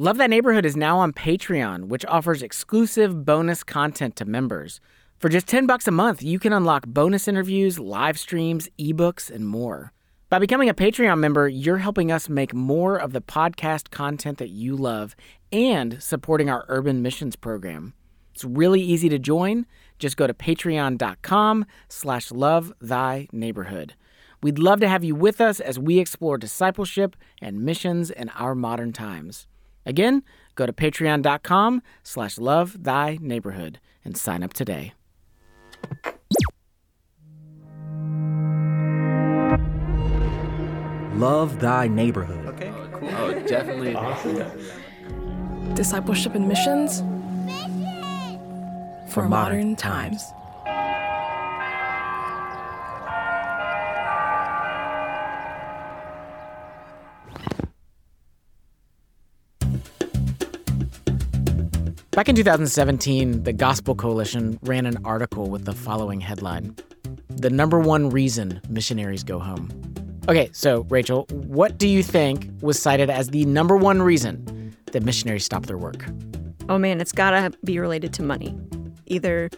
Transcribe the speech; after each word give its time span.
Love 0.00 0.16
Thy 0.16 0.28
Neighborhood 0.28 0.64
is 0.64 0.76
now 0.76 1.00
on 1.00 1.12
Patreon, 1.12 1.88
which 1.88 2.04
offers 2.06 2.40
exclusive 2.40 3.24
bonus 3.24 3.64
content 3.64 4.14
to 4.14 4.24
members. 4.24 4.80
For 5.18 5.28
just 5.28 5.48
10 5.48 5.66
bucks 5.66 5.88
a 5.88 5.90
month, 5.90 6.22
you 6.22 6.38
can 6.38 6.52
unlock 6.52 6.86
bonus 6.86 7.26
interviews, 7.26 7.80
live 7.80 8.16
streams, 8.16 8.68
ebooks, 8.78 9.28
and 9.28 9.48
more. 9.48 9.92
By 10.28 10.38
becoming 10.38 10.68
a 10.68 10.72
Patreon 10.72 11.18
member, 11.18 11.48
you're 11.48 11.78
helping 11.78 12.12
us 12.12 12.28
make 12.28 12.54
more 12.54 12.96
of 12.96 13.12
the 13.12 13.20
podcast 13.20 13.90
content 13.90 14.38
that 14.38 14.50
you 14.50 14.76
love 14.76 15.16
and 15.50 16.00
supporting 16.00 16.48
our 16.48 16.64
urban 16.68 17.02
missions 17.02 17.34
program. 17.34 17.92
It's 18.32 18.44
really 18.44 18.80
easy 18.80 19.08
to 19.08 19.18
join. 19.18 19.66
Just 19.98 20.16
go 20.16 20.28
to 20.28 20.32
patreon.com 20.32 21.66
slash 21.88 22.30
love 22.30 22.72
thy 22.80 23.26
neighborhood. 23.32 23.94
We'd 24.44 24.60
love 24.60 24.78
to 24.78 24.88
have 24.88 25.02
you 25.02 25.16
with 25.16 25.40
us 25.40 25.58
as 25.58 25.76
we 25.76 25.98
explore 25.98 26.38
discipleship 26.38 27.16
and 27.42 27.62
missions 27.62 28.12
in 28.12 28.28
our 28.28 28.54
modern 28.54 28.92
times. 28.92 29.48
Again, 29.88 30.22
go 30.54 30.66
to 30.66 30.72
patreon.com 30.72 31.82
slash 32.02 32.36
love 32.36 32.84
thy 32.84 33.18
neighborhood 33.22 33.80
and 34.04 34.18
sign 34.18 34.42
up 34.42 34.52
today. 34.52 34.92
Love 41.14 41.58
thy 41.58 41.88
neighborhood. 41.88 42.44
Okay, 42.46 42.68
oh, 42.68 42.88
cool. 42.92 43.08
Oh, 43.16 43.32
definitely. 43.46 43.94
awesome. 43.94 45.74
Discipleship 45.74 46.34
and 46.34 46.46
missions 46.46 47.00
for, 49.10 49.26
modern, 49.26 49.74
times. 49.74 50.22
Back 62.18 62.28
in 62.28 62.34
2017, 62.34 63.44
the 63.44 63.52
Gospel 63.52 63.94
Coalition 63.94 64.58
ran 64.64 64.86
an 64.86 64.98
article 65.04 65.50
with 65.50 65.66
the 65.66 65.72
following 65.72 66.20
headline 66.20 66.74
The 67.28 67.48
number 67.48 67.78
one 67.78 68.10
reason 68.10 68.60
missionaries 68.68 69.22
go 69.22 69.38
home. 69.38 69.70
Okay, 70.28 70.50
so 70.52 70.80
Rachel, 70.88 71.28
what 71.30 71.78
do 71.78 71.86
you 71.86 72.02
think 72.02 72.50
was 72.60 72.76
cited 72.76 73.08
as 73.08 73.28
the 73.28 73.44
number 73.44 73.76
one 73.76 74.02
reason 74.02 74.74
that 74.90 75.04
missionaries 75.04 75.44
stop 75.44 75.66
their 75.66 75.78
work? 75.78 76.06
Oh 76.68 76.76
man, 76.76 77.00
it's 77.00 77.12
gotta 77.12 77.56
be 77.62 77.78
related 77.78 78.12
to 78.14 78.24
money. 78.24 78.52
Either 79.06 79.48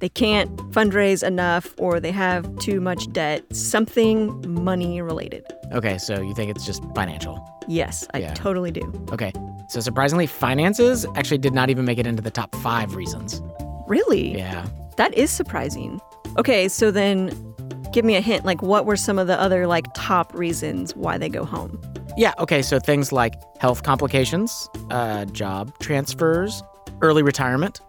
they 0.00 0.08
can't 0.08 0.50
fundraise 0.72 1.24
enough 1.24 1.72
or 1.78 2.00
they 2.00 2.10
have 2.10 2.52
too 2.58 2.80
much 2.80 3.08
debt, 3.12 3.44
something 3.54 4.44
money 4.64 5.00
related. 5.00 5.44
Okay, 5.70 5.98
so 5.98 6.20
you 6.20 6.34
think 6.34 6.50
it's 6.50 6.66
just 6.66 6.82
financial. 6.96 7.38
Yes, 7.68 8.08
I 8.12 8.18
Yeah. 8.18 8.34
totally 8.34 8.72
do. 8.72 8.92
Okay, 9.12 9.32
so 9.68 9.80
surprisingly, 9.80 10.26
finances 10.26 11.06
actually 11.14 11.38
did 11.38 11.52
not 11.52 11.68
even 11.68 11.84
make 11.84 11.98
it 11.98 12.06
into 12.06 12.22
the 12.22 12.30
top 12.30 12.54
five 12.56 12.94
reasons. 12.94 13.42
Really? 13.86 14.36
Yeah. 14.36 14.66
That 14.96 15.14
is 15.14 15.30
surprising. 15.30 16.00
Okay, 16.38 16.68
so 16.68 16.90
then 16.90 17.54
give 17.92 18.04
me 18.04 18.16
a 18.16 18.20
hint. 18.20 18.44
Like, 18.44 18.62
what 18.62 18.86
were 18.86 18.96
some 18.96 19.18
of 19.18 19.26
the 19.26 19.38
other, 19.38 19.66
like, 19.66 19.86
top 19.94 20.34
reasons 20.34 20.96
why 20.96 21.18
they 21.18 21.28
go 21.28 21.44
home? 21.44 21.80
Yeah, 22.16 22.32
okay, 22.38 22.62
so 22.62 22.78
things 22.78 23.12
like 23.12 23.34
health 23.60 23.82
complications, 23.82 24.68
uh, 24.90 25.26
job 25.26 25.78
transfers, 25.78 26.62
early 27.00 27.22
retirement. 27.22 27.80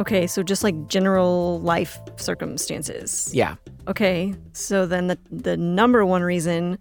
Okay, 0.00 0.26
so 0.26 0.42
just 0.42 0.64
like 0.64 0.88
general 0.88 1.60
life 1.60 1.98
circumstances. 2.16 3.30
Yeah. 3.32 3.54
Okay, 3.86 4.34
so 4.52 4.84
then 4.84 5.06
the, 5.06 5.18
the 5.30 5.56
number 5.56 6.04
one 6.04 6.22
reason, 6.22 6.78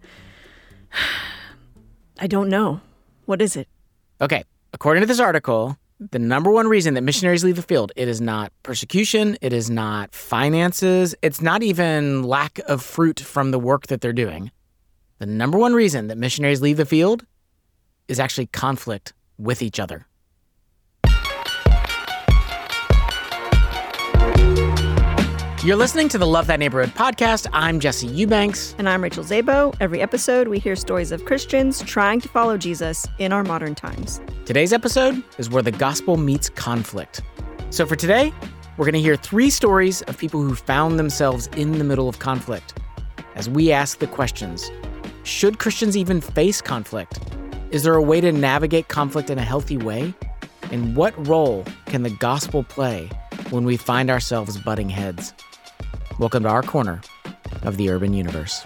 I 2.19 2.27
don't 2.27 2.49
know. 2.49 2.81
What 3.25 3.41
is 3.41 3.55
it? 3.55 3.67
Okay, 4.21 4.43
according 4.73 4.99
to 4.99 5.07
this 5.07 5.21
article, 5.21 5.77
the 6.11 6.19
number 6.19 6.51
one 6.51 6.67
reason 6.67 6.93
that 6.95 7.03
missionaries 7.03 7.45
leave 7.45 7.55
the 7.55 7.61
field, 7.61 7.93
it 7.95 8.09
is 8.09 8.19
not 8.19 8.51
persecution, 8.63 9.37
it 9.41 9.53
is 9.53 9.69
not 9.69 10.13
finances, 10.13 11.15
it's 11.21 11.41
not 11.41 11.63
even 11.63 12.23
lack 12.23 12.59
of 12.67 12.83
fruit 12.83 13.21
from 13.21 13.51
the 13.51 13.59
work 13.59 13.87
that 13.87 14.01
they're 14.01 14.11
doing. 14.11 14.51
The 15.19 15.25
number 15.25 15.57
one 15.57 15.73
reason 15.73 16.07
that 16.07 16.17
missionaries 16.17 16.61
leave 16.61 16.75
the 16.75 16.85
field 16.85 17.25
is 18.09 18.19
actually 18.19 18.47
conflict 18.47 19.13
with 19.37 19.61
each 19.61 19.79
other. 19.79 20.05
You're 25.61 25.75
listening 25.75 26.07
to 26.09 26.17
the 26.17 26.25
Love 26.25 26.47
Thy 26.47 26.55
Neighborhood 26.55 26.91
podcast. 26.95 27.45
I'm 27.51 27.81
Jesse 27.81 28.07
Eubanks. 28.07 28.73
And 28.77 28.87
I'm 28.87 29.03
Rachel 29.03 29.25
Zabo. 29.25 29.75
Every 29.81 29.99
episode, 29.99 30.47
we 30.47 30.57
hear 30.57 30.73
stories 30.77 31.11
of 31.11 31.25
Christians 31.25 31.81
trying 31.83 32.21
to 32.21 32.29
follow 32.29 32.57
Jesus 32.57 33.05
in 33.17 33.33
our 33.33 33.43
modern 33.43 33.75
times. 33.75 34.21
Today's 34.45 34.71
episode 34.71 35.21
is 35.37 35.49
where 35.49 35.61
the 35.61 35.73
gospel 35.73 36.15
meets 36.15 36.47
conflict. 36.47 37.23
So 37.71 37.85
for 37.85 37.97
today, 37.97 38.31
we're 38.77 38.85
going 38.85 38.93
to 38.93 39.01
hear 39.01 39.17
three 39.17 39.49
stories 39.49 40.01
of 40.03 40.17
people 40.17 40.41
who 40.41 40.55
found 40.55 40.97
themselves 40.97 41.47
in 41.57 41.77
the 41.77 41.83
middle 41.83 42.07
of 42.07 42.19
conflict. 42.19 42.79
As 43.35 43.49
we 43.49 43.69
ask 43.73 43.99
the 43.99 44.07
questions 44.07 44.71
Should 45.23 45.59
Christians 45.59 45.97
even 45.97 46.21
face 46.21 46.61
conflict? 46.61 47.19
Is 47.71 47.83
there 47.83 47.95
a 47.95 48.01
way 48.01 48.21
to 48.21 48.31
navigate 48.31 48.87
conflict 48.87 49.29
in 49.29 49.37
a 49.37 49.43
healthy 49.43 49.75
way? 49.75 50.13
And 50.71 50.95
what 50.95 51.27
role 51.27 51.65
can 51.87 52.03
the 52.03 52.11
gospel 52.11 52.63
play 52.63 53.09
when 53.49 53.65
we 53.65 53.75
find 53.75 54.09
ourselves 54.09 54.57
butting 54.57 54.87
heads? 54.87 55.33
Welcome 56.19 56.43
to 56.43 56.49
our 56.49 56.63
corner 56.63 56.99
of 57.63 57.77
the 57.77 57.89
urban 57.89 58.13
universe. 58.13 58.65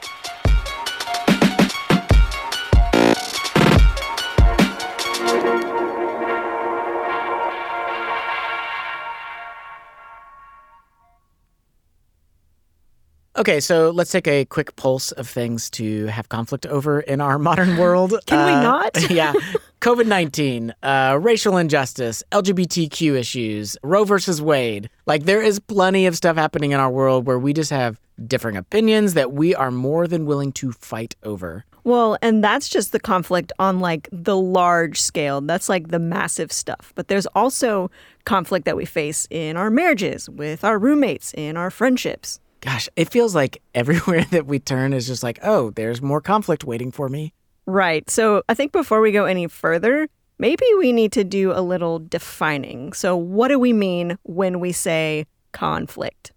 Okay, 13.44 13.59
so 13.59 13.90
let's 13.90 14.09
take 14.09 14.26
a 14.26 14.46
quick 14.46 14.74
pulse 14.78 15.12
of 15.12 15.28
things 15.28 15.70
to 15.72 16.06
have 16.06 16.30
conflict 16.30 16.66
over 16.68 17.02
in 17.02 17.20
our 17.20 17.38
modern 17.38 17.76
world. 17.84 18.14
Can 18.26 18.46
we 18.46 18.54
Uh, 18.54 18.64
not? 18.64 19.12
yeah. 19.12 19.34
COVID 19.81 20.08
19, 20.08 20.74
uh, 20.81 21.20
racial 21.22 21.58
injustice, 21.58 22.24
LGBTQ 22.31 23.16
issues, 23.20 23.76
Roe 23.84 24.06
versus 24.06 24.42
Wade. 24.42 24.90
Like, 25.08 25.26
there 25.26 25.42
is 25.42 25.59
plenty 25.59 26.06
of 26.06 26.16
stuff 26.16 26.38
happening 26.38 26.72
in 26.72 26.80
our 26.80 26.90
world 26.90 27.28
where 27.28 27.38
we 27.38 27.52
just 27.52 27.70
have 27.70 28.00
differing 28.26 28.56
opinions 28.56 29.14
that 29.16 29.34
we 29.34 29.54
are 29.54 29.72
more 29.72 30.08
than 30.08 30.25
willing 30.25 30.54
to 30.54 30.72
fight 30.72 31.18
over. 31.24 31.66
Well, 31.84 32.18
and 32.22 32.42
that's 32.42 32.70
just 32.70 32.94
the 32.94 33.00
conflict 33.02 33.52
on 33.60 33.81
like 33.81 34.08
the 34.14 34.38
large 34.38 35.02
scale. 35.02 35.42
That's 35.42 35.68
like 35.68 35.90
the 35.90 36.00
massive 36.00 36.54
stuff. 36.54 36.94
But 36.96 37.10
there's 37.10 37.25
also 37.36 37.92
conflict 38.24 38.64
that 38.68 38.78
we 38.78 38.86
face 38.86 39.28
in 39.30 39.58
our 39.58 39.70
marriages, 39.70 40.30
with 40.30 40.64
our 40.64 40.80
roommates, 40.80 41.34
in 41.34 41.58
our 41.58 41.70
friendships. 41.70 42.40
Gosh, 42.63 42.88
it 42.96 43.12
feels 43.12 43.35
like 43.35 43.62
everywhere 43.75 44.24
that 44.31 44.46
we 44.46 44.59
turn 44.59 44.94
is 44.94 45.07
just 45.07 45.22
like, 45.22 45.40
oh, 45.44 45.72
there's 45.72 46.01
more 46.01 46.22
conflict 46.22 46.63
waiting 46.63 46.91
for 46.91 47.09
me. 47.09 47.34
Right. 47.66 48.09
So 48.09 48.44
I 48.47 48.53
think 48.53 48.72
before 48.72 49.01
we 49.01 49.12
go 49.12 49.25
any 49.25 49.47
further, 49.47 50.07
maybe 50.40 50.66
we 50.78 50.91
need 50.91 51.12
to 51.13 51.24
do 51.24 51.51
a 51.51 51.62
little 51.62 52.00
defining. 52.00 52.94
So, 52.94 53.16
what 53.16 53.50
do 53.50 53.59
we 53.59 53.74
mean 53.74 54.18
when 54.24 54.59
we 54.59 54.72
say 54.72 55.25
conflict? 55.51 56.31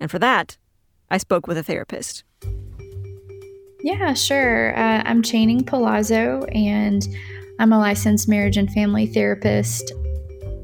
And 0.00 0.10
for 0.10 0.18
that, 0.18 0.58
I 1.10 1.18
spoke 1.18 1.46
with 1.46 1.56
a 1.56 1.62
therapist. 1.62 2.24
Yeah, 3.82 4.14
sure. 4.14 4.76
Uh, 4.76 5.02
I'm 5.06 5.22
Channing 5.22 5.64
Palazzo, 5.64 6.42
and 6.52 7.06
I'm 7.58 7.72
a 7.72 7.78
licensed 7.78 8.28
marriage 8.28 8.56
and 8.56 8.70
family 8.70 9.06
therapist. 9.06 9.92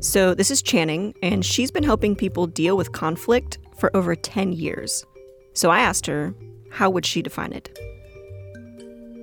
So, 0.01 0.35
this 0.35 0.51
is 0.51 0.61
Channing, 0.61 1.15
and 1.23 1.47
she's 1.47 1.71
been 1.71 1.85
helping 1.85 2.17
people 2.17 2.47
deal 2.47 2.77
with 2.77 2.93
conflict 2.93 3.59
for 3.83 3.91
over 3.97 4.15
10 4.15 4.53
years. 4.53 5.05
So, 5.55 5.69
I 5.69 5.81
asked 5.81 6.07
her, 6.07 6.33
how 6.71 6.89
would 6.89 7.05
she 7.05 7.21
define 7.21 7.53
it? 7.53 7.77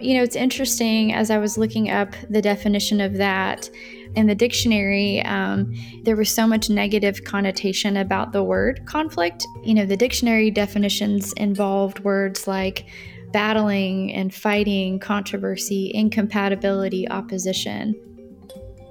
You 0.01 0.15
know, 0.17 0.23
it's 0.23 0.35
interesting 0.35 1.13
as 1.13 1.31
I 1.31 1.37
was 1.37 1.57
looking 1.57 1.89
up 1.89 2.13
the 2.29 2.41
definition 2.41 2.99
of 2.99 3.13
that 3.13 3.69
in 4.17 4.27
the 4.27 4.35
dictionary, 4.35 5.21
um, 5.23 5.73
there 6.03 6.17
was 6.17 6.29
so 6.29 6.45
much 6.45 6.69
negative 6.69 7.23
connotation 7.23 7.95
about 7.95 8.33
the 8.33 8.43
word 8.43 8.85
conflict. 8.85 9.47
You 9.63 9.75
know, 9.75 9.85
the 9.85 9.95
dictionary 9.95 10.51
definitions 10.51 11.31
involved 11.37 11.99
words 11.99 12.45
like 12.45 12.85
battling 13.31 14.11
and 14.13 14.33
fighting, 14.33 14.99
controversy, 14.99 15.89
incompatibility, 15.93 17.07
opposition. 17.07 17.95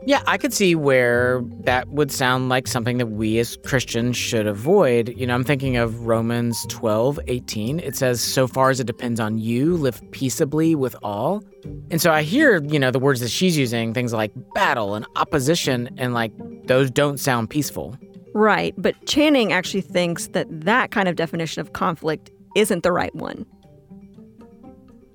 Yeah, 0.09 0.23
I 0.27 0.39
could 0.39 0.55
see 0.55 0.75
where 0.75 1.43
that 1.65 1.87
would 1.89 2.11
sound 2.11 2.49
like 2.49 2.67
something 2.67 2.97
that 2.97 3.09
we 3.09 3.39
as 3.41 3.59
Christians 3.67 4.17
should 4.17 4.47
avoid. 4.47 5.11
You 5.19 5.27
know, 5.27 5.35
I'm 5.35 5.45
thinking 5.45 5.77
of 5.77 6.07
Romans 6.07 6.65
12, 6.71 7.21
18. 7.27 7.79
It 7.81 7.95
says, 7.95 8.23
So 8.23 8.49
far 8.49 8.71
as 8.71 8.81
it 8.81 8.87
depends 8.87 9.21
on 9.21 9.37
you, 9.37 9.77
live 9.77 10.01
peaceably 10.11 10.75
with 10.75 10.97
all. 11.03 11.45
And 11.91 12.01
so 12.01 12.11
I 12.11 12.23
hear, 12.23 12.65
you 12.65 12.79
know, 12.79 12.91
the 12.91 12.99
words 12.99 13.21
that 13.21 13.29
she's 13.29 13.59
using, 13.59 13.93
things 13.93 14.15
like 14.15 14.33
battle 14.55 14.95
and 14.95 15.05
opposition, 15.17 15.91
and 15.99 16.15
like 16.15 16.33
those 16.65 16.91
don't 16.91 17.21
sound 17.21 17.51
peaceful. 17.51 17.95
Right, 18.33 18.73
but 18.79 18.95
Channing 19.05 19.53
actually 19.53 19.83
thinks 19.83 20.29
that 20.29 20.47
that 20.49 20.91
kind 20.91 21.09
of 21.11 21.17
definition 21.17 21.61
of 21.61 21.75
conflict 21.75 22.31
isn't 22.57 22.83
the 22.83 22.93
right 22.93 23.15
one. 23.15 23.45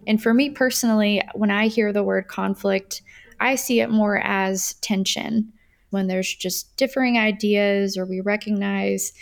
And 0.05 0.21
for 0.21 0.35
me 0.35 0.51
personally, 0.51 1.23
when 1.33 1.49
I 1.49 1.67
hear 1.67 1.91
the 1.91 2.03
word 2.03 2.27
conflict, 2.27 3.01
I 3.39 3.55
see 3.55 3.79
it 3.79 3.89
more 3.89 4.17
as 4.17 4.75
tension 4.75 5.51
when 5.89 6.07
there's 6.07 6.33
just 6.33 6.75
differing 6.75 7.17
ideas 7.17 7.97
or 7.97 8.05
we 8.05 8.19
recognize 8.21 9.13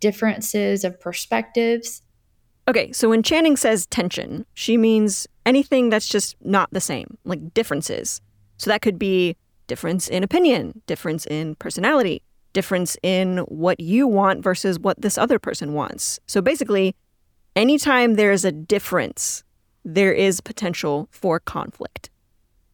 differences 0.00 0.84
of 0.84 1.00
perspectives. 1.00 2.02
Okay, 2.68 2.92
so 2.92 3.08
when 3.08 3.22
Channing 3.22 3.56
says 3.56 3.86
tension, 3.86 4.44
she 4.52 4.76
means 4.76 5.26
anything 5.46 5.88
that's 5.88 6.08
just 6.08 6.36
not 6.42 6.68
the 6.70 6.80
same, 6.80 7.16
like 7.24 7.54
differences. 7.54 8.20
So 8.58 8.70
that 8.70 8.82
could 8.82 8.98
be 8.98 9.36
difference 9.68 10.08
in 10.08 10.22
opinion, 10.22 10.82
difference 10.86 11.24
in 11.26 11.54
personality, 11.54 12.22
difference 12.52 12.96
in 13.02 13.38
what 13.48 13.80
you 13.80 14.06
want 14.06 14.42
versus 14.42 14.78
what 14.78 15.00
this 15.00 15.16
other 15.16 15.38
person 15.38 15.72
wants. 15.72 16.18
So 16.26 16.42
basically, 16.42 16.94
anytime 17.56 18.14
there's 18.14 18.44
a 18.44 18.52
difference, 18.52 19.44
there 19.84 20.12
is 20.12 20.40
potential 20.40 21.08
for 21.10 21.40
conflict. 21.40 22.10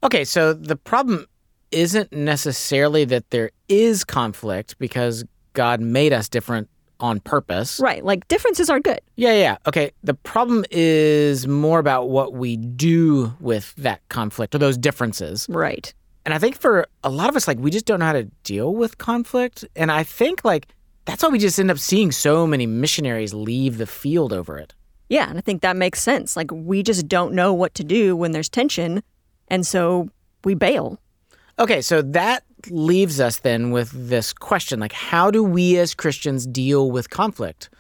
Okay, 0.05 0.25
so 0.25 0.53
the 0.53 0.77
problem 0.77 1.27
isn't 1.71 2.13
necessarily 2.13 3.05
that 3.07 3.31
there 3.31 3.51
is 3.69 4.05
conflict 4.05 4.79
because 4.79 5.25
God 5.55 5.81
made 5.81 6.13
us 6.13 6.29
different 6.29 6.69
on 7.01 7.21
purpose. 7.21 7.81
Right, 7.81 8.05
like 8.05 8.29
differences 8.29 8.71
are 8.71 8.81
good. 8.81 9.01
Yeah, 9.17 9.33
yeah. 9.33 9.57
Okay, 9.67 9.91
the 10.03 10.15
problem 10.15 10.65
is 10.71 11.49
more 11.49 11.79
about 11.79 12.09
what 12.09 12.35
we 12.35 12.57
do 12.57 13.35
with 13.41 13.75
that 13.77 14.07
conflict 14.09 14.55
or 14.55 14.59
those 14.59 14.79
differences. 14.79 15.47
Right. 15.49 15.93
And 16.25 16.33
I 16.33 16.39
think 16.39 16.59
for 16.59 16.87
a 17.03 17.11
lot 17.11 17.29
of 17.29 17.37
us, 17.37 17.47
like, 17.47 17.59
we 17.59 17.71
just 17.71 17.85
don't 17.85 18.01
know 18.01 18.07
how 18.07 18.13
to 18.13 18.25
deal 18.45 18.75
with 18.75 18.97
conflict. 18.99 19.65
And 19.77 19.93
I 19.93 20.05
think, 20.05 20.45
like, 20.45 20.69
that's 21.05 21.23
why 21.23 21.29
we 21.29 21.39
just 21.39 21.59
end 21.59 21.71
up 21.71 21.79
seeing 21.79 22.13
so 22.13 22.47
many 22.47 22.67
missionaries 22.67 23.35
leave 23.35 23.77
the 23.77 23.87
field 23.87 24.33
over 24.33 24.57
it. 24.57 24.75
Yeah, 25.11 25.29
and 25.29 25.37
I 25.37 25.43
think 25.43 25.61
that 25.61 25.77
makes 25.77 26.01
sense. 26.01 26.35
Like, 26.35 26.51
we 26.51 26.83
just 26.83 27.09
don't 27.09 27.35
know 27.35 27.53
what 27.53 27.75
to 27.75 27.85
do 27.85 28.17
when 28.17 28.33
there's 28.33 28.49
tension. 28.49 29.03
And 29.49 29.67
so 29.67 30.09
we 30.45 30.55
bail. 30.55 30.99
Okay, 31.59 31.81
so 31.81 32.03
that 32.03 32.45
leaves 32.71 33.21
us 33.21 33.39
then 33.41 33.71
with 33.71 33.91
this 33.93 34.33
question 34.33 34.81
like, 34.81 34.93
how 34.93 35.31
do 35.31 35.43
we 35.45 35.79
as 35.79 35.95
Christians 35.95 36.47
deal 36.47 36.91
with 36.91 37.11
conflict? 37.11 37.71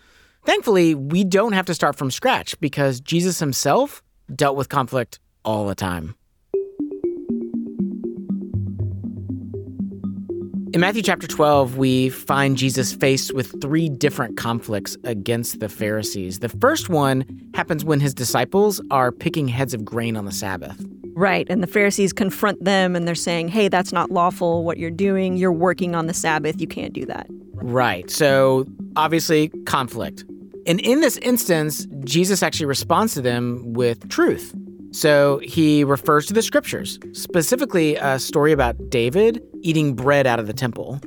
Thankfully, 0.45 0.95
we 0.95 1.25
don't 1.25 1.53
have 1.53 1.67
to 1.67 1.75
start 1.75 1.97
from 1.97 2.11
scratch 2.11 2.59
because 2.61 3.01
Jesus 3.01 3.39
himself 3.39 4.03
dealt 4.35 4.57
with 4.57 4.69
conflict 4.69 5.19
all 5.45 5.67
the 5.67 5.75
time. 5.75 6.15
In 10.75 10.81
Matthew 10.81 11.03
chapter 11.03 11.29
12, 11.29 11.77
we 11.77 12.09
find 12.09 12.57
Jesus 12.57 12.93
faced 12.93 13.33
with 13.33 13.63
three 13.63 13.89
different 13.89 14.37
conflicts 14.37 14.97
against 15.05 15.61
the 15.61 15.69
Pharisees. 15.69 16.41
The 16.41 16.49
first 16.49 16.89
one 16.89 17.25
happens 17.55 17.85
when 17.85 18.01
his 18.01 18.13
disciples 18.13 18.81
are 18.91 19.13
picking 19.13 19.47
heads 19.47 19.73
of 19.73 19.85
grain 19.85 20.17
on 20.17 20.25
the 20.25 20.33
Sabbath. 20.33 20.85
Right. 21.15 21.47
And 21.49 21.63
the 21.63 21.69
Pharisees 21.69 22.13
confront 22.13 22.65
them 22.65 22.97
and 22.97 23.07
they're 23.07 23.15
saying, 23.15 23.51
hey, 23.51 23.69
that's 23.69 23.93
not 23.93 24.11
lawful 24.11 24.65
what 24.65 24.79
you're 24.79 24.91
doing. 24.91 25.37
You're 25.37 25.53
working 25.53 25.95
on 25.95 26.09
the 26.09 26.13
Sabbath. 26.13 26.61
You 26.61 26.67
can't 26.67 26.93
do 26.93 27.07
that. 27.07 27.29
Right. 27.53 28.11
So 28.11 28.67
obviously, 28.97 29.51
conflict. 29.67 30.25
And 30.67 30.81
in 30.81 31.03
this 31.03 31.19
instance, 31.19 31.87
Jesus 32.03 32.43
actually 32.43 32.67
responds 32.67 33.15
to 33.15 33.21
them 33.21 33.75
with 33.75 34.09
truth. 34.09 34.53
So 34.95 35.39
he 35.43 35.83
refers 35.83 36.25
to 36.27 36.33
the 36.33 36.41
scriptures, 36.41 37.01
specifically 37.13 37.97
a 37.97 38.17
story 38.21 38.53
about 38.53 38.77
David 38.91 39.43
eating 39.61 39.95
bread 39.95 40.25
out 40.25 40.39
of 40.39 40.47
the 40.47 40.53
temple. 40.53 41.01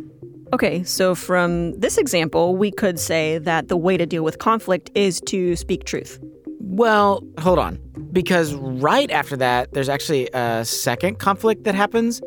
Okay, 0.52 0.84
so 0.84 1.16
from 1.16 1.72
this 1.80 1.98
example, 1.98 2.58
we 2.58 2.70
could 2.70 3.00
say 3.00 3.38
that 3.38 3.70
the 3.70 3.78
way 3.78 3.96
to 3.96 4.06
deal 4.06 4.26
with 4.26 4.40
conflict 4.40 4.92
is 4.94 5.22
to 5.28 5.56
speak 5.56 5.86
truth. 5.86 6.20
Well, 6.60 7.24
hold 7.40 7.60
on. 7.60 7.80
Because 8.12 8.54
right 8.56 9.10
after 9.10 9.38
that, 9.38 9.74
there's 9.74 9.90
actually 9.90 10.30
a 10.34 10.66
second 10.66 11.20
conflict 11.20 11.64
that 11.64 11.74
happens. 11.74 12.22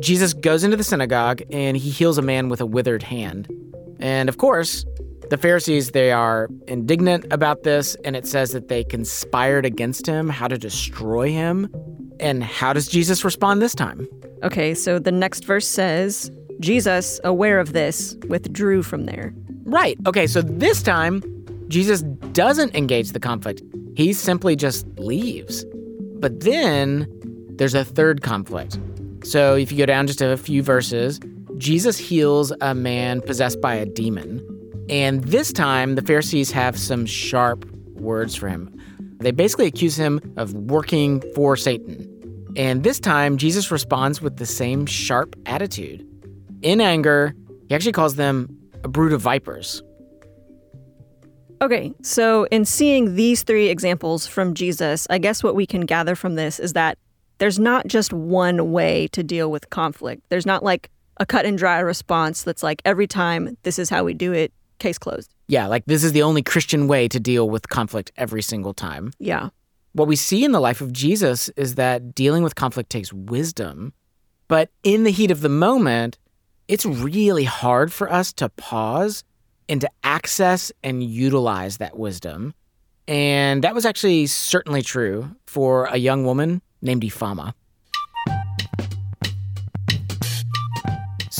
Jesus 0.00 0.34
goes 0.34 0.64
into 0.64 0.76
the 0.76 0.82
synagogue 0.82 1.42
and 1.52 1.76
he 1.76 1.90
heals 1.90 2.18
a 2.18 2.22
man 2.22 2.48
with 2.48 2.60
a 2.60 2.66
withered 2.66 3.04
hand. 3.04 3.48
And 4.00 4.28
of 4.28 4.38
course, 4.38 4.84
the 5.30 5.38
Pharisees, 5.38 5.90
they 5.90 6.12
are 6.12 6.48
indignant 6.68 7.26
about 7.32 7.62
this, 7.62 7.96
and 8.04 8.14
it 8.16 8.26
says 8.26 8.52
that 8.52 8.68
they 8.68 8.84
conspired 8.84 9.64
against 9.64 10.06
him, 10.06 10.28
how 10.28 10.48
to 10.48 10.58
destroy 10.58 11.30
him. 11.30 11.68
And 12.20 12.44
how 12.44 12.72
does 12.72 12.88
Jesus 12.88 13.24
respond 13.24 13.60
this 13.60 13.74
time? 13.74 14.08
Okay, 14.42 14.74
so 14.74 14.98
the 14.98 15.12
next 15.12 15.44
verse 15.44 15.66
says, 15.66 16.30
Jesus, 16.60 17.20
aware 17.24 17.58
of 17.58 17.72
this, 17.72 18.16
withdrew 18.28 18.82
from 18.82 19.06
there. 19.06 19.34
Right. 19.64 19.98
Okay, 20.06 20.26
so 20.26 20.42
this 20.42 20.82
time, 20.82 21.22
Jesus 21.68 22.02
doesn't 22.32 22.74
engage 22.74 23.12
the 23.12 23.20
conflict, 23.20 23.62
he 23.96 24.12
simply 24.12 24.56
just 24.56 24.86
leaves. 24.98 25.64
But 26.16 26.40
then 26.40 27.08
there's 27.56 27.74
a 27.74 27.84
third 27.84 28.22
conflict. 28.22 28.78
So 29.24 29.56
if 29.56 29.72
you 29.72 29.78
go 29.78 29.86
down 29.86 30.06
just 30.06 30.20
a 30.20 30.36
few 30.36 30.62
verses, 30.62 31.20
Jesus 31.56 31.96
heals 31.96 32.52
a 32.60 32.74
man 32.74 33.20
possessed 33.20 33.60
by 33.60 33.74
a 33.74 33.86
demon. 33.86 34.42
And 34.88 35.24
this 35.24 35.52
time, 35.52 35.94
the 35.94 36.02
Pharisees 36.02 36.50
have 36.50 36.78
some 36.78 37.06
sharp 37.06 37.64
words 37.92 38.34
for 38.34 38.48
him. 38.48 38.70
They 39.18 39.30
basically 39.30 39.66
accuse 39.66 39.96
him 39.96 40.20
of 40.36 40.52
working 40.52 41.22
for 41.34 41.56
Satan. 41.56 42.10
And 42.56 42.84
this 42.84 43.00
time, 43.00 43.38
Jesus 43.38 43.70
responds 43.70 44.20
with 44.20 44.36
the 44.36 44.46
same 44.46 44.86
sharp 44.86 45.34
attitude. 45.46 46.06
In 46.62 46.80
anger, 46.80 47.34
he 47.68 47.74
actually 47.74 47.92
calls 47.92 48.16
them 48.16 48.48
a 48.84 48.88
brood 48.88 49.12
of 49.12 49.20
vipers. 49.20 49.82
Okay, 51.62 51.94
so 52.02 52.44
in 52.50 52.64
seeing 52.64 53.14
these 53.14 53.42
three 53.42 53.68
examples 53.68 54.26
from 54.26 54.54
Jesus, 54.54 55.06
I 55.08 55.18
guess 55.18 55.42
what 55.42 55.54
we 55.54 55.66
can 55.66 55.82
gather 55.82 56.14
from 56.14 56.34
this 56.34 56.60
is 56.60 56.74
that 56.74 56.98
there's 57.38 57.58
not 57.58 57.86
just 57.86 58.12
one 58.12 58.70
way 58.70 59.08
to 59.08 59.22
deal 59.22 59.50
with 59.50 59.70
conflict. 59.70 60.22
There's 60.28 60.46
not 60.46 60.62
like 60.62 60.90
a 61.18 61.26
cut 61.26 61.46
and 61.46 61.56
dry 61.56 61.78
response 61.78 62.42
that's 62.42 62.62
like 62.62 62.82
every 62.84 63.06
time 63.06 63.56
this 63.62 63.78
is 63.78 63.88
how 63.88 64.04
we 64.04 64.14
do 64.14 64.32
it, 64.32 64.52
case 64.78 64.98
closed. 64.98 65.34
Yeah, 65.48 65.66
like 65.66 65.84
this 65.86 66.04
is 66.04 66.12
the 66.12 66.22
only 66.22 66.42
Christian 66.42 66.88
way 66.88 67.08
to 67.08 67.20
deal 67.20 67.48
with 67.48 67.68
conflict 67.68 68.12
every 68.16 68.42
single 68.42 68.74
time. 68.74 69.12
Yeah. 69.18 69.50
What 69.92 70.08
we 70.08 70.16
see 70.16 70.44
in 70.44 70.52
the 70.52 70.60
life 70.60 70.80
of 70.80 70.92
Jesus 70.92 71.48
is 71.50 71.76
that 71.76 72.14
dealing 72.14 72.42
with 72.42 72.54
conflict 72.54 72.90
takes 72.90 73.12
wisdom, 73.12 73.92
but 74.48 74.70
in 74.82 75.04
the 75.04 75.10
heat 75.10 75.30
of 75.30 75.40
the 75.40 75.48
moment, 75.48 76.18
it's 76.66 76.84
really 76.84 77.44
hard 77.44 77.92
for 77.92 78.10
us 78.10 78.32
to 78.34 78.48
pause 78.48 79.22
and 79.68 79.80
to 79.80 79.90
access 80.02 80.72
and 80.82 81.02
utilize 81.02 81.76
that 81.78 81.96
wisdom. 81.96 82.54
And 83.06 83.62
that 83.64 83.74
was 83.74 83.84
actually 83.84 84.26
certainly 84.26 84.82
true 84.82 85.36
for 85.46 85.86
a 85.86 85.96
young 85.96 86.24
woman 86.24 86.62
named 86.82 87.02
Ifeoma. 87.02 87.52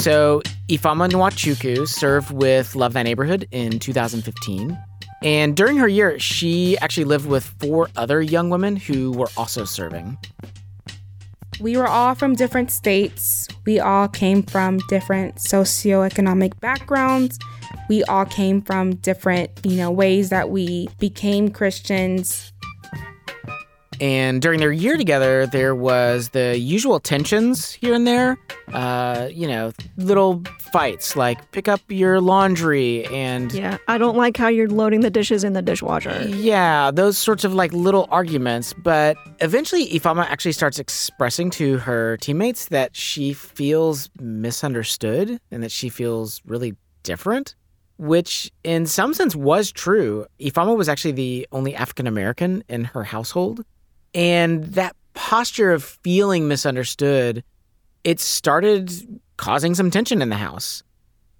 So, 0.04 0.42
Ifeoma 0.68 1.08
Nwachukwu 1.08 1.88
served 1.88 2.30
with 2.30 2.76
Love 2.76 2.92
Thy 2.92 3.02
Neighborhood 3.02 3.48
in 3.52 3.78
2015. 3.78 4.78
And 5.22 5.56
during 5.56 5.78
her 5.78 5.88
year, 5.88 6.18
she 6.18 6.76
actually 6.76 7.04
lived 7.04 7.24
with 7.24 7.44
four 7.58 7.88
other 7.96 8.20
young 8.20 8.50
women 8.50 8.76
who 8.76 9.12
were 9.12 9.30
also 9.38 9.64
serving. 9.64 10.18
We 11.58 11.78
were 11.78 11.88
all 11.88 12.14
from 12.14 12.34
different 12.34 12.70
states. 12.70 13.48
We 13.64 13.80
all 13.80 14.06
came 14.06 14.42
from 14.42 14.76
different 14.90 15.36
socioeconomic 15.36 16.60
backgrounds. 16.60 17.38
We 17.88 18.04
all 18.04 18.26
came 18.26 18.60
from 18.60 18.96
different, 18.96 19.52
you 19.64 19.76
know, 19.78 19.90
ways 19.90 20.28
that 20.28 20.50
we 20.50 20.88
became 20.98 21.48
Christians. 21.48 22.52
And 24.00 24.42
during 24.42 24.60
their 24.60 24.72
year 24.72 24.96
together, 24.96 25.46
there 25.46 25.74
was 25.74 26.30
the 26.30 26.58
usual 26.58 27.00
tensions 27.00 27.72
here 27.72 27.94
and 27.94 28.06
there. 28.06 28.38
Uh, 28.72 29.28
you 29.30 29.46
know, 29.46 29.72
little 29.96 30.42
fights 30.58 31.16
like 31.16 31.50
pick 31.52 31.68
up 31.68 31.80
your 31.88 32.20
laundry 32.20 33.06
and. 33.06 33.52
Yeah, 33.52 33.78
I 33.88 33.98
don't 33.98 34.16
like 34.16 34.36
how 34.36 34.48
you're 34.48 34.68
loading 34.68 35.00
the 35.00 35.10
dishes 35.10 35.44
in 35.44 35.52
the 35.52 35.62
dishwasher. 35.62 36.26
Yeah, 36.28 36.90
those 36.90 37.18
sorts 37.18 37.44
of 37.44 37.54
like 37.54 37.72
little 37.72 38.08
arguments. 38.10 38.72
But 38.72 39.16
eventually, 39.40 39.88
Ifeoma 39.88 40.26
actually 40.26 40.52
starts 40.52 40.78
expressing 40.78 41.50
to 41.50 41.78
her 41.78 42.16
teammates 42.18 42.66
that 42.66 42.96
she 42.96 43.32
feels 43.32 44.10
misunderstood 44.18 45.40
and 45.50 45.62
that 45.62 45.70
she 45.70 45.88
feels 45.88 46.40
really 46.44 46.74
different 47.02 47.54
which 47.96 48.50
in 48.64 48.86
some 48.86 49.14
sense 49.14 49.36
was 49.36 49.70
true. 49.70 50.26
Ifeoma 50.40 50.76
was 50.76 50.88
actually 50.88 51.12
the 51.12 51.46
only 51.52 51.74
African 51.74 52.06
American 52.06 52.64
in 52.68 52.84
her 52.84 53.04
household. 53.04 53.64
And 54.14 54.64
that 54.74 54.94
posture 55.14 55.72
of 55.72 55.82
feeling 55.82 56.48
misunderstood, 56.48 57.42
it 58.04 58.20
started 58.20 59.20
causing 59.36 59.74
some 59.74 59.90
tension 59.90 60.22
in 60.22 60.28
the 60.28 60.36
house. 60.36 60.82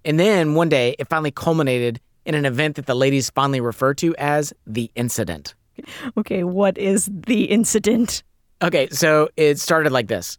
And 0.03 0.19
then 0.19 0.55
one 0.55 0.69
day, 0.69 0.95
it 0.99 1.07
finally 1.07 1.31
culminated 1.31 1.99
in 2.25 2.35
an 2.35 2.45
event 2.45 2.75
that 2.75 2.85
the 2.85 2.95
ladies 2.95 3.29
fondly 3.29 3.61
refer 3.61 3.93
to 3.95 4.15
as 4.17 4.53
the 4.67 4.91
incident. 4.95 5.55
Okay, 6.17 6.43
what 6.43 6.77
is 6.77 7.09
the 7.11 7.45
incident? 7.45 8.23
Okay, 8.61 8.87
so 8.89 9.29
it 9.35 9.59
started 9.59 9.91
like 9.91 10.07
this. 10.07 10.37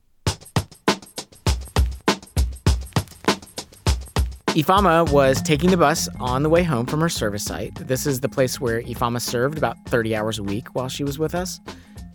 Ifeoma 4.56 5.10
was 5.12 5.42
taking 5.42 5.70
the 5.70 5.76
bus 5.76 6.08
on 6.18 6.42
the 6.42 6.48
way 6.48 6.62
home 6.62 6.86
from 6.86 7.00
her 7.02 7.10
service 7.10 7.44
site. 7.44 7.74
This 7.74 8.06
is 8.06 8.20
the 8.20 8.28
place 8.28 8.58
where 8.58 8.80
Ifeoma 8.80 9.20
served 9.20 9.58
about 9.58 9.76
30 9.86 10.16
hours 10.16 10.38
a 10.38 10.42
week 10.42 10.74
while 10.74 10.88
she 10.88 11.04
was 11.04 11.18
with 11.18 11.34
us. 11.34 11.60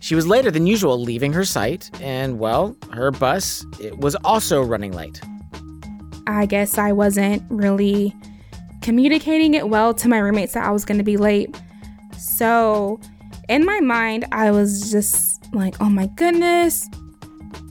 She 0.02 0.16
was 0.16 0.26
later 0.26 0.50
than 0.50 0.66
usual 0.66 1.00
leaving 1.00 1.32
her 1.32 1.44
site, 1.44 1.88
and 2.02 2.40
well, 2.40 2.76
her 2.92 3.12
bus 3.12 3.64
it 3.80 3.98
was 3.98 4.16
also 4.24 4.60
running 4.60 4.90
late. 4.90 5.20
I 6.26 6.44
guess 6.44 6.76
I 6.76 6.90
wasn't 6.90 7.40
really 7.50 8.12
communicating 8.80 9.54
it 9.54 9.68
well 9.68 9.94
to 9.94 10.08
my 10.08 10.18
roommates 10.18 10.54
that 10.54 10.64
I 10.64 10.72
was 10.72 10.84
going 10.84 10.98
to 10.98 11.04
be 11.04 11.16
late. 11.16 11.54
So, 12.18 12.98
in 13.48 13.64
my 13.64 13.78
mind, 13.78 14.26
I 14.32 14.50
was 14.50 14.90
just 14.90 15.40
like, 15.54 15.80
oh 15.80 15.88
my 15.88 16.08
goodness. 16.16 16.88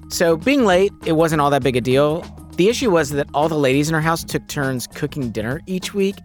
So, 0.08 0.38
being 0.38 0.64
late, 0.64 0.94
it 1.06 1.14
wasn't 1.14 1.42
all 1.42 1.50
that 1.50 1.64
big 1.64 1.76
a 1.76 1.82
deal. 1.82 2.22
The 2.56 2.70
issue 2.70 2.92
was 2.92 3.10
that 3.10 3.28
all 3.34 3.50
the 3.50 3.60
ladies 3.60 3.90
in 3.90 3.94
her 3.94 4.00
house 4.00 4.24
took 4.24 4.48
turns 4.48 4.88
cooking 4.88 5.32
dinner 5.32 5.60
each 5.68 5.94
week, 5.94 6.16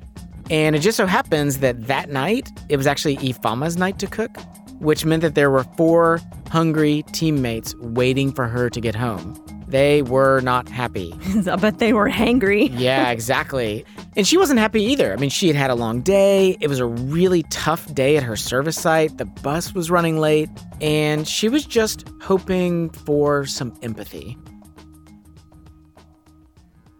and 0.50 0.76
it 0.76 0.80
just 0.80 0.96
so 0.96 1.06
happens 1.06 1.58
that 1.58 1.88
that 1.88 2.10
night, 2.10 2.48
it 2.68 2.76
was 2.76 2.86
actually 2.86 3.16
Ifeoma's 3.16 3.76
night 3.76 3.98
to 3.98 4.06
cook, 4.06 4.36
which 4.78 5.04
meant 5.04 5.22
that 5.22 5.34
there 5.34 5.50
were 5.50 5.64
four 5.76 6.20
hungry 6.50 7.04
teammates 7.12 7.74
waiting 7.76 8.32
for 8.32 8.46
her 8.46 8.70
to 8.70 8.80
get 8.80 8.94
home. 8.94 9.42
They 9.68 10.02
were 10.02 10.40
not 10.42 10.68
happy. 10.68 11.12
I 11.50 11.56
bet 11.56 11.78
they 11.78 11.92
were 11.92 12.08
hangry. 12.08 12.70
yeah, 12.72 13.10
exactly. 13.10 13.84
And 14.16 14.26
she 14.26 14.38
wasn't 14.38 14.60
happy 14.60 14.82
either. 14.84 15.12
I 15.12 15.16
mean, 15.16 15.30
she 15.30 15.48
had 15.48 15.56
had 15.56 15.70
a 15.70 15.74
long 15.74 16.02
day. 16.02 16.56
It 16.60 16.68
was 16.68 16.78
a 16.78 16.86
really 16.86 17.42
tough 17.44 17.92
day 17.92 18.16
at 18.16 18.22
her 18.22 18.36
service 18.36 18.76
site. 18.80 19.18
The 19.18 19.24
bus 19.24 19.74
was 19.74 19.90
running 19.90 20.18
late, 20.18 20.48
and 20.80 21.26
she 21.26 21.48
was 21.48 21.66
just 21.66 22.08
hoping 22.22 22.90
for 22.90 23.44
some 23.44 23.76
empathy. 23.82 24.38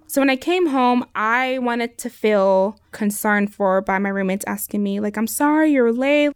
So 0.09 0.21
when 0.21 0.31
I 0.31 0.37
came 0.37 0.67
home, 0.67 1.05
I 1.15 1.59
wanted 1.59 1.99
to 1.99 2.11
feel 2.11 2.79
concerned 2.91 3.55
for 3.55 3.83
by 3.83 3.99
my 3.99 4.09
roommates 4.09 4.45
asking 4.47 4.83
me 4.83 4.99
like, 4.99 5.17
"I'm 5.17 5.27
sorry 5.27 5.71
you're 5.71 5.93
late." 5.93 6.33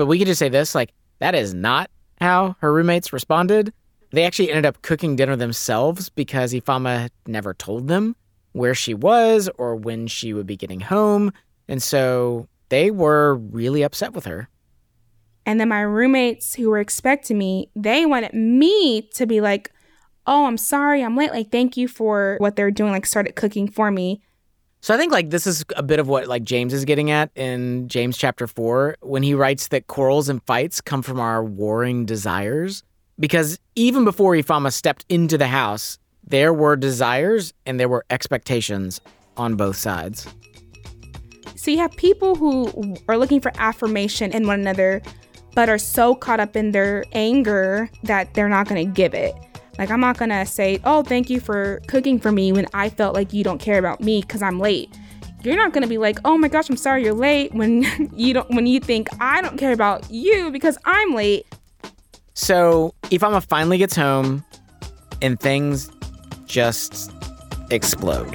But 0.00 0.06
we 0.06 0.16
could 0.16 0.28
just 0.28 0.38
say 0.38 0.48
this, 0.48 0.74
like 0.74 0.94
that 1.18 1.34
is 1.34 1.52
not 1.52 1.90
how 2.22 2.56
her 2.60 2.72
roommates 2.72 3.12
responded. 3.12 3.70
They 4.12 4.24
actually 4.24 4.48
ended 4.48 4.64
up 4.64 4.80
cooking 4.80 5.14
dinner 5.14 5.36
themselves 5.36 6.08
because 6.08 6.54
Ifama 6.54 7.10
never 7.26 7.52
told 7.52 7.86
them 7.88 8.16
where 8.52 8.74
she 8.74 8.94
was 8.94 9.50
or 9.58 9.76
when 9.76 10.06
she 10.06 10.32
would 10.32 10.46
be 10.46 10.56
getting 10.56 10.80
home. 10.80 11.34
And 11.68 11.82
so 11.82 12.48
they 12.70 12.90
were 12.90 13.34
really 13.34 13.82
upset 13.82 14.14
with 14.14 14.24
her. 14.24 14.48
And 15.44 15.60
then 15.60 15.68
my 15.68 15.82
roommates 15.82 16.54
who 16.54 16.70
were 16.70 16.80
expecting 16.80 17.36
me, 17.36 17.68
they 17.76 18.06
wanted 18.06 18.32
me 18.32 19.02
to 19.16 19.26
be 19.26 19.42
like, 19.42 19.70
oh, 20.26 20.46
I'm 20.46 20.56
sorry, 20.56 21.04
I'm 21.04 21.14
late. 21.14 21.30
Like, 21.30 21.52
thank 21.52 21.76
you 21.76 21.88
for 21.88 22.38
what 22.38 22.56
they're 22.56 22.70
doing. 22.70 22.92
Like, 22.92 23.04
started 23.04 23.36
cooking 23.36 23.68
for 23.68 23.90
me. 23.90 24.22
So 24.82 24.94
I 24.94 24.96
think 24.96 25.12
like 25.12 25.28
this 25.28 25.46
is 25.46 25.64
a 25.76 25.82
bit 25.82 25.98
of 25.98 26.08
what 26.08 26.26
like 26.26 26.42
James 26.42 26.72
is 26.72 26.86
getting 26.86 27.10
at 27.10 27.30
in 27.34 27.86
James 27.88 28.16
chapter 28.16 28.46
4 28.46 28.96
when 29.00 29.22
he 29.22 29.34
writes 29.34 29.68
that 29.68 29.88
quarrels 29.88 30.28
and 30.30 30.42
fights 30.44 30.80
come 30.80 31.02
from 31.02 31.20
our 31.20 31.44
warring 31.44 32.06
desires 32.06 32.82
because 33.18 33.58
even 33.74 34.04
before 34.04 34.32
Ifeoma 34.32 34.72
stepped 34.72 35.04
into 35.10 35.36
the 35.36 35.48
house, 35.48 35.98
there 36.24 36.54
were 36.54 36.76
desires 36.76 37.52
and 37.66 37.78
there 37.78 37.88
were 37.88 38.06
expectations 38.08 39.02
on 39.36 39.56
both 39.56 39.76
sides. 39.76 40.26
So 41.56 41.70
you 41.70 41.76
have 41.78 41.94
people 41.96 42.34
who 42.34 42.96
are 43.06 43.18
looking 43.18 43.42
for 43.42 43.52
affirmation 43.56 44.32
in 44.32 44.46
one 44.46 44.60
another, 44.60 45.02
but 45.54 45.68
are 45.68 45.76
so 45.76 46.14
caught 46.14 46.40
up 46.40 46.56
in 46.56 46.72
their 46.72 47.04
anger 47.12 47.90
that 48.04 48.32
they're 48.32 48.48
not 48.48 48.66
going 48.66 48.86
to 48.86 48.90
give 48.90 49.12
it. 49.12 49.34
Like, 49.80 49.90
I'm 49.90 50.00
not 50.00 50.18
to 50.28 50.44
say, 50.44 50.78
oh, 50.84 51.02
thank 51.02 51.30
you 51.30 51.40
for 51.40 51.80
cooking 51.86 52.18
for 52.18 52.30
me 52.30 52.52
when 52.52 52.66
I 52.74 52.90
felt 52.90 53.14
like 53.14 53.32
you 53.32 53.42
don't 53.42 53.58
care 53.58 53.78
about 53.78 54.02
me 54.02 54.20
because 54.20 54.42
I'm 54.42 54.60
late. 54.60 54.94
You're 55.42 55.56
not 55.56 55.72
to 55.80 55.88
be 55.88 55.96
like, 55.96 56.18
oh 56.26 56.36
my 56.36 56.48
gosh, 56.48 56.68
I'm 56.68 56.76
sorry 56.76 57.02
you're 57.02 57.14
late 57.14 57.54
when 57.54 57.86
you 58.14 58.34
don't, 58.34 58.50
when 58.50 58.66
you 58.66 58.78
think 58.78 59.08
I 59.22 59.40
don't 59.40 59.56
care 59.56 59.72
about 59.72 60.10
you 60.10 60.50
because 60.50 60.76
I'm 60.84 61.14
late. 61.14 61.46
So 62.34 62.94
Ifeoma 63.04 63.42
finally 63.42 63.78
gets 63.78 63.96
home 63.96 64.44
and 65.22 65.40
things 65.40 65.90
just 66.44 67.10
explode. 67.70 68.34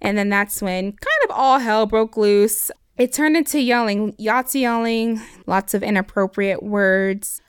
And 0.00 0.16
then 0.16 0.28
that's 0.28 0.62
when 0.62 0.92
kind 0.92 1.24
of 1.24 1.32
all 1.32 1.58
hell 1.58 1.86
broke 1.86 2.16
loose. 2.16 2.70
It 2.96 3.12
turned 3.12 3.36
into 3.36 3.60
yelling, 3.60 4.12
Yahtzee 4.12 4.60
yelling, 4.60 5.20
lots 5.46 5.74
of 5.74 5.82
inappropriate 5.82 6.62
words. 6.62 7.42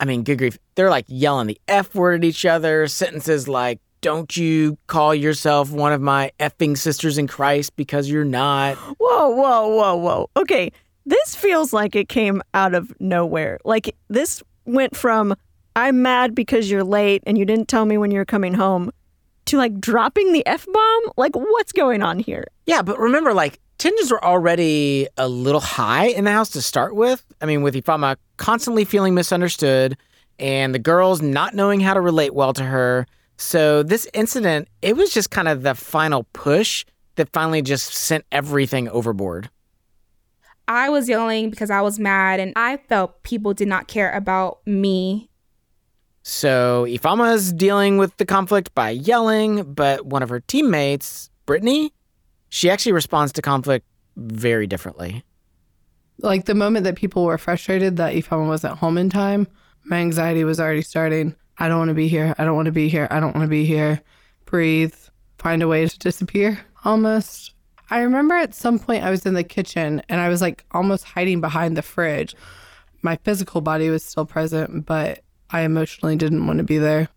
I 0.00 0.06
mean, 0.06 0.24
good 0.24 0.38
grief. 0.38 0.58
They're 0.74 0.90
like 0.90 1.04
yelling 1.08 1.46
the 1.46 1.60
F 1.68 1.94
word 1.94 2.22
at 2.22 2.24
each 2.24 2.46
other, 2.46 2.88
sentences 2.88 3.46
like, 3.46 3.80
don't 4.00 4.34
you 4.34 4.78
call 4.86 5.14
yourself 5.14 5.70
one 5.70 5.92
of 5.92 6.00
my 6.00 6.32
effing 6.40 6.76
sisters 6.76 7.18
in 7.18 7.26
Christ 7.26 7.76
because 7.76 8.08
you're 8.08 8.24
not. 8.24 8.76
Whoa, 8.76 9.28
whoa, 9.28 9.68
whoa, 9.68 9.96
whoa. 9.96 10.30
Okay, 10.38 10.72
this 11.04 11.36
feels 11.36 11.74
like 11.74 11.94
it 11.94 12.08
came 12.08 12.42
out 12.54 12.74
of 12.74 12.92
nowhere. 12.98 13.58
Like 13.62 13.94
this 14.08 14.42
went 14.64 14.96
from 14.96 15.34
I'm 15.76 16.02
mad 16.02 16.34
because 16.34 16.70
you're 16.70 16.84
late 16.84 17.22
and 17.26 17.36
you 17.36 17.44
didn't 17.44 17.68
tell 17.68 17.84
me 17.84 17.98
when 17.98 18.10
you're 18.10 18.24
coming 18.24 18.54
home 18.54 18.90
to 19.46 19.56
like 19.56 19.80
dropping 19.80 20.32
the 20.32 20.46
F 20.46 20.66
bomb. 20.72 21.02
Like 21.16 21.36
what's 21.36 21.72
going 21.72 22.02
on 22.02 22.18
here? 22.18 22.46
Yeah, 22.66 22.82
but 22.82 22.98
remember, 22.98 23.34
like 23.34 23.60
tensions 23.80 24.12
were 24.12 24.22
already 24.22 25.08
a 25.16 25.26
little 25.26 25.60
high 25.60 26.08
in 26.08 26.24
the 26.24 26.30
house 26.30 26.50
to 26.50 26.62
start 26.62 26.94
with. 26.94 27.24
I 27.40 27.46
mean, 27.46 27.62
with 27.62 27.74
Ifeoma 27.74 28.16
constantly 28.36 28.84
feeling 28.84 29.14
misunderstood 29.14 29.96
and 30.38 30.74
the 30.74 30.78
girls 30.78 31.22
not 31.22 31.54
knowing 31.54 31.80
how 31.80 31.94
to 31.94 32.00
relate 32.00 32.34
well 32.34 32.52
to 32.52 32.62
her. 32.62 33.06
So 33.38 33.82
this 33.82 34.06
incident, 34.12 34.68
it 34.82 34.96
was 34.96 35.12
just 35.12 35.30
kind 35.30 35.48
of 35.48 35.62
the 35.62 35.74
final 35.74 36.24
push 36.34 36.84
that 37.16 37.30
finally 37.30 37.62
just 37.62 37.94
sent 37.94 38.24
everything 38.30 38.88
overboard. 38.90 39.48
I 40.68 40.90
was 40.90 41.08
yelling 41.08 41.48
because 41.48 41.70
I 41.70 41.80
was 41.80 41.98
mad 41.98 42.38
and 42.38 42.52
I 42.56 42.76
felt 42.76 43.22
people 43.22 43.54
did 43.54 43.66
not 43.66 43.88
care 43.88 44.12
about 44.12 44.58
me. 44.66 45.30
So 46.22 46.84
Ifeoma's 46.86 47.50
dealing 47.50 47.96
with 47.96 48.14
the 48.18 48.26
conflict 48.26 48.74
by 48.74 48.90
yelling, 48.90 49.72
but 49.72 50.04
one 50.04 50.22
of 50.22 50.28
her 50.28 50.40
teammates, 50.40 51.30
Brittany, 51.46 51.94
she 52.50 52.68
actually 52.68 52.92
responds 52.92 53.32
to 53.32 53.42
conflict 53.42 53.86
very 54.16 54.66
differently. 54.66 55.24
Like 56.18 56.44
the 56.44 56.54
moment 56.54 56.84
that 56.84 56.96
people 56.96 57.24
were 57.24 57.38
frustrated 57.38 57.96
that 57.96 58.14
Ifeoma 58.14 58.46
wasn't 58.46 58.76
home 58.78 58.98
in 58.98 59.08
time, 59.08 59.48
my 59.84 59.96
anxiety 59.96 60.44
was 60.44 60.60
already 60.60 60.82
starting. 60.82 61.34
I 61.58 61.68
don't 61.68 61.78
want 61.78 61.88
to 61.88 61.94
be 61.94 62.08
here. 62.08 62.34
I 62.36 62.44
don't 62.44 62.56
want 62.56 62.66
to 62.66 62.72
be 62.72 62.88
here. 62.88 63.08
I 63.10 63.20
don't 63.20 63.34
want 63.34 63.44
to 63.44 63.50
be 63.50 63.64
here. 63.64 64.02
Breathe. 64.44 64.94
Find 65.38 65.62
a 65.62 65.68
way 65.68 65.86
to 65.86 65.98
disappear 65.98 66.60
almost. 66.84 67.54
I 67.88 68.00
remember 68.02 68.34
at 68.34 68.54
some 68.54 68.78
point 68.78 69.04
I 69.04 69.10
was 69.10 69.24
in 69.24 69.34
the 69.34 69.44
kitchen 69.44 70.02
and 70.08 70.20
I 70.20 70.28
was 70.28 70.40
like 70.42 70.64
almost 70.72 71.04
hiding 71.04 71.40
behind 71.40 71.76
the 71.76 71.82
fridge. 71.82 72.36
My 73.02 73.16
physical 73.24 73.60
body 73.60 73.88
was 73.88 74.04
still 74.04 74.26
present, 74.26 74.84
but 74.84 75.20
I 75.50 75.62
emotionally 75.62 76.16
didn't 76.16 76.46
want 76.46 76.58
to 76.58 76.64
be 76.64 76.78
there. 76.78 77.08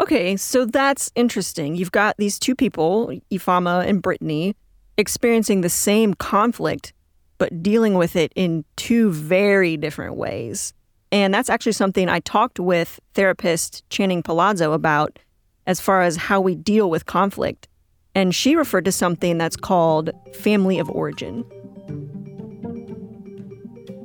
Okay, 0.00 0.36
so 0.36 0.64
that's 0.64 1.10
interesting. 1.14 1.76
You've 1.76 1.92
got 1.92 2.16
these 2.18 2.38
two 2.38 2.54
people, 2.54 3.12
Ifeoma 3.30 3.86
and 3.86 4.02
Brittany, 4.02 4.56
experiencing 4.96 5.60
the 5.60 5.68
same 5.68 6.14
conflict, 6.14 6.92
but 7.38 7.62
dealing 7.62 7.94
with 7.94 8.16
it 8.16 8.32
in 8.34 8.64
two 8.76 9.10
very 9.10 9.76
different 9.76 10.16
ways. 10.16 10.72
And 11.12 11.32
that's 11.32 11.48
actually 11.48 11.72
something 11.72 12.08
I 12.08 12.20
talked 12.20 12.58
with 12.58 12.98
therapist 13.14 13.88
Channing 13.88 14.22
Palazzo 14.22 14.72
about 14.72 15.18
as 15.66 15.80
far 15.80 16.02
as 16.02 16.16
how 16.16 16.40
we 16.40 16.54
deal 16.54 16.90
with 16.90 17.06
conflict 17.06 17.68
and 18.14 18.34
she 18.34 18.56
referred 18.56 18.84
to 18.84 18.92
something 18.92 19.38
that's 19.38 19.56
called 19.56 20.10
family 20.34 20.78
of 20.78 20.88
origin. 20.90 21.44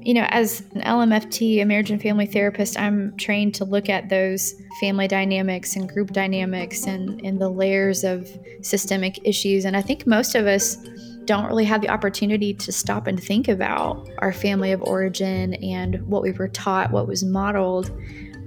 You 0.10 0.16
know, 0.16 0.26
as 0.30 0.62
an 0.74 0.82
LMFT, 0.82 1.62
a 1.62 1.66
marriage 1.66 1.92
and 1.92 2.02
family 2.02 2.26
therapist, 2.26 2.80
I'm 2.80 3.16
trained 3.18 3.54
to 3.54 3.64
look 3.64 3.90
at 3.90 4.10
those 4.10 4.56
family 4.80 5.08
dynamics 5.08 5.76
and 5.76 5.88
group 5.88 6.14
dynamics 6.14 6.88
and, 6.88 7.24
and 7.24 7.40
the 7.40 7.48
layers 7.48 8.04
of 8.04 8.28
systemic 8.64 9.20
issues. 9.24 9.66
And 9.66 9.78
I 9.78 9.84
think 9.84 10.08
most 10.08 10.34
of 10.34 10.48
us 10.48 10.78
don't 11.26 11.46
really 11.46 11.66
have 11.66 11.82
the 11.82 11.90
opportunity 11.90 12.56
to 12.56 12.72
stop 12.72 13.06
and 13.06 13.24
think 13.24 13.48
about 13.48 14.10
our 14.18 14.34
family 14.34 14.72
of 14.72 14.82
origin 14.82 15.54
and 15.64 16.02
what 16.08 16.24
we 16.24 16.32
were 16.32 16.48
taught, 16.48 16.90
what 16.90 17.08
was 17.08 17.24
modeled 17.24 17.92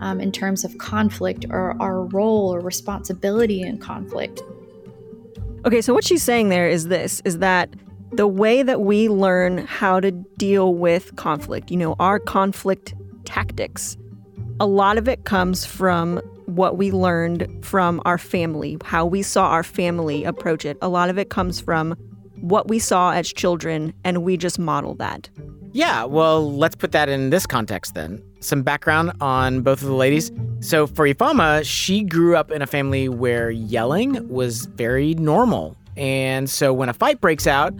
um, 0.01 0.21
in 0.21 0.33
terms 0.33 0.65
of 0.65 0.77
conflict 0.79 1.47
or 1.49 1.81
our 1.81 2.07
role 2.07 2.53
or 2.53 2.59
responsibility 2.59 3.63
in 3.63 3.79
conflict. 3.79 4.43
Okay, 5.65 5.81
so 5.81 5.95
what 5.95 6.03
she's 6.03 6.25
saying 6.25 6.49
there 6.49 6.69
is 6.69 6.89
this 6.89 7.23
is 7.25 7.39
that 7.39 7.73
the 8.13 8.27
way 8.27 8.63
that 8.63 8.83
we 8.83 9.09
learn 9.09 9.59
how 9.67 10.01
to 10.01 10.11
deal 10.11 10.75
with 10.75 11.15
conflict, 11.17 11.71
you 11.71 11.77
know, 11.77 11.97
our 11.99 12.19
conflict 12.19 12.95
tactics, 13.25 13.97
a 14.61 14.67
lot 14.67 14.99
of 14.99 15.09
it 15.09 15.25
comes 15.25 15.65
from 15.65 16.19
what 16.47 16.77
we 16.77 16.91
learned 16.91 17.65
from 17.65 18.03
our 18.05 18.19
family, 18.19 18.77
how 18.85 19.07
we 19.07 19.23
saw 19.23 19.49
our 19.49 19.63
family 19.63 20.25
approach 20.25 20.65
it. 20.65 20.77
A 20.83 20.89
lot 20.89 21.09
of 21.09 21.19
it 21.19 21.31
comes 21.31 21.61
from 21.61 21.95
what 22.41 22.69
we 22.69 22.79
saw 22.79 23.13
as 23.13 23.33
children, 23.33 23.95
and 24.05 24.23
we 24.23 24.37
just 24.37 24.59
model 24.59 24.95
that. 24.97 25.31
Yeah, 25.73 26.05
well, 26.05 26.55
let's 26.55 26.77
put 26.77 26.93
that 26.93 27.09
in 27.09 27.31
this 27.31 27.47
context 27.47 27.95
then. 27.95 28.23
Some 28.41 28.63
background 28.63 29.13
on 29.21 29.63
both 29.63 29.81
of 29.81 29.89
the 29.89 29.95
ladies. 29.95 30.31
So, 30.61 30.87
for 30.87 31.07
Ifeoma, 31.07 31.65
she 31.65 32.03
grew 32.03 32.37
up 32.37 32.51
in 32.51 32.61
a 32.61 32.67
family 32.67 33.09
where 33.09 33.51
yelling 33.51 34.29
was 34.29 34.67
very 34.67 35.15
normal. 35.15 35.77
And 35.97 36.49
so, 36.49 36.73
when 36.73 36.89
a 36.89 36.95
fight 36.95 37.21
breaks 37.21 37.47
out, 37.47 37.75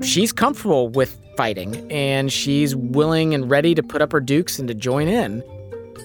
she's 0.00 0.32
comfortable 0.32 0.88
with 0.88 1.18
fighting, 1.36 1.90
and 1.90 2.32
she's 2.32 2.74
willing 2.76 3.34
and 3.34 3.50
ready 3.50 3.74
to 3.74 3.82
put 3.82 4.02
up 4.02 4.12
her 4.12 4.20
dukes 4.20 4.58
and 4.58 4.68
to 4.68 4.74
join 4.74 5.08
in. 5.08 5.42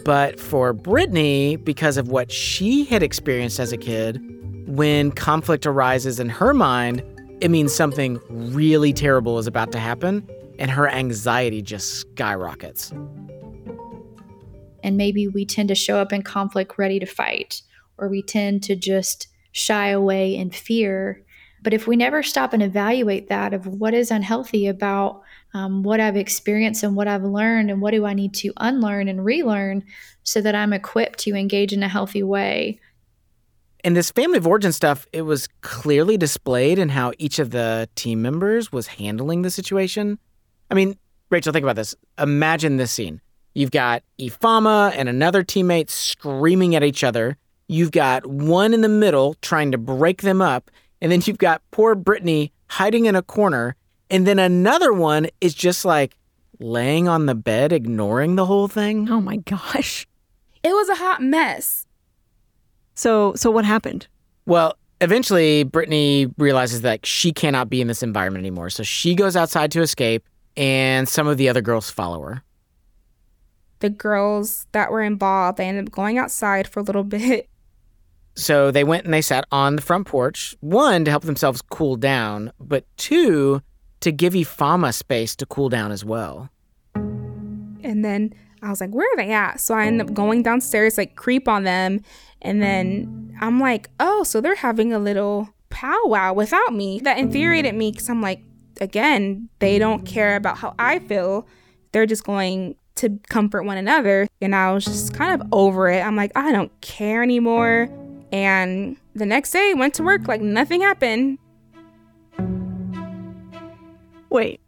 But 0.04 0.40
for 0.40 0.74
Brittany, 0.74 1.58
because 1.58 1.98
of 1.98 2.10
what 2.10 2.32
she 2.32 2.86
had 2.86 3.04
experienced 3.04 3.60
as 3.60 3.72
a 3.72 3.78
kid, 3.78 4.22
when 4.68 5.12
conflict 5.12 5.66
arises 5.66 6.20
in 6.20 6.30
her 6.30 6.54
mind, 6.54 7.04
it 7.42 7.52
means 7.52 7.74
something 7.74 8.20
really 8.30 8.94
terrible 8.94 9.38
is 9.38 9.48
about 9.48 9.72
to 9.72 9.80
happen, 9.80 10.28
and 10.60 10.72
her 10.72 10.88
anxiety 10.90 11.62
just 11.62 11.96
skyrockets. 11.96 12.92
And 14.84 14.98
maybe 14.98 15.28
we 15.28 15.46
tend 15.46 15.70
to 15.70 15.76
show 15.76 15.98
up 15.98 16.14
in 16.14 16.22
conflict 16.22 16.78
ready 16.78 17.00
to 17.00 17.06
fight, 17.06 17.62
or 17.98 18.08
we 18.08 18.22
tend 18.22 18.64
to 18.64 18.76
just 18.76 19.28
shy 19.52 19.90
away 19.90 20.36
in 20.36 20.52
fear. 20.52 21.24
But 21.64 21.74
if 21.74 21.88
we 21.88 21.96
never 21.96 22.24
stop 22.24 22.54
and 22.54 22.62
evaluate 22.62 23.30
that 23.30 23.54
of 23.54 23.66
what 23.66 23.94
is 23.94 24.12
unhealthy 24.12 24.68
about 24.68 25.22
um, 25.54 25.84
what 25.84 26.00
I've 26.00 26.18
experienced 26.18 26.84
and 26.84 26.96
what 26.96 27.08
I've 27.08 27.24
learned, 27.24 27.72
and 27.72 27.82
what 27.82 27.92
do 27.92 28.06
I 28.06 28.14
need 28.14 28.34
to 28.36 28.54
unlearn 28.58 29.08
and 29.08 29.24
relearn 29.24 29.84
so 30.24 30.42
that 30.42 30.56
I'm 30.56 30.74
equipped 30.74 31.20
to 31.20 31.36
engage 31.36 31.74
in 31.74 31.84
a 31.84 31.88
healthy 31.88 32.24
way. 32.24 32.80
In 33.84 33.94
this 33.94 34.12
family 34.12 34.38
of 34.38 34.48
origin 34.48 34.72
stuff, 34.72 35.08
it 35.14 35.22
was 35.22 35.48
clearly 35.62 36.18
displayed 36.18 36.78
in 36.78 36.90
how 36.90 37.14
each 37.18 37.40
of 37.40 37.52
the 37.52 37.88
team 37.96 38.22
members 38.22 38.72
was 38.72 38.88
handling 38.88 39.44
the 39.44 39.50
situation. 39.50 40.20
I 40.70 40.74
mean, 40.74 40.98
Rachel, 41.30 41.54
think 41.54 41.64
about 41.64 41.76
this. 41.76 41.96
Imagine 42.20 42.78
this 42.78 42.92
scene. 42.92 43.22
You've 43.54 43.72
got 43.72 44.04
Ifeoma 44.20 44.94
and 44.96 45.10
another 45.10 45.44
teammate 45.44 45.90
screaming 45.90 46.76
at 46.76 46.84
each 46.84 47.04
other. 47.04 47.38
You've 47.68 47.92
got 47.92 48.26
one 48.26 48.74
in 48.74 48.82
the 48.82 48.90
middle 48.90 49.36
trying 49.42 49.72
to 49.72 49.78
break 49.78 50.22
them 50.22 50.42
up. 50.42 50.70
And 51.02 51.12
then 51.12 51.22
you've 51.26 51.38
got 51.38 51.62
poor 51.72 51.96
Brittany 51.96 52.52
hiding 52.68 53.06
in 53.06 53.16
a 53.16 53.22
corner. 53.22 53.76
And 54.10 54.26
then 54.26 54.40
another 54.40 54.94
one 54.94 55.28
is 55.42 55.54
just 55.54 55.86
like 55.86 56.16
laying 56.60 57.08
on 57.08 57.26
the 57.26 57.36
bed, 57.36 57.72
ignoring 57.72 58.36
the 58.36 58.46
whole 58.46 58.68
thing. 58.68 59.10
Oh 59.10 59.22
my 59.22 59.38
gosh. 59.38 60.08
It 60.64 60.70
was 60.70 60.90
a 60.90 60.96
hot 60.96 61.22
mess. 61.22 61.86
So 62.96 63.34
so 63.36 63.52
what 63.52 63.64
happened? 63.66 64.08
Well, 64.46 64.76
eventually 65.02 65.64
Brittany 65.64 66.28
realizes 66.38 66.82
that 66.82 67.06
she 67.06 67.32
cannot 67.32 67.70
be 67.70 67.82
in 67.82 67.88
this 67.88 68.04
environment 68.04 68.42
anymore. 68.44 68.70
So 68.70 68.84
she 68.84 69.14
goes 69.16 69.36
outside 69.36 69.72
to 69.74 69.82
escape, 69.82 70.28
and 70.56 71.08
some 71.08 71.28
of 71.28 71.38
the 71.38 71.50
other 71.50 71.62
girls 71.62 71.90
follow 71.90 72.22
her. 72.22 72.44
The 73.80 73.90
girls 73.90 74.66
that 74.72 74.92
were 74.92 75.04
involved, 75.04 75.58
they 75.58 75.66
ended 75.66 75.88
up 75.88 75.92
going 75.92 76.18
outside 76.18 76.68
for 76.68 76.80
a 76.80 76.84
little 76.84 77.04
bit. 77.04 77.48
So 78.38 78.70
they 78.70 78.84
went 78.84 79.04
and 79.04 79.14
they 79.14 79.24
sat 79.24 79.46
on 79.52 79.76
the 79.76 79.82
front 79.82 80.06
porch, 80.06 80.56
one, 80.60 81.04
to 81.06 81.12
help 81.12 81.24
themselves 81.24 81.64
cool 81.64 81.96
down, 81.96 82.54
but 82.60 82.86
two, 82.96 83.64
to 84.02 84.12
give 84.12 84.34
Ifeoma 84.34 84.94
space 84.94 85.36
to 85.38 85.46
cool 85.48 85.70
down 85.70 85.92
as 85.92 86.06
well. 86.06 86.50
And 86.94 88.06
then 88.06 88.36
I 88.62 88.70
was 88.70 88.80
like, 88.80 88.92
where 88.92 89.12
are 89.12 89.18
they 89.18 89.32
at? 89.32 89.60
So 89.60 89.74
I 89.74 89.88
end 89.88 90.02
up 90.02 90.14
going 90.14 90.44
downstairs, 90.44 91.00
like 91.00 91.16
creep 91.16 91.48
on 91.48 91.64
them. 91.64 92.02
And 92.44 92.62
then 92.62 93.36
I'm 93.42 93.60
like, 93.60 93.90
oh, 94.00 94.22
so 94.22 94.40
they're 94.40 94.54
having 94.54 94.94
a 94.94 95.00
little 95.00 95.50
powwow 95.70 96.34
without 96.34 96.76
me. 96.76 97.00
That 97.00 97.18
infuriated 97.18 97.74
me 97.74 97.92
because 97.92 98.08
I'm 98.08 98.22
like, 98.22 98.44
again, 98.80 99.50
they 99.58 99.80
don't 99.80 100.06
care 100.06 100.36
about 100.36 100.60
how 100.60 100.76
I 100.78 101.00
feel. 101.00 101.48
They're 101.92 102.06
just 102.06 102.24
going 102.24 102.76
to 102.98 103.20
comfort 103.30 103.64
one 103.64 103.78
another. 103.78 104.28
And 104.42 104.56
I 104.56 104.72
was 104.74 104.86
just 104.86 105.16
kind 105.16 105.42
of 105.42 105.48
over 105.52 105.90
it. 105.90 106.02
I'm 106.02 106.16
like, 106.16 106.32
I 106.36 106.52
don't 106.52 106.72
care 106.82 107.24
anymore. 107.24 107.90
And 108.32 108.98
the 109.16 109.26
next 109.26 109.52
day, 109.52 109.74
went 109.74 109.94
to 109.96 110.04
work 110.04 110.28
like 110.28 110.42
nothing 110.42 110.82
happened. 110.82 111.38
Wait. 114.30 114.60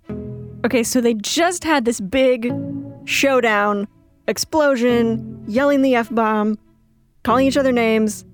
Okay, 0.65 0.83
so 0.83 1.01
they 1.01 1.13
just 1.13 1.63
had 1.63 1.85
this 1.85 1.99
big 1.99 2.53
showdown, 3.05 3.87
explosion, 4.27 5.43
yelling 5.47 5.81
the 5.81 5.95
F 5.95 6.13
bomb, 6.13 6.57
calling 7.23 7.47
each 7.47 7.57
other 7.57 7.71
names. 7.71 8.25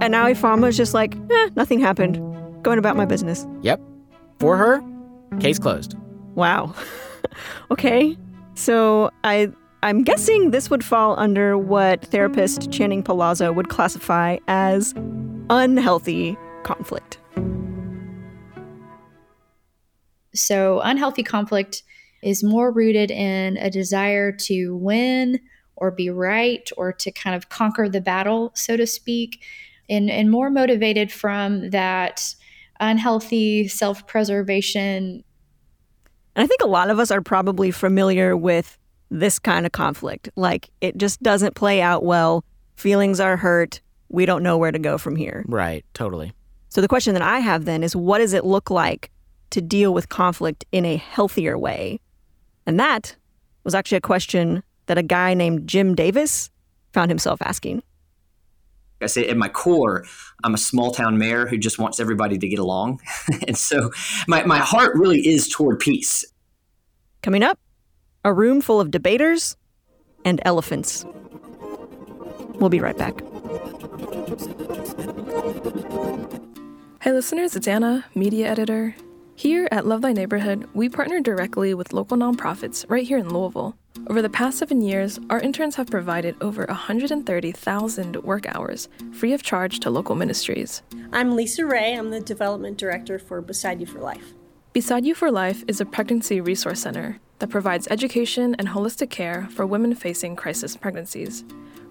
And 0.00 0.12
now 0.12 0.26
Ifeoma's 0.26 0.76
just 0.76 0.94
like, 0.94 1.16
eh, 1.16 1.50
nothing 1.56 1.80
happened. 1.80 2.16
Going 2.62 2.78
about 2.78 2.96
my 2.96 3.06
business. 3.06 3.46
Yep. 3.62 3.80
For 4.38 4.56
her, 4.56 4.82
case 5.40 5.58
closed. 5.58 5.96
Wow. 6.34 6.74
okay. 7.70 8.16
So 8.54 9.10
I 9.24 9.52
I'm 9.82 10.02
guessing 10.02 10.50
this 10.50 10.70
would 10.70 10.84
fall 10.84 11.18
under 11.18 11.58
what 11.58 12.04
therapist 12.06 12.70
Channing 12.70 13.02
Palazzo 13.02 13.52
would 13.52 13.68
classify 13.68 14.38
as 14.48 14.94
unhealthy 15.50 16.36
conflict. 16.62 17.18
So, 20.34 20.80
unhealthy 20.80 21.22
conflict 21.22 21.82
is 22.22 22.42
more 22.42 22.70
rooted 22.70 23.10
in 23.10 23.56
a 23.58 23.70
desire 23.70 24.32
to 24.32 24.76
win 24.76 25.40
or 25.76 25.90
be 25.90 26.10
right 26.10 26.68
or 26.76 26.92
to 26.92 27.12
kind 27.12 27.36
of 27.36 27.48
conquer 27.48 27.88
the 27.88 28.00
battle, 28.00 28.52
so 28.54 28.76
to 28.76 28.86
speak, 28.86 29.42
and, 29.88 30.10
and 30.10 30.30
more 30.30 30.50
motivated 30.50 31.12
from 31.12 31.70
that 31.70 32.34
unhealthy 32.80 33.68
self 33.68 34.06
preservation. 34.06 35.22
And 36.34 36.44
I 36.44 36.46
think 36.46 36.62
a 36.62 36.66
lot 36.66 36.90
of 36.90 36.98
us 36.98 37.10
are 37.10 37.22
probably 37.22 37.70
familiar 37.70 38.36
with 38.36 38.78
this 39.10 39.38
kind 39.38 39.66
of 39.66 39.72
conflict. 39.72 40.28
Like 40.36 40.70
it 40.80 40.96
just 40.96 41.22
doesn't 41.22 41.54
play 41.54 41.80
out 41.80 42.04
well, 42.04 42.44
feelings 42.76 43.20
are 43.20 43.36
hurt, 43.36 43.80
we 44.08 44.26
don't 44.26 44.42
know 44.42 44.56
where 44.58 44.72
to 44.72 44.78
go 44.78 44.98
from 44.98 45.16
here. 45.16 45.44
Right, 45.48 45.84
totally. 45.94 46.32
So 46.68 46.80
the 46.80 46.88
question 46.88 47.14
that 47.14 47.22
I 47.22 47.38
have 47.38 47.64
then 47.64 47.82
is 47.82 47.96
what 47.96 48.18
does 48.18 48.32
it 48.32 48.44
look 48.44 48.70
like 48.70 49.10
to 49.50 49.60
deal 49.60 49.94
with 49.94 50.08
conflict 50.08 50.64
in 50.72 50.84
a 50.84 50.96
healthier 50.96 51.58
way? 51.58 52.00
And 52.66 52.78
that 52.78 53.16
was 53.64 53.74
actually 53.74 53.98
a 53.98 54.02
question 54.02 54.62
that 54.86 54.98
a 54.98 55.02
guy 55.02 55.34
named 55.34 55.68
Jim 55.68 55.94
Davis 55.94 56.50
found 56.92 57.10
himself 57.10 57.40
asking. 57.42 57.82
I 59.02 59.06
say 59.06 59.28
at 59.28 59.36
my 59.36 59.48
core, 59.48 60.04
I'm 60.42 60.54
a 60.54 60.58
small 60.58 60.90
town 60.90 61.18
mayor 61.18 61.46
who 61.46 61.58
just 61.58 61.78
wants 61.78 62.00
everybody 62.00 62.38
to 62.38 62.48
get 62.48 62.58
along. 62.58 63.00
and 63.46 63.56
so 63.56 63.90
my, 64.26 64.44
my 64.44 64.58
heart 64.58 64.96
really 64.96 65.26
is 65.26 65.48
toward 65.48 65.80
peace. 65.80 66.24
Coming 67.22 67.42
up, 67.42 67.58
a 68.26 68.32
room 68.32 68.60
full 68.60 68.80
of 68.80 68.90
debaters 68.90 69.56
and 70.24 70.40
elephants. 70.44 71.06
We'll 72.56 72.70
be 72.70 72.80
right 72.80 72.98
back. 72.98 73.20
Hey 77.00 77.12
listeners, 77.12 77.54
it's 77.54 77.68
Anna, 77.68 78.04
media 78.16 78.48
editor. 78.48 78.96
Here 79.36 79.68
at 79.70 79.86
Love 79.86 80.02
Thy 80.02 80.12
Neighborhood, 80.12 80.68
we 80.74 80.88
partner 80.88 81.20
directly 81.20 81.72
with 81.72 81.92
local 81.92 82.16
nonprofits 82.16 82.84
right 82.88 83.06
here 83.06 83.18
in 83.18 83.32
Louisville. 83.32 83.76
Over 84.08 84.20
the 84.20 84.28
past 84.28 84.58
seven 84.58 84.80
years, 84.80 85.20
our 85.30 85.38
interns 85.38 85.76
have 85.76 85.86
provided 85.86 86.34
over 86.40 86.64
130,000 86.64 88.16
work 88.24 88.46
hours 88.52 88.88
free 89.12 89.34
of 89.34 89.44
charge 89.44 89.78
to 89.80 89.90
local 89.90 90.16
ministries. 90.16 90.82
I'm 91.12 91.36
Lisa 91.36 91.64
Ray. 91.64 91.94
I'm 91.94 92.10
the 92.10 92.18
development 92.18 92.76
director 92.76 93.20
for 93.20 93.40
Beside 93.40 93.80
You 93.80 93.86
for 93.86 94.00
Life. 94.00 94.34
Beside 94.76 95.06
You 95.06 95.14
for 95.14 95.30
Life 95.30 95.64
is 95.68 95.80
a 95.80 95.86
pregnancy 95.86 96.38
resource 96.38 96.80
center 96.80 97.18
that 97.38 97.48
provides 97.48 97.88
education 97.90 98.54
and 98.58 98.68
holistic 98.68 99.08
care 99.08 99.48
for 99.50 99.66
women 99.66 99.94
facing 99.94 100.36
crisis 100.36 100.76
pregnancies, 100.76 101.44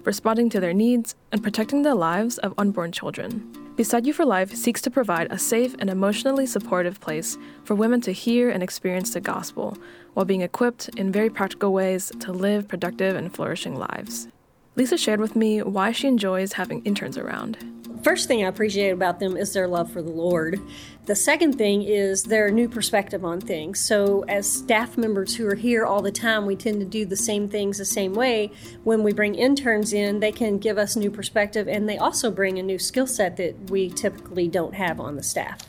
responding 0.04 0.48
to 0.50 0.60
their 0.60 0.72
needs 0.72 1.16
and 1.32 1.42
protecting 1.42 1.82
the 1.82 1.96
lives 1.96 2.38
of 2.38 2.54
unborn 2.56 2.92
children. 2.92 3.52
Beside 3.74 4.06
You 4.06 4.12
for 4.12 4.24
Life 4.24 4.54
seeks 4.54 4.80
to 4.82 4.90
provide 4.92 5.32
a 5.32 5.36
safe 5.36 5.74
and 5.80 5.90
emotionally 5.90 6.46
supportive 6.46 7.00
place 7.00 7.36
for 7.64 7.74
women 7.74 8.00
to 8.02 8.12
hear 8.12 8.50
and 8.50 8.62
experience 8.62 9.12
the 9.12 9.20
gospel 9.20 9.76
while 10.14 10.24
being 10.24 10.42
equipped 10.42 10.88
in 10.90 11.10
very 11.10 11.28
practical 11.28 11.72
ways 11.72 12.12
to 12.20 12.32
live 12.32 12.68
productive 12.68 13.16
and 13.16 13.34
flourishing 13.34 13.74
lives. 13.74 14.28
Lisa 14.76 14.96
shared 14.96 15.18
with 15.18 15.34
me 15.34 15.60
why 15.60 15.90
she 15.90 16.06
enjoys 16.06 16.52
having 16.52 16.84
interns 16.84 17.18
around. 17.18 17.58
First 18.02 18.28
thing 18.28 18.44
I 18.44 18.48
appreciate 18.48 18.90
about 18.90 19.20
them 19.20 19.36
is 19.36 19.52
their 19.52 19.66
love 19.66 19.90
for 19.90 20.02
the 20.02 20.10
Lord. 20.10 20.60
The 21.06 21.14
second 21.14 21.54
thing 21.54 21.82
is 21.82 22.24
their 22.24 22.50
new 22.50 22.68
perspective 22.68 23.24
on 23.24 23.40
things. 23.40 23.80
So, 23.80 24.24
as 24.28 24.50
staff 24.50 24.96
members 24.96 25.34
who 25.34 25.46
are 25.48 25.54
here 25.54 25.84
all 25.84 26.02
the 26.02 26.12
time, 26.12 26.46
we 26.46 26.56
tend 26.56 26.80
to 26.80 26.86
do 26.86 27.04
the 27.04 27.16
same 27.16 27.48
things 27.48 27.78
the 27.78 27.84
same 27.84 28.14
way. 28.14 28.50
When 28.84 29.02
we 29.02 29.12
bring 29.12 29.34
interns 29.34 29.92
in, 29.92 30.20
they 30.20 30.32
can 30.32 30.58
give 30.58 30.78
us 30.78 30.96
new 30.96 31.10
perspective 31.10 31.68
and 31.68 31.88
they 31.88 31.98
also 31.98 32.30
bring 32.30 32.58
a 32.58 32.62
new 32.62 32.78
skill 32.78 33.06
set 33.06 33.36
that 33.36 33.70
we 33.70 33.90
typically 33.90 34.48
don't 34.48 34.74
have 34.74 35.00
on 35.00 35.16
the 35.16 35.22
staff. 35.22 35.60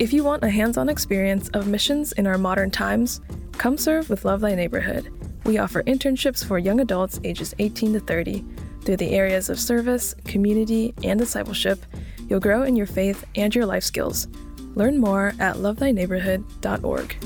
If 0.00 0.12
you 0.12 0.22
want 0.22 0.44
a 0.44 0.50
hands 0.50 0.76
on 0.76 0.88
experience 0.88 1.48
of 1.50 1.66
missions 1.66 2.12
in 2.12 2.26
our 2.26 2.38
modern 2.38 2.70
times, 2.70 3.20
come 3.52 3.76
serve 3.76 4.08
with 4.08 4.24
Love 4.24 4.40
Thy 4.40 4.54
Neighborhood. 4.54 5.12
We 5.44 5.58
offer 5.58 5.82
internships 5.84 6.44
for 6.44 6.58
young 6.58 6.78
adults 6.78 7.18
ages 7.24 7.54
18 7.58 7.94
to 7.94 8.00
30. 8.00 8.44
Through 8.84 8.98
the 8.98 9.10
areas 9.10 9.50
of 9.50 9.60
service, 9.60 10.14
community, 10.24 10.94
and 11.04 11.18
discipleship, 11.18 11.84
you'll 12.28 12.40
grow 12.40 12.62
in 12.62 12.76
your 12.76 12.86
faith 12.86 13.24
and 13.34 13.54
your 13.54 13.66
life 13.66 13.84
skills. 13.84 14.26
Learn 14.74 14.98
more 14.98 15.34
at 15.38 15.56
lovethyneighborhood.org. 15.56 17.16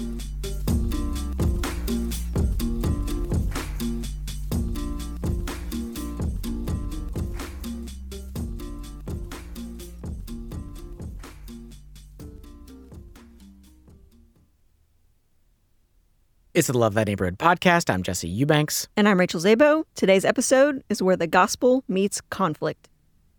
It's 16.55 16.67
the 16.67 16.77
Love 16.77 16.93
Thy 16.93 17.05
Neighborhood 17.05 17.39
podcast. 17.39 17.89
I'm 17.89 18.03
Jesse 18.03 18.29
Eubanks. 18.29 18.87
And 18.95 19.09
I'm 19.09 19.19
Rachel 19.19 19.41
Zabo. 19.41 19.85
Today's 19.95 20.23
episode 20.23 20.85
is 20.91 21.03
where 21.03 21.17
the 21.17 21.27
gospel 21.27 21.83
meets 21.89 22.21
conflict. 22.21 22.91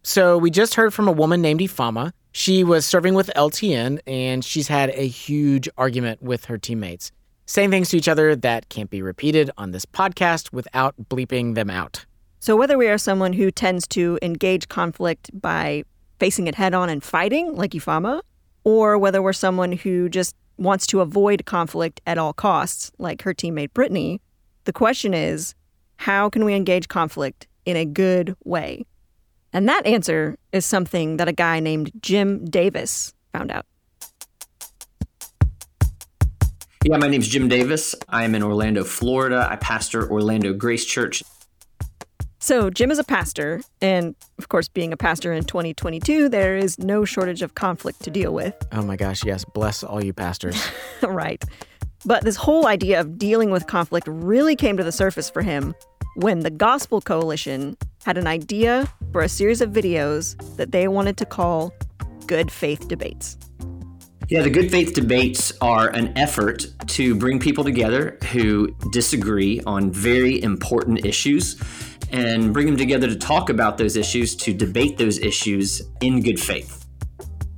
So, 0.02 0.36
we 0.36 0.49
just 0.49 0.73
heard 0.73 0.95
from 0.95 1.08
a 1.08 1.12
woman 1.12 1.39
named 1.39 1.60
Ifeoma. 1.60 2.13
She 2.32 2.63
was 2.63 2.88
serving 2.88 3.13
with 3.13 3.30
LTN 3.36 3.99
and 4.08 4.43
she's 4.43 4.67
had 4.67 4.89
a 4.95 5.08
huge 5.08 5.69
argument 5.78 6.23
with 6.23 6.45
her 6.45 6.58
teammates, 6.58 7.12
saying 7.45 7.69
things 7.69 7.89
to 7.89 7.97
each 7.97 8.08
other 8.08 8.36
that 8.36 8.69
can't 8.69 8.89
be 8.89 9.04
repeated 9.04 9.52
on 9.60 9.73
this 9.73 9.86
podcast 9.86 10.52
without 10.52 10.95
bleeping 11.08 11.54
them 11.54 11.69
out. 11.69 12.08
So, 12.39 12.56
whether 12.56 12.80
we 12.80 12.88
are 12.88 12.97
someone 12.97 13.34
who 13.34 13.52
tends 13.52 13.86
to 13.89 14.17
engage 14.23 14.69
conflict 14.69 15.30
by 15.39 15.84
facing 16.19 16.47
it 16.47 16.56
head 16.56 16.73
on 16.73 16.89
and 16.89 17.04
fighting, 17.04 17.56
like 17.56 17.73
Ifeoma, 17.73 18.21
or 18.63 18.97
whether 18.97 19.21
we're 19.21 19.34
someone 19.34 19.73
who 19.73 20.10
just 20.10 20.36
wants 20.58 20.88
to 20.88 21.02
avoid 21.02 21.46
conflict 21.46 22.02
at 22.06 22.18
all 22.18 22.34
costs, 22.34 22.92
like 22.98 23.22
her 23.24 23.34
teammate 23.34 23.74
Brittany, 23.74 24.22
the 24.66 24.74
question 24.74 25.13
is 25.13 25.56
how 25.98 26.30
can 26.30 26.46
we 26.46 26.54
engage 26.54 26.88
conflict 26.88 27.48
in 27.66 27.78
a 27.78 27.86
good 27.86 28.36
way? 28.44 28.86
And 29.52 29.70
that 29.70 29.86
answer 29.86 30.38
is 30.52 30.66
something 30.66 31.18
that 31.18 31.28
a 31.28 31.34
guy 31.34 31.60
named 31.60 31.92
Jim 32.02 32.46
Davis 32.46 33.13
found 33.32 33.52
out. 33.52 33.66
Yeah, 36.84 36.98
my 36.98 37.08
name's 37.08 37.30
Jim 37.30 37.48
Davis. 37.48 37.96
I 38.10 38.26
am 38.26 38.36
in 38.36 38.44
Orlando, 38.44 38.84
Florida. 38.84 39.48
I 39.50 39.56
pastor 39.56 40.10
Orlando 40.10 40.54
Grace 40.54 40.84
Church. 40.84 41.24
So, 42.44 42.70
Jim 42.70 42.92
is 42.92 43.00
a 43.00 43.06
pastor, 43.06 43.62
and 43.82 44.16
of 44.38 44.50
course, 44.50 44.68
being 44.68 44.92
a 44.92 44.98
pastor 44.98 45.32
in 45.32 45.46
2022, 45.46 46.28
there 46.28 46.58
is 46.58 46.78
no 46.78 47.06
shortage 47.06 47.42
of 47.42 47.56
conflict 47.56 48.04
to 48.04 48.12
deal 48.12 48.34
with. 48.34 48.54
Oh 48.74 48.82
my 48.82 48.98
gosh, 48.98 49.24
yes. 49.24 49.46
Bless 49.46 49.82
all 49.82 50.04
you 50.04 50.12
pastors. 50.12 50.62
right. 51.02 51.42
But 52.06 52.26
this 52.26 52.36
whole 52.36 52.68
idea 52.68 53.00
of 53.00 53.18
dealing 53.18 53.50
with 53.50 53.68
conflict 53.68 54.10
really 54.10 54.58
came 54.58 54.76
to 54.76 54.84
the 54.84 54.92
surface 54.92 55.30
for 55.30 55.42
him 55.42 55.74
when 56.16 56.42
the 56.42 56.50
Gospel 56.50 57.00
Coalition 57.00 57.78
had 58.04 58.18
an 58.18 58.28
idea 58.28 58.92
for 59.14 59.22
a 59.22 59.30
series 59.30 59.62
of 59.62 59.70
videos 59.70 60.36
that 60.58 60.74
they 60.74 60.90
wanted 60.90 61.16
to 61.20 61.26
call 61.26 61.74
Good 62.28 62.52
Faith 62.52 62.90
Debates. 62.90 63.38
Yeah, 64.30 64.42
the 64.42 64.50
Good 64.50 64.72
Faith 64.72 64.94
Debates 64.94 65.52
are 65.60 65.90
an 65.90 66.18
effort 66.18 66.66
to 66.88 67.14
bring 67.14 67.40
people 67.40 67.66
together 67.66 68.18
who 68.32 68.74
disagree 68.92 69.60
on 69.66 69.92
very 69.92 70.42
important 70.42 71.06
issues 71.06 71.62
and 72.10 72.54
bring 72.54 72.68
them 72.68 72.78
together 72.78 73.08
to 73.08 73.18
talk 73.18 73.50
about 73.50 73.78
those 73.78 73.98
issues, 73.98 74.34
to 74.38 74.54
debate 74.54 74.98
those 74.98 75.20
issues 75.20 75.82
in 76.00 76.22
good 76.22 76.40
faith. 76.40 76.86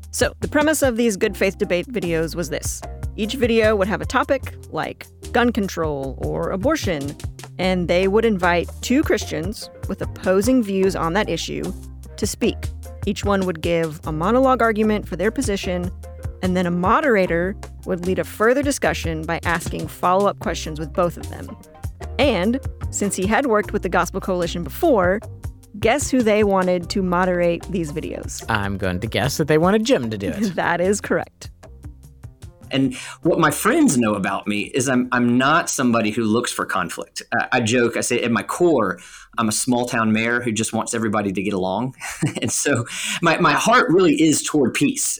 So, 0.09 0.33
the 0.39 0.47
premise 0.47 0.81
of 0.81 0.97
these 0.97 1.17
good 1.17 1.37
faith 1.37 1.59
debate 1.59 1.87
videos 1.87 2.35
was 2.35 2.49
this 2.49 2.81
each 3.15 3.35
video 3.35 3.75
would 3.75 3.87
have 3.87 4.01
a 4.01 4.05
topic 4.05 4.55
like 4.71 5.05
gun 5.33 5.51
control 5.51 6.17
or 6.25 6.49
abortion, 6.49 7.15
and 7.59 7.87
they 7.87 8.07
would 8.07 8.25
invite 8.25 8.69
two 8.81 9.03
Christians 9.03 9.69
with 9.87 10.01
opposing 10.01 10.63
views 10.63 10.95
on 10.95 11.13
that 11.13 11.29
issue 11.29 11.63
to 12.17 12.25
speak. 12.25 12.57
Each 13.05 13.23
one 13.23 13.45
would 13.45 13.61
give 13.61 13.99
a 14.07 14.11
monologue 14.11 14.63
argument 14.63 15.07
for 15.07 15.15
their 15.15 15.29
position, 15.29 15.91
and 16.45 16.55
then 16.55 16.67
a 16.67 16.71
moderator 16.71 17.55
would 17.87 18.05
lead 18.05 18.19
a 18.19 18.23
further 18.23 18.61
discussion 18.61 19.23
by 19.23 19.39
asking 19.45 19.87
follow 19.87 20.27
up 20.27 20.37
questions 20.37 20.79
with 20.79 20.93
both 20.93 21.17
of 21.17 21.27
them. 21.31 21.57
And 22.19 22.59
since 22.91 23.15
he 23.15 23.25
had 23.25 23.47
worked 23.47 23.73
with 23.73 23.81
the 23.81 23.89
Gospel 23.89 24.21
Coalition 24.21 24.63
before, 24.63 25.19
guess 25.79 26.11
who 26.11 26.21
they 26.21 26.43
wanted 26.43 26.87
to 26.91 27.01
moderate 27.01 27.63
these 27.71 27.91
videos? 27.91 28.45
I'm 28.49 28.77
going 28.77 28.99
to 28.99 29.07
guess 29.07 29.37
that 29.37 29.47
they 29.47 29.57
wanted 29.57 29.85
Jim 29.85 30.11
to 30.11 30.19
do 30.19 30.27
it. 30.27 30.41
that 30.55 30.81
is 30.81 31.01
correct. 31.01 31.49
And 32.69 32.95
what 33.23 33.39
my 33.39 33.49
friends 33.49 33.97
know 33.97 34.13
about 34.13 34.45
me 34.45 34.65
is 34.73 34.87
I'm, 34.87 35.07
I'm 35.11 35.39
not 35.39 35.67
somebody 35.67 36.11
who 36.11 36.25
looks 36.25 36.51
for 36.51 36.65
conflict. 36.65 37.23
I, 37.33 37.47
I 37.53 37.61
joke, 37.61 37.97
I 37.97 38.01
say 38.01 38.21
at 38.21 38.31
my 38.31 38.43
core, 38.43 38.99
I'm 39.39 39.49
a 39.49 39.51
small 39.51 39.87
town 39.87 40.11
mayor 40.11 40.41
who 40.41 40.51
just 40.51 40.73
wants 40.73 40.93
everybody 40.93 41.31
to 41.31 41.41
get 41.41 41.53
along. 41.53 41.95
and 42.41 42.51
so 42.51 42.85
my, 43.23 43.39
my 43.39 43.53
heart 43.53 43.89
really 43.89 44.21
is 44.21 44.43
toward 44.43 44.75
peace. 44.75 45.19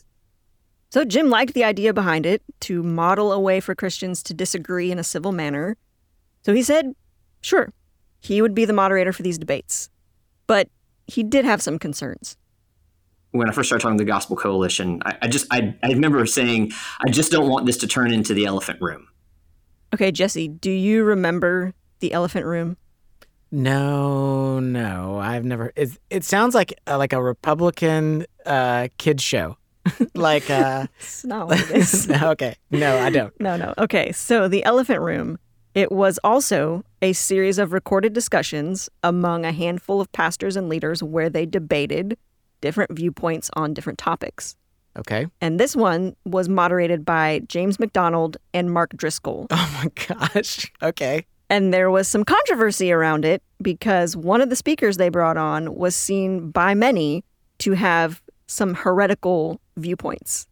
So 0.95 1.03
Jim 1.03 1.29
liked 1.29 1.53
the 1.55 1.65
idea 1.65 1.93
behind 1.93 2.25
it 2.25 2.41
to 2.62 2.81
model 2.81 3.34
a 3.34 3.38
way 3.38 3.60
for 3.60 3.75
Christians 3.75 4.23
to 4.23 4.34
disagree 4.34 4.93
in 4.93 4.97
a 4.97 5.03
civil 5.03 5.34
manner. 5.34 5.75
So 6.43 6.53
he 6.53 6.63
said, 6.63 6.95
sure, 7.41 7.73
he 8.21 8.41
would 8.41 8.55
be 8.55 8.63
the 8.63 8.71
moderator 8.71 9.12
for 9.12 9.21
these 9.21 9.38
debates. 9.38 9.89
But 10.47 10.69
he 11.05 11.21
did 11.21 11.43
have 11.43 11.62
some 11.62 11.79
concerns. 11.79 12.38
When 13.31 13.49
I 13.49 13.51
first 13.51 13.67
started 13.67 13.84
talking 13.84 13.97
to 13.97 14.05
the 14.05 14.10
Gospel 14.10 14.38
Coalition, 14.38 15.01
I, 15.03 15.17
I 15.23 15.27
just 15.27 15.47
I, 15.51 15.75
I 15.84 15.89
remember 15.89 16.25
saying, 16.25 16.71
I 17.05 17.10
just 17.10 17.29
don't 17.29 17.49
want 17.49 17.65
this 17.65 17.75
to 17.79 17.88
turn 17.88 18.13
into 18.13 18.34
the 18.34 18.45
elephant 18.45 18.81
room. 18.81 19.05
Okay, 19.93 20.13
Jesse, 20.13 20.47
do 20.47 20.71
you 20.71 21.03
remember 21.03 21.73
the 21.99 22.13
elephant 22.13 22.45
room? 22.45 22.77
No, 23.51 24.62
no, 24.62 25.17
I've 25.17 25.43
never. 25.43 25.73
It, 25.75 25.97
it 26.10 26.23
sounds 26.23 26.55
like 26.55 26.73
uh, 26.88 26.97
like 26.97 27.12
a 27.12 27.21
Republican 27.21 28.25
uh, 28.45 28.88
kids 28.97 29.21
show. 29.21 29.58
Like 30.13 30.49
uh 30.49 30.87
it's 30.99 31.25
not 31.25 31.47
what 31.47 31.59
it 31.59 31.71
is. 31.75 32.09
okay 32.09 32.55
no 32.71 32.97
i 32.99 33.09
don't 33.09 33.33
no 33.39 33.55
no 33.55 33.73
okay 33.77 34.11
so 34.11 34.47
the 34.47 34.63
elephant 34.65 35.01
room 35.01 35.37
it 35.75 35.91
was 35.91 36.19
also 36.23 36.83
a 37.01 37.11
series 37.13 37.59
of 37.59 37.73
recorded 37.73 38.13
discussions 38.13 38.89
among 39.03 39.45
a 39.45 39.51
handful 39.51 39.99
of 40.01 40.11
pastors 40.13 40.55
and 40.55 40.69
leaders 40.69 41.03
where 41.03 41.29
they 41.29 41.45
debated 41.45 42.17
different 42.61 42.93
viewpoints 42.93 43.51
on 43.57 43.73
different 43.73 43.99
topics. 43.99 44.55
Okay. 44.97 45.27
And 45.41 45.59
this 45.59 45.75
one 45.75 46.15
was 46.23 46.47
moderated 46.47 47.03
by 47.03 47.41
James 47.49 47.77
MacDonald 47.77 48.37
and 48.53 48.71
Mark 48.71 48.95
Driscoll. 48.95 49.47
Oh 49.51 49.81
my 49.83 50.15
gosh. 50.15 50.71
Okay. 50.81 51.25
And 51.49 51.73
there 51.73 51.91
was 51.91 52.07
some 52.07 52.23
controversy 52.23 52.93
around 52.93 53.25
it 53.25 53.43
because 53.61 54.15
one 54.15 54.39
of 54.39 54.49
the 54.49 54.55
speakers 54.55 54.95
they 54.95 55.09
brought 55.09 55.35
on 55.35 55.75
was 55.75 55.93
seen 55.93 56.51
by 56.51 56.73
many 56.73 57.25
to 57.59 57.73
have 57.73 58.21
some 58.47 58.73
heretical 58.75 59.59
viewpoints. 59.77 60.47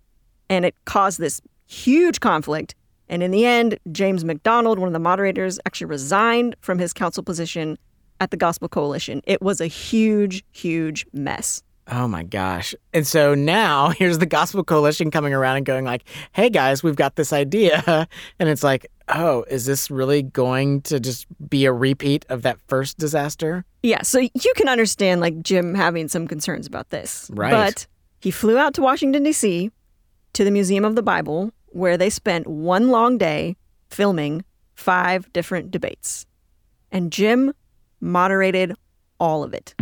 And 0.50 0.66
it 0.66 0.76
caused 0.86 1.20
this 1.20 1.42
huge 1.68 2.20
conflict 2.20 2.76
and 3.10 3.22
in 3.22 3.32
the 3.32 3.46
end, 3.46 3.78
James 3.92 4.24
MacDonald, 4.24 4.80
one 4.80 4.88
of 4.88 4.94
the 4.94 5.00
moderators, 5.00 5.60
actually 5.66 5.86
resigned 5.86 6.56
from 6.62 6.80
his 6.80 6.94
council 6.94 7.24
position 7.24 7.78
at 8.20 8.32
the 8.32 8.38
Gospel 8.38 8.70
Coalition. 8.70 9.22
It 9.26 9.42
was 9.42 9.60
a 9.60 9.68
huge, 9.68 10.44
huge 10.52 11.06
mess. 11.14 11.62
Oh 11.90 12.08
my 12.08 12.24
gosh. 12.24 12.74
And 12.94 13.06
so 13.06 13.36
now 13.36 13.90
here's 13.98 14.18
the 14.18 14.26
Gospel 14.26 14.64
Coalition 14.64 15.12
coming 15.12 15.34
around 15.34 15.58
and 15.58 15.66
going 15.66 15.84
like, 15.84 16.06
"Hey 16.32 16.50
guys, 16.50 16.82
we've 16.82 16.96
got 16.96 17.16
this 17.16 17.34
idea." 17.34 18.08
And 18.40 18.50
it's 18.50 18.64
like, 18.64 18.88
"Oh, 19.10 19.44
is 19.50 19.66
this 19.66 19.92
really 19.92 20.24
going 20.24 20.82
to 20.84 21.00
just 21.00 21.28
be 21.50 21.66
a 21.66 21.74
repeat 21.74 22.26
of 22.30 22.42
that 22.44 22.58
first 22.68 22.98
disaster?" 22.98 23.66
Yeah, 23.84 24.02
so 24.02 24.20
you 24.20 24.54
can 24.56 24.70
understand 24.70 25.20
like 25.20 25.42
Jim 25.42 25.76
having 25.76 26.08
some 26.08 26.26
concerns 26.26 26.66
about 26.66 26.90
this. 26.90 27.30
Right. 27.34 27.52
But 27.52 27.86
he 28.24 28.32
flew 28.32 28.58
out 28.58 28.74
to 28.74 28.82
Washington 28.82 29.22
D.C. 29.24 29.70
to 30.32 30.44
the 30.46 30.50
Museum 30.50 30.86
of 30.86 30.96
the 30.96 31.04
Bible 31.04 31.52
where 31.68 31.98
they 31.98 32.10
spent 32.10 32.48
one 32.48 32.88
long 32.88 33.18
day 33.18 33.58
filming 33.90 34.46
five 34.76 35.32
different 35.34 35.72
debates. 35.72 36.26
And 36.90 37.12
Jim 37.12 37.52
moderated 38.00 38.76
all 39.20 39.44
of 39.44 39.54
it. 39.54 39.76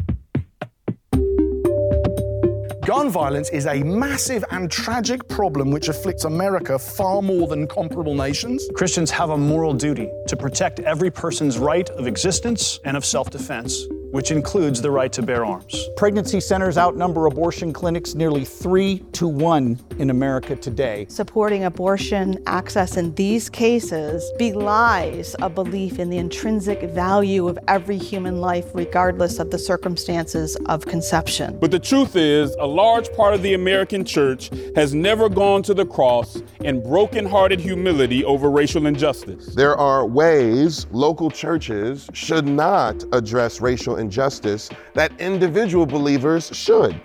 Gun 2.84 3.12
violence 3.12 3.52
is 3.52 3.68
a 3.68 3.84
massive 3.84 4.44
and 4.50 4.72
tragic 4.72 5.28
problem 5.30 5.70
which 5.70 5.88
afflicts 5.88 6.26
America 6.26 6.80
far 6.80 7.22
more 7.22 7.48
than 7.48 7.68
comparable 7.68 8.16
nations. 8.16 8.68
Christians 8.74 9.12
have 9.12 9.30
a 9.30 9.38
moral 9.38 9.74
duty 9.74 10.10
to 10.28 10.36
protect 10.36 10.80
every 10.80 11.12
person's 11.12 11.60
right 11.60 11.88
of 11.92 12.08
existence 12.08 12.80
and 12.86 12.98
of 12.98 13.06
self 13.06 13.30
defense 13.30 13.86
which 14.12 14.32
includes 14.32 14.82
the 14.82 14.92
right 14.92 15.12
to 15.12 15.22
bear 15.22 15.44
arms. 15.46 15.88
Pregnancy 15.98 16.40
centers 16.40 16.78
outnumber 16.78 17.26
abortion 17.26 17.74
clinics 17.74 18.14
nearly 18.14 18.46
three 18.46 19.00
to 19.14 19.28
one 19.28 19.80
in 20.00 20.10
America 20.10 20.56
today. 20.56 21.06
Supporting 21.10 21.66
abortion 21.66 22.42
access 22.48 22.98
in 22.98 23.14
these 23.16 23.50
cases 23.50 24.24
belies 24.38 25.36
a 25.42 25.50
belief 25.50 26.00
in 26.00 26.10
the 26.10 26.18
intrinsic 26.18 26.82
value 26.92 27.48
of 27.48 27.58
every 27.68 27.98
human 27.98 28.42
life, 28.42 28.66
regardless 28.74 29.40
of 29.40 29.52
the 29.52 29.60
circumstances 29.60 30.56
of 30.68 30.86
conception. 30.86 31.58
But 31.60 31.72
the 31.72 31.80
truth 31.80 32.16
is, 32.16 32.56
a 32.60 32.68
large 32.68 33.12
part 33.14 33.34
of 33.34 33.42
the 33.42 33.54
American 33.54 34.06
church 34.06 34.50
has 34.76 34.94
never 34.94 35.30
gone 35.30 35.64
to 35.64 35.74
the 35.74 35.86
cross 35.86 36.42
in 36.62 36.82
broken-hearted 36.82 37.60
humility 37.60 38.24
over 38.26 38.50
racial 38.50 38.86
injustice. 38.86 39.54
There 39.56 39.76
are 39.76 40.06
ways 40.06 40.88
local 40.92 41.30
churches 41.32 42.10
should 42.14 42.46
not 42.46 43.04
address 43.12 43.62
racial 43.62 43.98
injustice 44.02 44.70
that 44.94 45.18
individual 45.22 45.86
believers 45.86 46.50
should. 46.54 47.00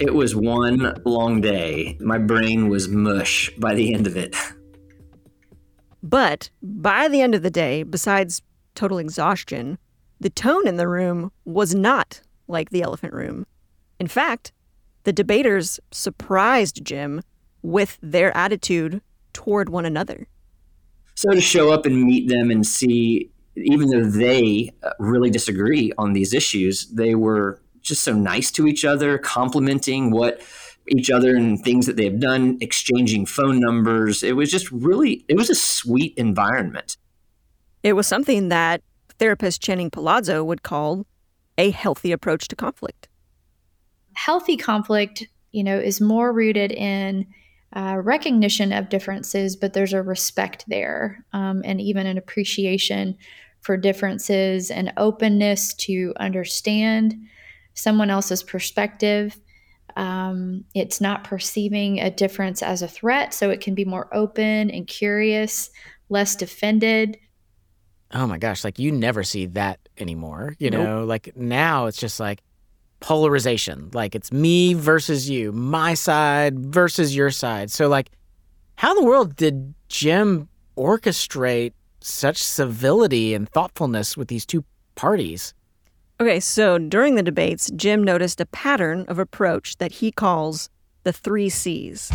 It 0.00 0.14
was 0.14 0.36
one 0.36 0.94
long 1.04 1.40
day. 1.40 1.96
My 2.00 2.18
brain 2.18 2.68
was 2.68 2.88
mush 2.88 3.50
by 3.58 3.74
the 3.74 3.92
end 3.94 4.06
of 4.06 4.16
it. 4.16 4.36
But 6.02 6.50
by 6.62 7.08
the 7.08 7.20
end 7.20 7.34
of 7.34 7.42
the 7.42 7.50
day, 7.50 7.82
besides 7.82 8.42
total 8.74 8.98
exhaustion, 8.98 9.78
the 10.20 10.30
tone 10.30 10.68
in 10.68 10.76
the 10.76 10.88
room 10.88 11.32
was 11.44 11.74
not 11.74 12.20
like 12.48 12.70
the 12.70 12.82
elephant 12.82 13.12
room. 13.12 13.46
In 13.98 14.06
fact, 14.06 14.52
the 15.04 15.12
debaters 15.12 15.80
surprised 15.90 16.84
Jim 16.84 17.22
with 17.62 17.98
their 18.02 18.36
attitude 18.36 19.00
toward 19.32 19.68
one 19.68 19.84
another. 19.84 20.26
So 21.14 21.32
to 21.32 21.40
show 21.40 21.72
up 21.72 21.86
and 21.86 22.02
meet 22.02 22.28
them 22.28 22.50
and 22.50 22.66
see, 22.66 23.30
even 23.56 23.88
though 23.88 24.04
they 24.04 24.70
uh, 24.82 24.90
really 24.98 25.30
disagree 25.30 25.92
on 25.98 26.12
these 26.12 26.32
issues, 26.32 26.86
they 26.86 27.14
were 27.14 27.60
just 27.82 28.02
so 28.02 28.14
nice 28.14 28.50
to 28.52 28.66
each 28.66 28.84
other, 28.84 29.18
complimenting 29.18 30.10
what 30.10 30.40
each 30.88 31.10
other 31.10 31.36
and 31.36 31.62
things 31.62 31.86
that 31.86 31.96
they 31.96 32.04
have 32.04 32.20
done, 32.20 32.58
exchanging 32.60 33.26
phone 33.26 33.60
numbers. 33.60 34.22
It 34.22 34.36
was 34.36 34.50
just 34.50 34.70
really, 34.70 35.24
it 35.28 35.36
was 35.36 35.50
a 35.50 35.54
sweet 35.54 36.14
environment. 36.16 36.96
It 37.82 37.94
was 37.94 38.06
something 38.06 38.48
that 38.48 38.82
therapist 39.18 39.62
Channing 39.62 39.90
Palazzo 39.90 40.42
would 40.42 40.62
call 40.62 41.06
a 41.58 41.70
healthy 41.70 42.12
approach 42.12 42.48
to 42.48 42.56
conflict. 42.56 43.08
Healthy 44.14 44.56
conflict, 44.56 45.26
you 45.52 45.64
know, 45.64 45.78
is 45.78 46.00
more 46.00 46.32
rooted 46.32 46.72
in 46.72 47.26
uh, 47.74 47.98
recognition 48.02 48.72
of 48.72 48.88
differences, 48.88 49.56
but 49.56 49.72
there's 49.72 49.92
a 49.92 50.02
respect 50.02 50.64
there 50.68 51.24
um, 51.32 51.62
and 51.64 51.80
even 51.80 52.06
an 52.06 52.18
appreciation 52.18 53.16
for 53.62 53.76
differences 53.76 54.70
and 54.70 54.92
openness 54.96 55.72
to 55.74 56.12
understand 56.18 57.14
someone 57.74 58.10
else's 58.10 58.42
perspective. 58.42 59.38
Um, 59.96 60.64
it's 60.74 61.00
not 61.00 61.24
perceiving 61.24 62.00
a 62.00 62.10
difference 62.10 62.62
as 62.62 62.82
a 62.82 62.88
threat, 62.88 63.32
so 63.32 63.50
it 63.50 63.60
can 63.60 63.74
be 63.74 63.84
more 63.84 64.14
open 64.14 64.70
and 64.70 64.86
curious, 64.86 65.70
less 66.08 66.36
defended. 66.36 67.18
Oh 68.12 68.26
my 68.26 68.38
gosh, 68.38 68.64
like 68.64 68.78
you 68.78 68.92
never 68.92 69.22
see 69.22 69.46
that 69.46 69.78
anymore. 69.98 70.54
You 70.58 70.70
nope. 70.70 70.84
know, 70.84 71.04
like 71.04 71.36
now 71.36 71.86
it's 71.86 71.98
just 71.98 72.20
like 72.20 72.42
polarization. 73.00 73.90
Like 73.92 74.14
it's 74.14 74.32
me 74.32 74.74
versus 74.74 75.28
you, 75.28 75.52
my 75.52 75.94
side 75.94 76.58
versus 76.58 77.14
your 77.14 77.30
side. 77.30 77.70
So, 77.70 77.88
like, 77.88 78.10
how 78.76 78.90
in 78.90 79.02
the 79.02 79.08
world 79.08 79.36
did 79.36 79.74
Jim 79.88 80.48
orchestrate 80.76 81.72
such 82.04 82.42
civility 82.42 83.34
and 83.34 83.48
thoughtfulness 83.48 84.16
with 84.16 84.28
these 84.28 84.46
two 84.46 84.64
parties? 84.94 85.54
Okay, 86.20 86.40
so 86.40 86.78
during 86.78 87.16
the 87.16 87.22
debates, 87.22 87.70
Jim 87.74 88.04
noticed 88.04 88.40
a 88.40 88.46
pattern 88.46 89.04
of 89.08 89.18
approach 89.18 89.78
that 89.78 89.92
he 89.92 90.12
calls 90.12 90.70
the 91.04 91.12
three 91.12 91.48
C's. 91.48 92.12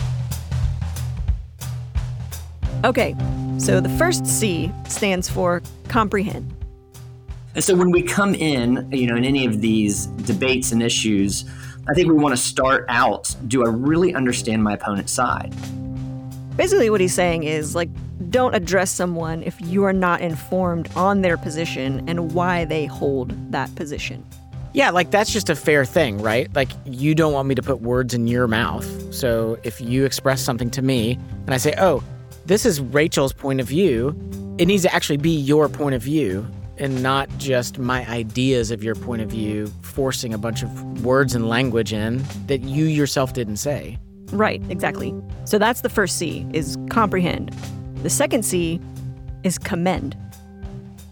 Okay, 2.86 3.16
so 3.58 3.82
the 3.82 3.90
first 3.98 4.26
C 4.26 4.72
stands 4.88 5.28
for 5.28 5.62
comprehend. 5.90 6.54
And 7.56 7.64
so 7.64 7.76
when 7.76 7.90
we 7.90 8.04
come 8.04 8.36
in, 8.36 8.88
you 8.92 9.08
know, 9.08 9.16
in 9.16 9.26
any 9.26 9.46
of 9.46 9.62
these 9.62 10.06
debates 10.06 10.72
and 10.72 10.84
issues, 10.84 11.44
I 11.90 11.94
think 11.94 12.08
we 12.08 12.14
want 12.14 12.36
to 12.36 12.42
start 12.42 12.86
out 12.88 13.36
do 13.48 13.66
I 13.66 13.70
really 13.70 14.14
understand 14.14 14.64
my 14.64 14.74
opponent's 14.74 15.12
side? 15.12 15.56
Basically, 16.58 16.90
what 16.90 17.00
he's 17.00 17.14
saying 17.14 17.44
is 17.44 17.76
like, 17.76 17.90
don't 18.32 18.56
address 18.56 18.90
someone 18.90 19.44
if 19.44 19.56
you 19.62 19.84
are 19.84 19.94
not 19.94 20.22
informed 20.22 20.90
on 20.96 21.22
their 21.22 21.38
position 21.38 22.04
and 22.10 22.34
why 22.34 22.66
they 22.66 22.88
hold 22.88 23.30
that 23.52 23.74
position. 23.76 24.26
Yeah, 24.74 24.90
like 24.90 25.12
that's 25.12 25.32
just 25.32 25.52
a 25.52 25.56
fair 25.56 25.86
thing, 25.86 26.20
right? 26.20 26.54
Like 26.56 26.70
you 26.86 27.14
don't 27.14 27.32
want 27.32 27.48
me 27.48 27.56
to 27.56 27.62
put 27.62 27.82
words 27.82 28.16
in 28.16 28.28
your 28.28 28.48
mouth. 28.48 28.86
So 29.14 29.60
if 29.64 29.80
you 29.80 30.04
express 30.04 30.42
something 30.42 30.72
to 30.72 30.82
me 30.82 31.20
and 31.46 31.54
I 31.54 31.58
say, 31.58 31.76
oh, 31.78 32.04
this 32.48 32.66
is 32.66 32.82
Rachel's 32.82 33.34
point 33.34 33.60
of 33.62 33.68
view, 33.68 34.10
it 34.58 34.66
needs 34.66 34.82
to 34.84 34.94
actually 34.94 35.18
be 35.18 35.32
your 35.32 35.70
point 35.70 35.94
of 35.94 36.02
view 36.02 36.48
and 36.80 37.04
not 37.04 37.30
just 37.38 37.78
my 37.78 38.08
ideas 38.08 38.72
of 38.72 38.84
your 38.84 38.96
point 38.96 39.22
of 39.22 39.30
view, 39.30 39.68
forcing 39.82 40.34
a 40.34 40.38
bunch 40.38 40.64
of 40.64 41.06
words 41.06 41.36
and 41.36 41.48
language 41.48 41.94
in 41.94 42.24
that 42.48 42.62
you 42.62 42.86
yourself 42.86 43.34
didn't 43.34 43.58
say. 43.58 43.98
Right, 44.32 44.62
exactly. 44.70 45.14
So 45.46 45.58
that's 45.58 45.82
the 45.82 45.90
first 45.90 46.18
C 46.18 46.46
is 46.54 46.78
comprehend. 46.90 47.54
The 48.04 48.10
second 48.10 48.44
C 48.44 48.82
is 49.44 49.58
commend. 49.58 50.16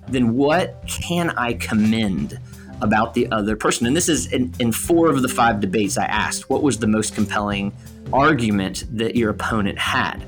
Then 0.07 0.35
what 0.35 0.83
can 0.87 1.31
I 1.31 1.53
commend 1.53 2.39
about 2.81 3.13
the 3.13 3.31
other 3.31 3.55
person? 3.55 3.87
And 3.87 3.95
this 3.95 4.09
is 4.09 4.31
in, 4.31 4.53
in 4.59 4.71
four 4.71 5.09
of 5.09 5.21
the 5.21 5.29
five 5.29 5.59
debates 5.59 5.97
I 5.97 6.05
asked, 6.05 6.49
what 6.49 6.61
was 6.61 6.79
the 6.79 6.87
most 6.87 7.15
compelling 7.15 7.73
argument 8.13 8.83
that 8.91 9.15
your 9.15 9.29
opponent 9.29 9.79
had? 9.79 10.21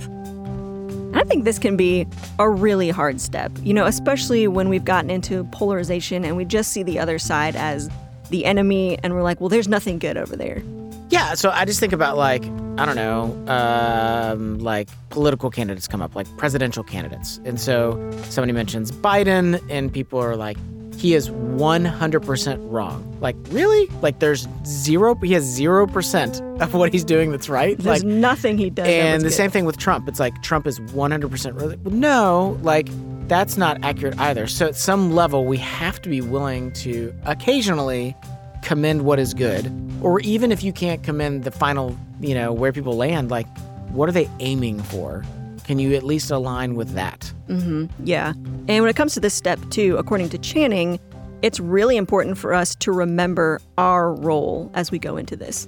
I 1.14 1.24
think 1.24 1.46
this 1.46 1.60
can 1.60 1.78
be 1.78 2.08
a 2.40 2.50
really 2.50 2.90
hard 2.90 3.20
step, 3.20 3.52
you 3.64 3.74
know, 3.74 3.86
especially 3.86 4.48
when 4.48 4.70
we've 4.70 4.86
gotten 4.86 5.10
into 5.10 5.44
polarization 5.46 6.24
and 6.24 6.38
we 6.38 6.46
just 6.46 6.72
see 6.72 6.84
the 6.84 7.00
other 7.00 7.20
side 7.20 7.56
as 7.56 7.90
the 8.30 8.46
enemy 8.46 8.98
and 9.04 9.14
we're 9.14 9.24
like, 9.24 9.40
well, 9.40 9.50
there's 9.50 9.68
nothing 9.68 10.00
good 10.00 10.18
over 10.18 10.36
there. 10.36 10.62
Yeah, 11.10 11.36
so 11.36 11.50
I 11.50 11.66
just 11.66 11.80
think 11.80 11.94
about 11.94 12.18
like 12.18 12.44
I 12.78 12.86
don't 12.86 12.96
know, 12.96 13.34
um, 13.48 14.60
like 14.60 14.88
political 15.10 15.50
candidates 15.50 15.88
come 15.88 16.02
up, 16.02 16.16
like 16.16 16.28
presidential 16.38 16.84
candidates, 16.84 17.40
and 17.44 17.60
so 17.60 18.12
somebody 18.30 18.52
mentions 18.52 18.92
Biden, 18.92 19.64
and 19.70 19.92
people 19.92 20.20
are 20.20 20.36
like, 20.36 20.58
he 20.98 21.14
is 21.14 21.30
100% 21.30 22.72
wrong. 22.72 23.18
Like, 23.22 23.36
really? 23.50 23.88
Like, 24.02 24.20
there's 24.20 24.48
zero, 24.66 25.16
he 25.16 25.34
has 25.34 25.60
0% 25.60 26.62
of 26.62 26.74
what 26.74 26.92
he's 26.92 27.04
doing 27.04 27.32
that's 27.32 27.50
right? 27.50 27.78
There's 27.78 28.04
like, 28.04 28.08
nothing 28.08 28.58
he 28.58 28.70
does. 28.70 28.88
And 28.88 29.22
the 29.22 29.30
good. 29.30 29.36
same 29.36 29.52
thing 29.52 29.66
with 29.66 29.78
Trump. 29.78 30.08
It's 30.08 30.20
like, 30.20 30.42
Trump 30.42 30.66
is 30.66 30.80
100% 30.80 31.62
right. 31.62 31.86
No, 31.86 32.58
like, 32.64 32.90
that's 33.28 33.58
not 33.58 33.84
accurate 33.84 34.18
either. 34.20 34.48
So, 34.48 34.68
at 34.68 34.76
some 34.76 35.14
level, 35.14 35.46
we 35.46 35.58
have 35.58 36.02
to 36.02 36.10
be 36.10 36.22
willing 36.22 36.72
to 36.74 37.14
occasionally 37.26 38.16
commend 38.62 39.04
what 39.04 39.20
is 39.20 39.34
good. 39.34 39.72
Or 40.02 40.20
even 40.22 40.52
if 40.52 40.64
you 40.64 40.72
can't 40.72 41.04
commend 41.04 41.44
the 41.44 41.52
final, 41.52 41.98
you 42.20 42.36
know, 42.36 42.54
where 42.54 42.72
people 42.72 42.96
land, 42.96 43.30
like, 43.30 43.48
what 43.90 44.08
are 44.10 44.12
they 44.12 44.30
aiming 44.40 44.82
for? 44.84 45.24
Can 45.64 45.80
you 45.80 45.96
at 45.96 46.04
least 46.04 46.32
align 46.32 46.76
with 46.76 46.94
that? 46.94 47.32
Mm-hmm. 47.48 47.88
Yeah. 48.06 48.34
And 48.68 48.84
when 48.84 48.88
it 48.88 48.96
comes 48.96 49.14
to 49.16 49.20
this 49.20 49.34
step, 49.34 49.60
too, 49.70 49.98
according 49.98 50.30
to 50.30 50.38
Channing, 50.38 51.00
it's 51.42 51.60
really 51.60 51.98
important 51.98 52.38
for 52.38 52.54
us 52.54 52.76
to 52.76 52.92
remember 52.92 53.60
our 53.78 54.14
role 54.14 54.72
as 54.74 54.92
we 54.92 55.00
go 55.00 55.18
into 55.18 55.36
this. 55.36 55.68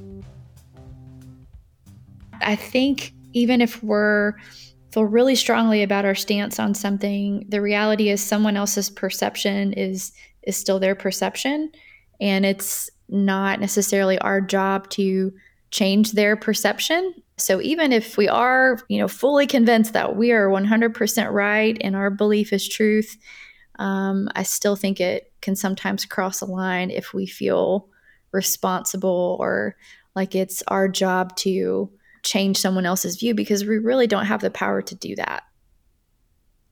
I 2.41 2.55
think 2.55 3.13
even 3.33 3.61
if 3.61 3.83
we're 3.83 4.33
feel 4.91 5.05
really 5.05 5.35
strongly 5.35 5.83
about 5.83 6.05
our 6.05 6.15
stance 6.15 6.59
on 6.59 6.73
something, 6.73 7.45
the 7.47 7.61
reality 7.61 8.09
is 8.09 8.23
someone 8.23 8.57
else's 8.57 8.89
perception 8.89 9.73
is 9.73 10.11
is 10.43 10.55
still 10.55 10.79
their 10.79 10.95
perception, 10.95 11.71
and 12.19 12.45
it's 12.45 12.89
not 13.07 13.59
necessarily 13.59 14.19
our 14.19 14.41
job 14.41 14.89
to 14.91 15.33
change 15.71 16.13
their 16.13 16.35
perception. 16.35 17.13
So 17.37 17.61
even 17.61 17.93
if 17.93 18.17
we 18.17 18.27
are, 18.27 18.79
you 18.89 18.99
know, 18.99 19.07
fully 19.07 19.47
convinced 19.47 19.93
that 19.93 20.15
we 20.15 20.31
are 20.31 20.49
100% 20.49 21.31
right 21.31 21.77
and 21.81 21.95
our 21.95 22.09
belief 22.09 22.51
is 22.51 22.67
truth, 22.67 23.17
um, 23.77 24.29
I 24.35 24.43
still 24.43 24.75
think 24.75 24.99
it 24.99 25.31
can 25.41 25.55
sometimes 25.55 26.05
cross 26.05 26.41
a 26.41 26.45
line 26.45 26.91
if 26.91 27.13
we 27.13 27.25
feel 27.25 27.87
responsible 28.31 29.37
or 29.39 29.75
like 30.15 30.35
it's 30.35 30.61
our 30.67 30.87
job 30.87 31.35
to 31.37 31.89
change 32.23 32.57
someone 32.57 32.85
else's 32.85 33.15
view 33.15 33.33
because 33.33 33.63
we 33.63 33.77
really 33.77 34.07
don't 34.07 34.25
have 34.25 34.41
the 34.41 34.51
power 34.51 34.81
to 34.81 34.95
do 34.95 35.15
that. 35.15 35.43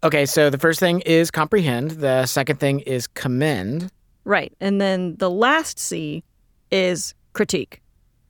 Okay, 0.04 0.26
so 0.26 0.50
the 0.50 0.58
first 0.58 0.80
thing 0.80 1.02
is 1.02 1.32
comprehend. 1.32 1.92
The 1.92 2.26
second 2.26 2.60
thing 2.60 2.82
is 2.82 3.08
commend. 3.08 3.90
Right. 4.28 4.54
And 4.60 4.82
then 4.82 5.16
the 5.16 5.30
last 5.30 5.80
C 5.80 6.22
is 6.70 7.16
critique. 7.32 7.82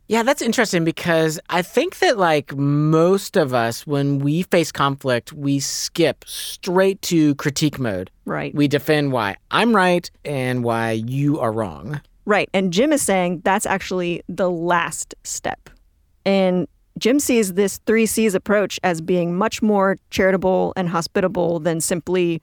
Yeah, 0.07 0.21
that's 0.21 0.43
interesting 0.43 0.85
because 0.85 1.39
I 1.49 1.63
think 1.63 1.97
that 1.99 2.19
like 2.19 2.55
most 2.55 3.35
of 3.35 3.53
us, 3.53 3.85
when 3.87 4.19
we 4.19 4.43
face 4.43 4.71
conflict, 4.71 5.33
we 5.33 5.59
skip 5.59 6.23
straight 6.27 7.01
to 7.03 7.33
critique 7.35 7.79
mode. 7.79 8.11
Right. 8.25 8.53
We 8.53 8.67
defend 8.67 9.11
why 9.11 9.37
I'm 9.49 9.75
right 9.75 10.09
and 10.23 10.63
why 10.63 10.91
you 10.91 11.39
are 11.39 11.51
wrong. 11.51 11.99
Right. 12.25 12.47
And 12.53 12.71
Jim 12.71 12.93
is 12.93 13.01
saying 13.01 13.41
that's 13.43 13.65
actually 13.65 14.21
the 14.29 14.51
last 14.51 15.15
step. 15.23 15.67
And 16.25 16.67
Jim 16.99 17.19
sees 17.19 17.55
this 17.55 17.79
three 17.87 18.05
C's 18.05 18.35
approach 18.35 18.79
as 18.83 19.01
being 19.01 19.35
much 19.35 19.61
more 19.61 19.97
charitable 20.09 20.73
and 20.75 20.89
hospitable 20.89 21.59
than 21.59 21.81
simply, 21.81 22.41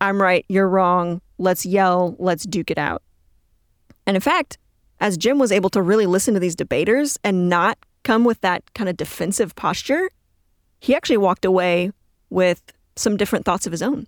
I'm 0.00 0.20
right, 0.20 0.44
you're 0.48 0.68
wrong, 0.68 1.20
let's 1.38 1.66
yell, 1.66 2.16
let's 2.18 2.44
duke 2.44 2.70
it 2.70 2.78
out. 2.78 3.02
And 4.06 4.16
in 4.16 4.20
fact, 4.20 4.58
as 5.00 5.16
Jim 5.16 5.38
was 5.38 5.52
able 5.52 5.70
to 5.70 5.82
really 5.82 6.06
listen 6.06 6.34
to 6.34 6.40
these 6.40 6.56
debaters 6.56 7.18
and 7.22 7.48
not 7.48 7.78
come 8.04 8.24
with 8.24 8.40
that 8.40 8.72
kind 8.74 8.88
of 8.88 8.96
defensive 8.96 9.54
posture, 9.54 10.10
he 10.80 10.94
actually 10.94 11.16
walked 11.16 11.44
away 11.44 11.92
with 12.30 12.72
some 12.96 13.16
different 13.16 13.44
thoughts 13.44 13.66
of 13.66 13.72
his 13.72 13.82
own. 13.82 14.06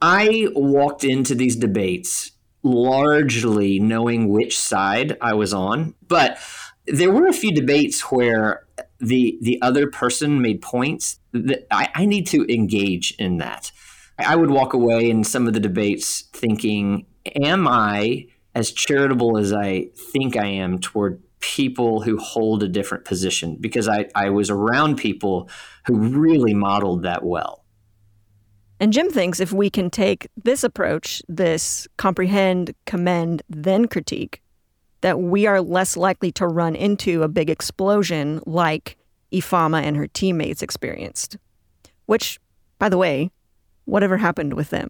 I 0.00 0.48
walked 0.54 1.04
into 1.04 1.34
these 1.34 1.56
debates 1.56 2.32
largely 2.62 3.78
knowing 3.78 4.28
which 4.28 4.58
side 4.58 5.16
I 5.20 5.34
was 5.34 5.52
on, 5.52 5.94
but 6.06 6.38
there 6.86 7.10
were 7.10 7.26
a 7.26 7.32
few 7.32 7.52
debates 7.52 8.10
where 8.10 8.66
the 8.98 9.38
the 9.40 9.60
other 9.62 9.88
person 9.88 10.40
made 10.40 10.62
points 10.62 11.18
that 11.32 11.66
I, 11.70 11.88
I 11.94 12.06
need 12.06 12.26
to 12.28 12.44
engage 12.52 13.14
in 13.18 13.38
that. 13.38 13.70
I 14.18 14.36
would 14.36 14.50
walk 14.50 14.74
away 14.74 15.10
in 15.10 15.24
some 15.24 15.46
of 15.46 15.54
the 15.54 15.60
debates 15.60 16.22
thinking, 16.32 17.06
am 17.42 17.66
I 17.66 18.26
as 18.54 18.70
charitable 18.70 19.38
as 19.38 19.52
I 19.52 19.88
think 19.94 20.36
I 20.36 20.46
am 20.46 20.78
toward 20.78 21.22
people 21.40 22.00
who 22.02 22.16
hold 22.18 22.62
a 22.62 22.68
different 22.68 23.04
position 23.04 23.56
because 23.60 23.88
I, 23.88 24.08
I 24.14 24.30
was 24.30 24.48
around 24.48 24.96
people 24.96 25.50
who 25.86 25.96
really 25.96 26.54
modeled 26.54 27.02
that 27.02 27.24
well. 27.24 27.64
And 28.78 28.92
Jim 28.92 29.10
thinks 29.10 29.40
if 29.40 29.52
we 29.52 29.68
can 29.68 29.90
take 29.90 30.28
this 30.42 30.64
approach, 30.64 31.22
this 31.28 31.86
comprehend, 31.96 32.74
commend, 32.86 33.42
then 33.48 33.86
critique, 33.86 34.40
that 35.02 35.20
we 35.20 35.46
are 35.46 35.60
less 35.60 35.96
likely 35.96 36.32
to 36.32 36.46
run 36.46 36.74
into 36.74 37.22
a 37.22 37.28
big 37.28 37.50
explosion 37.50 38.40
like 38.46 38.96
Ifeoma 39.32 39.82
and 39.82 39.96
her 39.96 40.06
teammates 40.06 40.62
experienced. 40.62 41.36
Which, 42.06 42.38
by 42.78 42.88
the 42.88 42.98
way, 42.98 43.30
whatever 43.84 44.16
happened 44.16 44.54
with 44.54 44.70
them? 44.70 44.88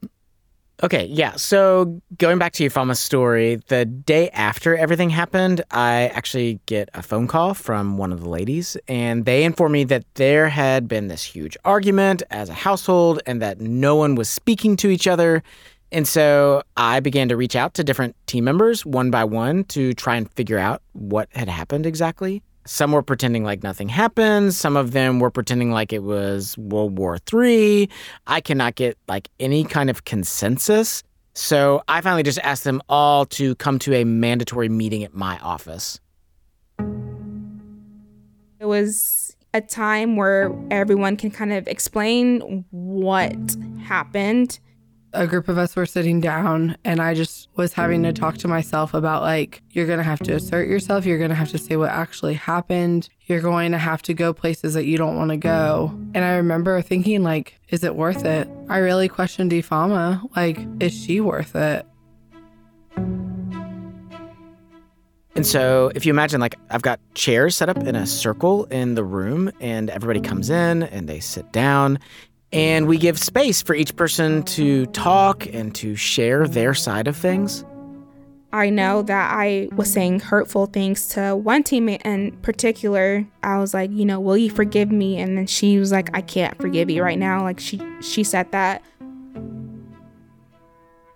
Okay, 0.82 1.04
yeah. 1.04 1.36
So 1.36 2.02
going 2.18 2.38
back 2.38 2.52
to 2.54 2.64
Ifeoma's 2.64 2.98
story, 2.98 3.60
the 3.68 3.84
day 3.84 4.30
after 4.30 4.76
everything 4.76 5.10
happened, 5.10 5.62
I 5.70 6.08
actually 6.08 6.58
get 6.66 6.88
a 6.94 7.02
phone 7.02 7.28
call 7.28 7.54
from 7.54 7.98
one 7.98 8.12
of 8.12 8.20
the 8.20 8.28
ladies, 8.28 8.76
and 8.88 9.24
they 9.24 9.44
informed 9.44 9.74
me 9.74 9.84
that 9.84 10.04
there 10.14 10.48
had 10.48 10.88
been 10.88 11.06
this 11.06 11.22
huge 11.22 11.56
argument 11.64 12.24
as 12.30 12.48
a 12.48 12.54
household 12.54 13.20
and 13.26 13.40
that 13.40 13.60
no 13.60 13.94
one 13.94 14.16
was 14.16 14.28
speaking 14.28 14.76
to 14.78 14.88
each 14.88 15.06
other. 15.06 15.44
And 15.92 16.08
so 16.08 16.62
I 16.76 16.98
began 16.98 17.28
to 17.28 17.36
reach 17.36 17.54
out 17.54 17.74
to 17.74 17.84
different 17.84 18.16
team 18.26 18.42
members 18.44 18.84
one 18.84 19.10
by 19.10 19.22
one 19.22 19.62
to 19.64 19.92
try 19.92 20.16
and 20.16 20.28
figure 20.32 20.58
out 20.58 20.82
what 20.94 21.28
had 21.32 21.48
happened 21.48 21.86
exactly. 21.86 22.42
Some 22.64 22.92
were 22.92 23.02
pretending 23.02 23.44
like 23.44 23.62
nothing 23.62 23.88
happened. 23.88 24.54
Some 24.54 24.76
of 24.76 24.92
them 24.92 25.18
were 25.18 25.30
pretending 25.30 25.72
like 25.72 25.92
it 25.92 26.02
was 26.02 26.56
World 26.56 26.96
War 26.96 27.18
III. 27.32 27.88
I 28.26 28.40
cannot 28.40 28.76
get 28.76 28.96
like 29.08 29.28
any 29.40 29.64
kind 29.64 29.90
of 29.90 30.04
consensus. 30.04 31.02
So 31.34 31.82
I 31.88 32.00
finally 32.02 32.22
just 32.22 32.38
asked 32.40 32.64
them 32.64 32.80
all 32.88 33.26
to 33.26 33.54
come 33.56 33.78
to 33.80 33.94
a 33.94 34.04
mandatory 34.04 34.68
meeting 34.68 35.02
at 35.02 35.14
my 35.14 35.38
office. 35.38 35.98
It 38.60 38.66
was 38.66 39.36
a 39.54 39.60
time 39.60 40.16
where 40.16 40.54
everyone 40.70 41.16
can 41.16 41.30
kind 41.30 41.52
of 41.52 41.66
explain 41.66 42.64
what 42.70 43.34
happened 43.82 44.60
a 45.12 45.26
group 45.26 45.48
of 45.48 45.58
us 45.58 45.76
were 45.76 45.86
sitting 45.86 46.20
down 46.20 46.76
and 46.84 47.00
I 47.00 47.14
just 47.14 47.48
was 47.56 47.72
having 47.72 48.02
to 48.04 48.12
talk 48.12 48.38
to 48.38 48.48
myself 48.48 48.94
about 48.94 49.22
like, 49.22 49.62
you're 49.70 49.86
going 49.86 49.98
to 49.98 50.04
have 50.04 50.20
to 50.20 50.32
assert 50.32 50.68
yourself. 50.68 51.04
You're 51.04 51.18
going 51.18 51.30
to 51.30 51.36
have 51.36 51.50
to 51.50 51.58
say 51.58 51.76
what 51.76 51.90
actually 51.90 52.34
happened. 52.34 53.08
You're 53.26 53.40
going 53.40 53.72
to 53.72 53.78
have 53.78 54.02
to 54.02 54.14
go 54.14 54.32
places 54.32 54.74
that 54.74 54.86
you 54.86 54.96
don't 54.96 55.16
want 55.16 55.30
to 55.30 55.36
go. 55.36 55.90
And 56.14 56.24
I 56.24 56.36
remember 56.36 56.80
thinking, 56.82 57.22
like, 57.22 57.60
is 57.68 57.84
it 57.84 57.94
worth 57.94 58.24
it? 58.24 58.48
I 58.68 58.78
really 58.78 59.08
questioned 59.08 59.52
Ifeoma. 59.52 60.34
Like, 60.34 60.58
is 60.80 60.92
she 60.92 61.20
worth 61.20 61.54
it? 61.54 61.86
And 65.34 65.46
so, 65.46 65.90
if 65.94 66.04
you 66.04 66.10
imagine, 66.10 66.42
like, 66.42 66.56
I've 66.68 66.82
got 66.82 67.00
chairs 67.14 67.56
set 67.56 67.70
up 67.70 67.78
in 67.78 67.96
a 67.96 68.06
circle 68.06 68.66
in 68.66 68.96
the 68.96 69.02
room, 69.02 69.50
and 69.60 69.88
everybody 69.88 70.20
comes 70.20 70.50
in 70.50 70.82
and 70.82 71.08
they 71.08 71.20
sit 71.20 71.50
down, 71.52 71.98
and 72.52 72.86
we 72.86 72.98
give 72.98 73.18
space 73.18 73.62
for 73.62 73.74
each 73.74 73.96
person 73.96 74.42
to 74.42 74.86
talk 74.86 75.46
and 75.52 75.74
to 75.76 75.96
share 75.96 76.46
their 76.46 76.74
side 76.74 77.08
of 77.08 77.16
things. 77.16 77.64
I 78.54 78.68
know 78.68 79.00
that 79.02 79.32
I 79.34 79.70
was 79.74 79.90
saying 79.90 80.20
hurtful 80.20 80.66
things 80.66 81.08
to 81.10 81.34
one 81.34 81.62
teammate 81.62 82.04
in 82.04 82.32
particular. 82.42 83.26
I 83.42 83.56
was 83.56 83.72
like, 83.72 83.90
you 83.90 84.04
know, 84.04 84.20
will 84.20 84.36
you 84.36 84.50
forgive 84.50 84.92
me? 84.92 85.18
And 85.18 85.38
then 85.38 85.46
she 85.46 85.78
was 85.78 85.90
like, 85.90 86.10
I 86.14 86.20
can't 86.20 86.60
forgive 86.60 86.90
you 86.90 87.02
right 87.02 87.18
now. 87.18 87.42
Like 87.42 87.58
she 87.58 87.80
she 88.02 88.22
said 88.22 88.52
that. 88.52 88.82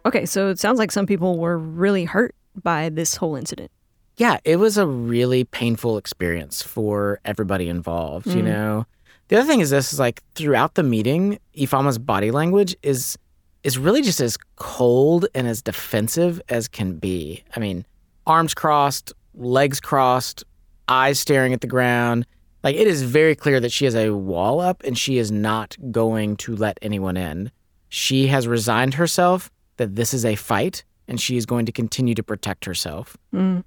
Okay, 0.07 0.25
so 0.25 0.49
it 0.49 0.59
sounds 0.59 0.79
like 0.79 0.93
some 0.93 1.05
people 1.05 1.39
were 1.39 1.59
really 1.59 2.05
hurt 2.05 2.35
by 2.63 2.89
this 2.89 3.17
whole 3.17 3.37
incident. 3.37 3.71
Yeah, 4.17 4.39
it 4.45 4.57
was 4.57 4.79
a 4.79 4.87
really 4.87 5.45
painful 5.45 5.99
experience 5.99 6.63
for 6.63 7.21
everybody 7.25 7.69
involved, 7.69 8.29
mm. 8.29 8.37
you 8.37 8.43
know. 8.43 8.87
The 9.29 9.37
other 9.37 9.47
thing 9.47 9.61
is 9.61 9.71
this 9.71 9.93
is 9.93 9.99
like 9.99 10.23
throughout 10.35 10.75
the 10.75 10.83
meeting, 10.83 11.39
Ifeoma's 11.57 11.99
body 11.99 12.31
language 12.31 12.77
is 12.83 13.19
is 13.65 13.79
really 13.79 14.03
just 14.03 14.21
as 14.21 14.39
cold 14.55 15.27
and 15.35 15.49
as 15.49 15.61
defensive 15.61 16.41
as 16.49 16.69
can 16.69 16.99
be. 16.99 17.43
I 17.57 17.59
mean, 17.59 17.85
arms 18.25 18.55
crossed, 18.55 19.13
legs 19.35 19.81
crossed, 19.81 20.45
eyes 20.89 21.19
staring 21.19 21.53
at 21.53 21.61
the 21.61 21.67
ground. 21.67 22.27
Like 22.63 22.77
it 22.77 22.87
is 22.87 23.03
very 23.03 23.35
clear 23.35 23.59
that 23.59 23.73
she 23.73 23.85
has 23.85 23.97
a 23.97 24.11
wall 24.11 24.61
up 24.61 24.85
and 24.85 24.97
she 24.97 25.19
is 25.19 25.33
not 25.33 25.77
going 25.91 26.37
to 26.39 26.55
let 26.55 26.79
anyone 26.81 27.17
in. 27.17 27.51
She 27.89 28.29
has 28.29 28.47
resigned 28.47 28.95
herself 28.95 29.51
that 29.79 29.97
this 29.97 30.15
is 30.15 30.25
a 30.25 30.37
fight 30.37 30.85
and 31.09 31.21
she 31.21 31.37
is 31.37 31.47
going 31.47 31.67
to 31.67 31.73
continue 31.73 32.15
to 32.15 32.23
protect 32.23 32.65
herself. 32.65 33.17
Mm. 33.35 33.65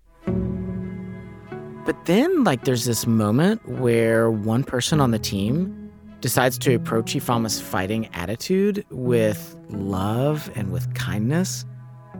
But 1.89 2.06
then, 2.06 2.43
like, 2.43 2.65
there's 2.65 2.86
this 2.86 3.08
moment 3.08 3.67
where 3.67 4.30
one 4.30 4.63
person 4.63 5.02
on 5.02 5.10
the 5.10 5.17
team 5.17 5.91
decides 6.21 6.60
to 6.60 6.75
approach 6.75 7.15
Ifeoma's 7.15 7.60
fighting 7.60 8.08
attitude 8.13 8.86
with 8.91 9.58
love 9.69 10.52
and 10.54 10.71
with 10.71 10.93
kindness. 10.93 11.65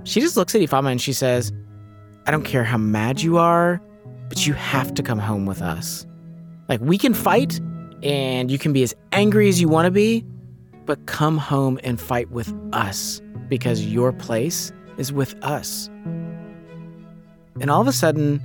She 0.06 0.22
just 0.22 0.36
looks 0.36 0.56
at 0.56 0.62
Ifeoma 0.62 0.90
and 0.90 1.00
she 1.00 1.14
says, 1.14 1.54
I 2.26 2.32
don't 2.32 2.46
care 2.46 2.64
how 2.64 2.80
mad 2.80 3.22
you 3.22 3.38
are, 3.38 3.80
but 4.28 4.48
you 4.48 4.54
have 4.54 4.96
to 4.96 5.04
come 5.04 5.20
home 5.20 5.46
with 5.46 5.62
us. 5.62 6.08
Like, 6.68 6.82
we 6.82 6.98
can 6.98 7.14
fight 7.14 7.62
and 8.02 8.50
you 8.50 8.58
can 8.58 8.74
be 8.74 8.82
as 8.82 8.96
angry 9.12 9.50
as 9.50 9.62
you 9.62 9.70
want 9.70 9.86
to 9.86 9.92
be, 9.92 10.26
but 10.88 11.06
come 11.06 11.38
home 11.38 11.80
and 11.84 12.02
fight 12.02 12.32
with 12.32 12.52
us 12.74 13.22
because 13.50 13.86
your 13.86 14.14
place 14.14 14.72
is 14.98 15.14
with 15.14 15.36
us. 15.44 15.92
And 17.62 17.70
all 17.70 17.82
of 17.82 17.88
a 17.88 17.94
sudden, 17.94 18.42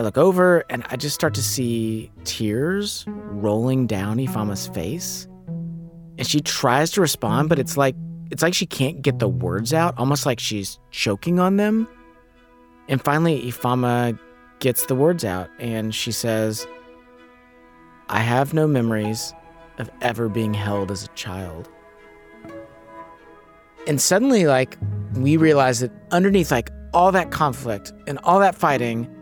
I 0.00 0.02
look 0.02 0.16
over 0.16 0.64
and 0.70 0.82
I 0.88 0.96
just 0.96 1.14
start 1.14 1.34
to 1.34 1.42
see 1.42 2.10
tears 2.24 3.04
rolling 3.06 3.86
down 3.86 4.16
Ifeoma's 4.16 4.66
face. 4.68 5.28
And 6.16 6.26
she 6.26 6.40
tries 6.40 6.90
to 6.92 7.02
respond, 7.02 7.50
but 7.50 7.58
it's 7.58 7.76
like 7.76 7.94
it's 8.30 8.42
like 8.42 8.54
she 8.54 8.64
can't 8.64 9.02
get 9.02 9.18
the 9.18 9.28
words 9.28 9.74
out, 9.74 9.98
almost 9.98 10.24
like 10.24 10.40
she's 10.40 10.78
choking 10.90 11.38
on 11.38 11.58
them. 11.58 11.86
And 12.88 13.04
finally 13.04 13.42
Ifeoma 13.42 14.18
gets 14.60 14.86
the 14.86 14.94
words 14.94 15.22
out 15.22 15.50
and 15.58 15.94
she 15.94 16.12
says, 16.12 16.66
I 18.08 18.20
have 18.20 18.54
no 18.54 18.66
memories 18.66 19.34
of 19.76 19.90
ever 20.00 20.30
being 20.30 20.54
held 20.54 20.90
as 20.90 21.04
a 21.04 21.08
child. 21.08 21.68
And 23.86 24.00
suddenly, 24.00 24.46
like, 24.46 24.78
we 25.14 25.36
realize 25.36 25.80
that 25.80 25.92
underneath, 26.10 26.50
like, 26.50 26.70
all 26.94 27.12
that 27.12 27.30
conflict 27.30 27.92
and 28.06 28.18
all 28.24 28.40
that 28.40 28.54
fighting, 28.54 29.14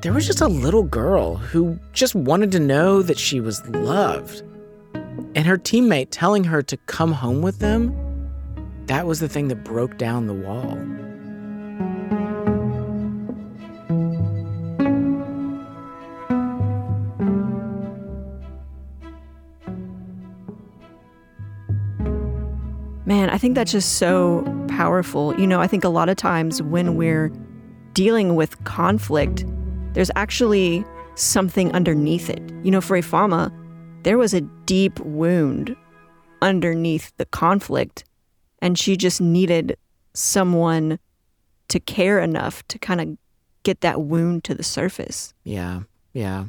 there 0.00 0.12
was 0.12 0.26
just 0.26 0.40
a 0.40 0.46
little 0.46 0.84
girl 0.84 1.36
who 1.36 1.76
just 1.92 2.14
wanted 2.14 2.52
to 2.52 2.60
know 2.60 3.02
that 3.02 3.18
she 3.18 3.40
was 3.40 3.66
loved. 3.68 4.42
And 5.34 5.44
her 5.44 5.58
teammate 5.58 6.08
telling 6.10 6.44
her 6.44 6.62
to 6.62 6.76
come 6.76 7.12
home 7.12 7.42
with 7.42 7.58
them, 7.58 7.92
that 8.86 9.06
was 9.06 9.18
the 9.18 9.28
thing 9.28 9.48
that 9.48 9.64
broke 9.64 9.98
down 9.98 10.26
the 10.26 10.34
wall. 10.34 10.76
Man, 23.04 23.30
I 23.30 23.38
think 23.38 23.56
that's 23.56 23.72
just 23.72 23.94
so 23.94 24.44
powerful. 24.68 25.38
You 25.40 25.46
know, 25.46 25.60
I 25.60 25.66
think 25.66 25.82
a 25.82 25.88
lot 25.88 26.08
of 26.08 26.16
times 26.16 26.62
when 26.62 26.94
we're 26.94 27.32
dealing 27.94 28.36
with 28.36 28.62
conflict, 28.64 29.44
there's 29.98 30.12
actually 30.14 30.84
something 31.16 31.72
underneath 31.72 32.30
it. 32.30 32.40
You 32.62 32.70
know, 32.70 32.80
for 32.80 32.96
Ifeoma, 32.96 33.52
there 34.04 34.16
was 34.16 34.32
a 34.32 34.42
deep 34.64 35.00
wound 35.00 35.74
underneath 36.40 37.10
the 37.16 37.24
conflict, 37.26 38.04
and 38.62 38.78
she 38.78 38.96
just 38.96 39.20
needed 39.20 39.76
someone 40.14 41.00
to 41.66 41.80
care 41.80 42.20
enough 42.20 42.64
to 42.68 42.78
kind 42.78 43.00
of 43.00 43.18
get 43.64 43.80
that 43.80 44.02
wound 44.02 44.44
to 44.44 44.54
the 44.54 44.62
surface. 44.62 45.34
Yeah, 45.42 45.80
yeah. 46.12 46.44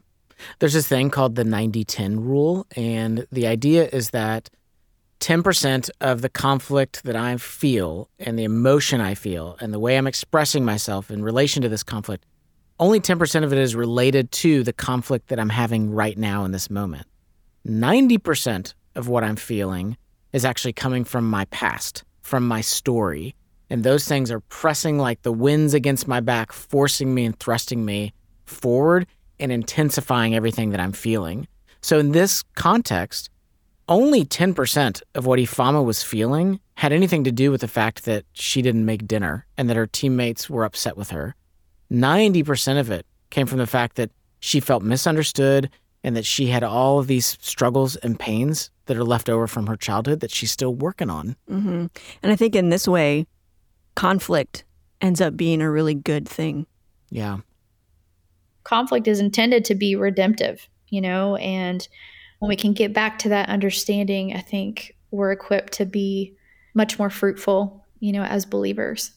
There's 0.59 0.73
this 0.73 0.87
thing 0.87 1.09
called 1.09 1.33
the 1.33 1.43
90 1.43 1.83
10 1.85 2.19
rule, 2.19 2.67
and 2.75 3.25
the 3.31 3.47
idea 3.47 3.89
is 3.91 4.11
that 4.11 4.51
10% 5.21 5.89
of 6.01 6.21
the 6.21 6.29
conflict 6.29 7.01
that 7.03 7.15
I 7.15 7.35
feel 7.37 8.11
and 8.19 8.37
the 8.37 8.43
emotion 8.43 9.01
I 9.01 9.15
feel 9.15 9.57
and 9.59 9.73
the 9.73 9.79
way 9.79 9.97
I'm 9.97 10.05
expressing 10.05 10.63
myself 10.63 11.09
in 11.09 11.23
relation 11.23 11.63
to 11.63 11.69
this 11.69 11.81
conflict 11.81 12.25
only 12.79 12.99
10% 12.99 13.43
of 13.43 13.51
it 13.51 13.59
is 13.59 13.75
related 13.75 14.31
to 14.31 14.63
the 14.63 14.73
conflict 14.73 15.27
that 15.27 15.39
I'm 15.39 15.49
having 15.49 15.91
right 15.91 16.17
now 16.17 16.45
in 16.45 16.51
this 16.51 16.69
moment. 16.69 17.05
90% 17.67 18.73
of 18.95 19.07
what 19.07 19.23
I'm 19.23 19.35
feeling 19.35 19.97
is 20.31 20.45
actually 20.45 20.73
coming 20.73 21.03
from 21.03 21.29
my 21.29 21.45
past, 21.45 22.03
from 22.21 22.47
my 22.47 22.61
story. 22.61 23.35
And 23.69 23.83
those 23.83 24.07
things 24.07 24.31
are 24.31 24.39
pressing 24.39 24.97
like 24.97 25.21
the 25.21 25.31
winds 25.31 25.73
against 25.73 26.07
my 26.07 26.21
back, 26.21 26.53
forcing 26.53 27.13
me 27.13 27.25
and 27.25 27.37
thrusting 27.39 27.85
me 27.85 28.13
forward 28.45 29.05
and 29.39 29.51
intensifying 29.51 30.35
everything 30.35 30.71
that 30.71 30.79
I'm 30.79 30.91
feeling. 30.91 31.47
So, 31.81 31.99
in 31.99 32.11
this 32.11 32.43
context, 32.55 33.29
only 33.87 34.25
10% 34.25 35.01
of 35.15 35.25
what 35.25 35.39
Ifeoma 35.39 35.83
was 35.83 36.03
feeling 36.03 36.59
had 36.75 36.91
anything 36.91 37.23
to 37.23 37.31
do 37.31 37.51
with 37.51 37.61
the 37.61 37.67
fact 37.67 38.05
that 38.05 38.25
she 38.33 38.61
didn't 38.61 38.85
make 38.85 39.07
dinner 39.07 39.45
and 39.57 39.69
that 39.69 39.77
her 39.77 39.87
teammates 39.87 40.49
were 40.49 40.65
upset 40.65 40.97
with 40.97 41.09
her. 41.11 41.35
90% 41.91 42.79
of 42.79 42.91
it 42.91 43.05
came 43.29 43.47
from 43.47 43.59
the 43.59 43.67
fact 43.67 43.95
that 43.95 44.11
she 44.39 44.59
felt 44.59 44.83
misunderstood 44.83 45.69
and 46.03 46.15
that 46.15 46.25
she 46.25 46.47
had 46.47 46.63
all 46.63 46.99
of 46.99 47.07
these 47.07 47.37
struggles 47.41 47.95
and 47.97 48.19
pains 48.19 48.71
that 48.85 48.95
are 48.97 49.03
left 49.03 49.29
over 49.29 49.47
from 49.47 49.67
her 49.67 49.75
childhood 49.75 50.21
that 50.21 50.31
she's 50.31 50.51
still 50.51 50.73
working 50.73 51.09
on. 51.09 51.35
hmm 51.47 51.87
And 52.23 52.31
I 52.31 52.35
think 52.35 52.55
in 52.55 52.69
this 52.69 52.87
way, 52.87 53.27
conflict 53.95 54.63
ends 55.01 55.19
up 55.19 55.35
being 55.35 55.61
a 55.61 55.69
really 55.69 55.93
good 55.95 56.27
thing. 56.27 56.65
Yeah. 57.09 57.39
conflict 58.63 59.07
is 59.07 59.19
intended 59.19 59.65
to 59.65 59.75
be 59.75 59.95
redemptive, 59.95 60.67
you 60.89 61.01
know, 61.01 61.35
and 61.37 61.87
when 62.39 62.49
we 62.49 62.55
can 62.55 62.73
get 62.73 62.93
back 62.93 63.19
to 63.19 63.29
that 63.29 63.49
understanding, 63.49 64.33
I 64.35 64.39
think 64.39 64.95
we're 65.11 65.31
equipped 65.31 65.73
to 65.73 65.85
be 65.85 66.35
much 66.73 66.97
more 66.99 67.09
fruitful, 67.09 67.83
you 67.99 68.11
know, 68.13 68.23
as 68.23 68.45
believers. 68.45 69.11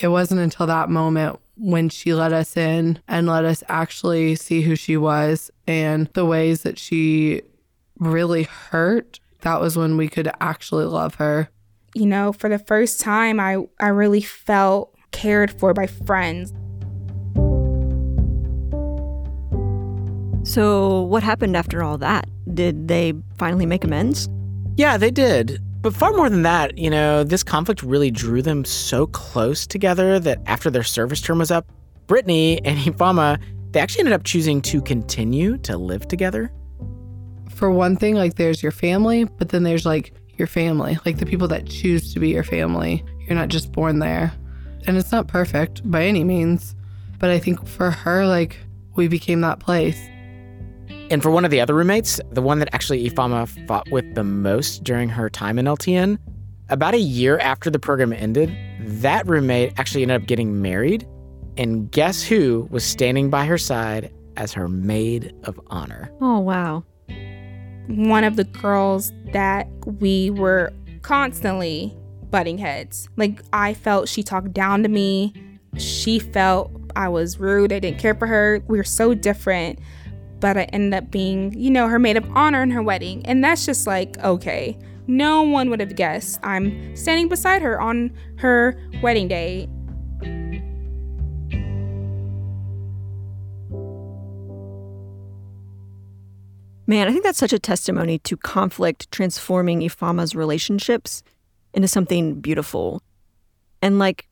It 0.00 0.08
wasn't 0.08 0.40
until 0.40 0.66
that 0.66 0.88
moment 0.88 1.38
when 1.56 1.90
she 1.90 2.14
let 2.14 2.32
us 2.32 2.56
in 2.56 2.98
and 3.06 3.26
let 3.26 3.44
us 3.44 3.62
actually 3.68 4.34
see 4.34 4.62
who 4.62 4.74
she 4.74 4.96
was 4.96 5.50
and 5.66 6.08
the 6.14 6.24
ways 6.24 6.62
that 6.62 6.78
she 6.78 7.42
really 7.98 8.44
hurt. 8.44 9.20
That 9.42 9.60
was 9.60 9.76
when 9.76 9.98
we 9.98 10.08
could 10.08 10.30
actually 10.40 10.86
love 10.86 11.16
her. 11.16 11.50
You 11.94 12.06
know, 12.06 12.32
for 12.32 12.48
the 12.48 12.58
first 12.58 13.00
time, 13.00 13.38
I, 13.38 13.58
I 13.78 13.88
really 13.88 14.22
felt 14.22 14.94
cared 15.10 15.50
for 15.50 15.74
by 15.74 15.86
friends. 15.86 16.54
So, 20.48 21.02
what 21.02 21.22
happened 21.22 21.56
after 21.56 21.82
all 21.82 21.98
that? 21.98 22.26
Did 22.54 22.88
they 22.88 23.12
finally 23.36 23.66
make 23.66 23.84
amends? 23.84 24.28
Yeah, 24.76 24.96
they 24.96 25.10
did. 25.10 25.60
But 25.82 25.94
far 25.94 26.12
more 26.12 26.28
than 26.28 26.42
that, 26.42 26.76
you 26.76 26.90
know, 26.90 27.24
this 27.24 27.42
conflict 27.42 27.82
really 27.82 28.10
drew 28.10 28.42
them 28.42 28.66
so 28.66 29.06
close 29.06 29.66
together 29.66 30.18
that 30.20 30.38
after 30.44 30.70
their 30.70 30.82
service 30.82 31.22
term 31.22 31.38
was 31.38 31.50
up, 31.50 31.66
Brittany 32.06 32.62
and 32.66 32.78
Ifeoma, 32.78 33.40
they 33.70 33.80
actually 33.80 34.00
ended 34.00 34.12
up 34.12 34.24
choosing 34.24 34.60
to 34.62 34.82
continue 34.82 35.56
to 35.58 35.78
live 35.78 36.06
together. 36.06 36.52
For 37.48 37.70
one 37.70 37.96
thing, 37.96 38.14
like 38.14 38.34
there's 38.34 38.62
your 38.62 38.72
family, 38.72 39.24
but 39.24 39.48
then 39.48 39.62
there's 39.62 39.86
like 39.86 40.12
your 40.36 40.46
family, 40.46 40.98
like 41.06 41.18
the 41.18 41.26
people 41.26 41.48
that 41.48 41.66
choose 41.66 42.12
to 42.12 42.20
be 42.20 42.28
your 42.28 42.44
family. 42.44 43.02
You're 43.20 43.38
not 43.38 43.48
just 43.48 43.72
born 43.72 44.00
there. 44.00 44.32
And 44.86 44.98
it's 44.98 45.12
not 45.12 45.28
perfect 45.28 45.88
by 45.90 46.04
any 46.04 46.24
means. 46.24 46.74
But 47.18 47.30
I 47.30 47.38
think 47.38 47.66
for 47.66 47.90
her, 47.90 48.26
like 48.26 48.58
we 48.96 49.08
became 49.08 49.40
that 49.42 49.60
place. 49.60 49.98
And 51.10 51.22
for 51.24 51.30
one 51.30 51.44
of 51.44 51.50
the 51.50 51.60
other 51.60 51.74
roommates, 51.74 52.20
the 52.30 52.40
one 52.40 52.60
that 52.60 52.72
actually 52.72 53.10
Ifeoma 53.10 53.66
fought 53.66 53.90
with 53.90 54.14
the 54.14 54.22
most 54.22 54.84
during 54.84 55.08
her 55.08 55.28
time 55.28 55.58
in 55.58 55.66
LTN, 55.66 56.18
about 56.68 56.94
a 56.94 57.00
year 57.00 57.36
after 57.40 57.68
the 57.68 57.80
program 57.80 58.12
ended, 58.12 58.56
that 58.80 59.26
roommate 59.26 59.72
actually 59.76 60.02
ended 60.02 60.22
up 60.22 60.28
getting 60.28 60.62
married. 60.62 61.06
And 61.56 61.90
guess 61.90 62.22
who 62.22 62.68
was 62.70 62.84
standing 62.84 63.28
by 63.28 63.44
her 63.44 63.58
side 63.58 64.12
as 64.36 64.52
her 64.52 64.68
maid 64.68 65.34
of 65.44 65.60
honor? 65.66 66.12
Oh, 66.20 66.38
wow. 66.38 66.84
One 67.88 68.22
of 68.22 68.36
the 68.36 68.44
girls 68.44 69.12
that 69.32 69.68
we 69.84 70.30
were 70.30 70.72
constantly 71.02 71.92
butting 72.30 72.56
heads. 72.56 73.08
Like, 73.16 73.42
I 73.52 73.74
felt 73.74 74.08
she 74.08 74.22
talked 74.22 74.52
down 74.52 74.84
to 74.84 74.88
me. 74.88 75.34
She 75.76 76.20
felt 76.20 76.70
I 76.94 77.08
was 77.08 77.40
rude. 77.40 77.72
I 77.72 77.80
didn't 77.80 77.98
care 77.98 78.14
for 78.14 78.28
her. 78.28 78.62
We 78.68 78.78
were 78.78 78.84
so 78.84 79.12
different. 79.14 79.80
But 80.40 80.56
I 80.56 80.62
ended 80.72 80.94
up 80.94 81.10
being, 81.10 81.52
you 81.52 81.70
know, 81.70 81.86
her 81.86 81.98
maid 81.98 82.16
of 82.16 82.24
honor 82.34 82.62
in 82.62 82.70
her 82.70 82.82
wedding. 82.82 83.24
And 83.26 83.44
that's 83.44 83.66
just 83.66 83.86
like, 83.86 84.18
okay. 84.18 84.78
No 85.06 85.42
one 85.42 85.70
would 85.70 85.80
have 85.80 85.96
guessed 85.96 86.38
I'm 86.42 86.94
standing 86.94 87.28
beside 87.28 87.62
her 87.62 87.80
on 87.80 88.16
her 88.36 88.80
wedding 89.02 89.28
day. 89.28 89.68
Man, 96.86 97.06
I 97.06 97.12
think 97.12 97.22
that's 97.22 97.38
such 97.38 97.52
a 97.52 97.58
testimony 97.58 98.18
to 98.20 98.36
conflict 98.36 99.10
transforming 99.12 99.80
Ifeoma's 99.80 100.34
relationships 100.34 101.22
into 101.72 101.86
something 101.86 102.40
beautiful. 102.40 103.02
And 103.80 103.98
like, 103.98 104.28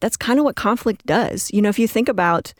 that's 0.00 0.16
kind 0.16 0.38
of 0.38 0.44
what 0.44 0.56
conflict 0.56 1.06
does. 1.06 1.50
You 1.52 1.62
know, 1.62 1.68
if 1.68 1.78
you 1.78 1.86
think 1.86 2.08
about 2.08 2.54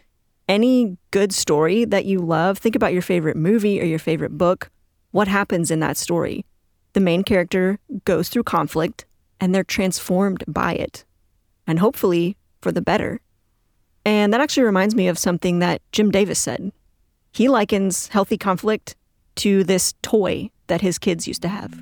any 0.49 0.97
good 1.11 1.33
story 1.33 1.85
that 1.85 2.05
you 2.05 2.19
love, 2.19 2.59
think 2.59 2.77
about 2.77 2.93
your 2.93 3.03
favorite 3.03 3.37
movie 3.37 3.81
or 3.81 3.85
your 3.85 3.99
favorite 3.99 4.37
book. 4.37 4.71
What 5.11 5.29
happens 5.29 5.71
in 5.71 5.81
that 5.81 5.97
story? 5.97 6.45
The 6.95 7.01
main 7.01 7.23
character 7.23 7.79
goes 8.05 8.29
through 8.29 8.45
conflict 8.45 9.05
and 9.41 9.55
they're 9.55 9.65
transformed 9.65 10.45
by 10.47 10.75
it, 10.75 11.05
and 11.67 11.79
hopefully 11.79 12.37
for 12.61 12.71
the 12.71 12.83
better. 12.83 13.21
And 14.05 14.33
that 14.33 14.41
actually 14.41 14.65
reminds 14.65 14.95
me 14.95 15.09
of 15.09 15.19
something 15.19 15.59
that 15.59 15.81
Jim 15.91 16.11
Davis 16.11 16.39
said. 16.39 16.73
He 17.33 17.49
likens 17.49 18.09
healthy 18.09 18.39
conflict 18.39 18.95
to 19.37 19.65
this 19.65 19.95
toy 20.03 20.51
that 20.67 20.81
his 20.81 20.99
kids 20.99 21.27
used 21.27 21.43
to 21.43 21.49
have. 21.49 21.81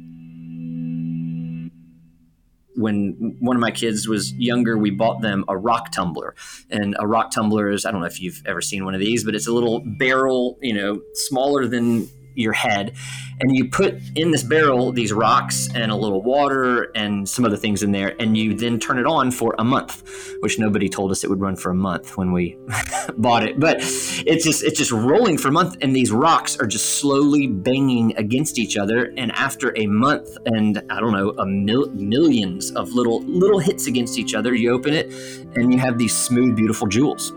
When 2.74 3.36
one 3.40 3.56
of 3.56 3.60
my 3.60 3.70
kids 3.70 4.06
was 4.06 4.32
younger, 4.34 4.78
we 4.78 4.90
bought 4.90 5.20
them 5.22 5.44
a 5.48 5.56
rock 5.56 5.92
tumbler. 5.92 6.34
And 6.70 6.96
a 6.98 7.06
rock 7.06 7.30
tumbler 7.30 7.70
is, 7.70 7.84
I 7.84 7.90
don't 7.90 8.00
know 8.00 8.06
if 8.06 8.20
you've 8.20 8.42
ever 8.46 8.60
seen 8.60 8.84
one 8.84 8.94
of 8.94 9.00
these, 9.00 9.24
but 9.24 9.34
it's 9.34 9.46
a 9.46 9.52
little 9.52 9.80
barrel, 9.80 10.58
you 10.62 10.74
know, 10.74 11.00
smaller 11.14 11.66
than 11.66 12.08
your 12.34 12.52
head. 12.52 12.94
And 13.40 13.56
you 13.56 13.70
put 13.70 13.98
in 14.16 14.30
this 14.30 14.42
barrel 14.42 14.92
these 14.92 15.12
rocks 15.12 15.68
and 15.74 15.90
a 15.90 15.96
little 15.96 16.22
water 16.22 16.90
and 16.94 17.28
some 17.28 17.44
other 17.44 17.56
things 17.56 17.82
in 17.82 17.92
there. 17.92 18.14
And 18.20 18.36
you 18.36 18.54
then 18.54 18.78
turn 18.78 18.98
it 18.98 19.06
on 19.06 19.30
for 19.30 19.54
a 19.58 19.64
month, 19.64 20.34
which 20.40 20.58
nobody 20.58 20.88
told 20.88 21.10
us 21.10 21.24
it 21.24 21.30
would 21.30 21.40
run 21.40 21.56
for 21.56 21.70
a 21.70 21.74
month 21.74 22.16
when 22.16 22.32
we 22.32 22.58
bought 23.16 23.44
it. 23.44 23.58
But 23.58 23.78
it's 23.80 24.44
just 24.44 24.62
it's 24.62 24.78
just 24.78 24.92
rolling 24.92 25.38
for 25.38 25.48
a 25.48 25.52
month 25.52 25.78
and 25.80 25.96
these 25.96 26.10
rocks 26.10 26.58
are 26.58 26.66
just 26.66 26.98
slowly 26.98 27.46
banging 27.46 28.16
against 28.16 28.58
each 28.58 28.76
other. 28.76 29.12
And 29.16 29.32
after 29.32 29.72
a 29.76 29.86
month 29.86 30.36
and 30.46 30.82
I 30.90 31.00
don't 31.00 31.12
know, 31.12 31.30
a 31.30 31.46
mil- 31.46 31.90
millions 31.90 32.70
of 32.72 32.92
little 32.92 33.22
little 33.22 33.58
hits 33.58 33.86
against 33.86 34.18
each 34.18 34.34
other, 34.34 34.54
you 34.54 34.72
open 34.72 34.92
it 34.92 35.12
and 35.56 35.72
you 35.72 35.78
have 35.78 35.98
these 35.98 36.14
smooth, 36.14 36.56
beautiful 36.56 36.86
jewels. 36.86 37.32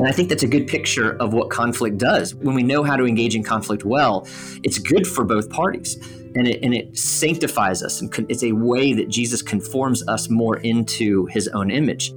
And 0.00 0.08
I 0.08 0.12
think 0.12 0.30
that's 0.30 0.42
a 0.42 0.48
good 0.48 0.66
picture 0.66 1.14
of 1.20 1.34
what 1.34 1.50
conflict 1.50 1.98
does. 1.98 2.34
When 2.34 2.54
we 2.54 2.62
know 2.62 2.82
how 2.82 2.96
to 2.96 3.04
engage 3.04 3.36
in 3.36 3.42
conflict 3.42 3.84
well, 3.84 4.26
it's 4.62 4.78
good 4.78 5.06
for 5.06 5.26
both 5.26 5.50
parties. 5.50 5.96
And 6.34 6.48
it, 6.48 6.58
and 6.62 6.72
it 6.72 6.96
sanctifies 6.96 7.82
us. 7.82 8.00
And 8.00 8.10
it's 8.30 8.42
a 8.42 8.52
way 8.52 8.94
that 8.94 9.10
Jesus 9.10 9.42
conforms 9.42 10.02
us 10.08 10.30
more 10.30 10.56
into 10.56 11.26
his 11.26 11.48
own 11.48 11.70
image. 11.70 12.12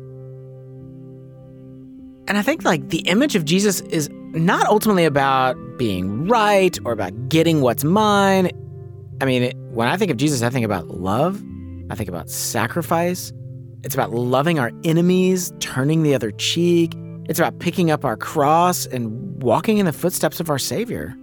And 2.30 2.38
I 2.38 2.42
think 2.42 2.64
like 2.64 2.88
the 2.88 3.00
image 3.00 3.36
of 3.36 3.44
Jesus 3.44 3.82
is 3.82 4.10
not 4.32 4.66
ultimately 4.68 5.04
about 5.04 5.58
being 5.78 6.30
right 6.30 6.80
or 6.86 6.94
about 6.94 7.28
getting 7.28 7.60
what's 7.60 7.84
mine. 7.84 8.50
I 9.20 9.26
mean, 9.26 9.44
it, 9.44 9.58
when 9.58 9.90
I 9.90 9.98
think 9.98 10.10
of 10.10 10.16
Jesus, 10.16 10.42
I 10.42 10.50
think 10.50 10.64
about 10.64 10.88
love. 10.88 11.44
I 11.90 11.96
think 11.96 12.08
about 12.08 12.30
sacrifice. 12.30 13.34
It's 13.84 13.94
about 13.94 14.12
loving 14.12 14.58
our 14.58 14.72
enemies, 14.86 15.52
turning 15.60 16.04
the 16.04 16.16
other 16.16 16.32
cheek. 16.32 16.94
It's 17.30 17.40
about 17.40 17.60
picking 17.60 17.90
up 17.90 18.04
our 18.04 18.18
cross 18.18 18.86
and 18.86 19.42
walking 19.42 19.78
in 19.78 19.86
the 19.86 19.94
footsteps 19.94 20.40
of 20.40 20.50
our 20.50 20.60
Savior. 20.60 21.16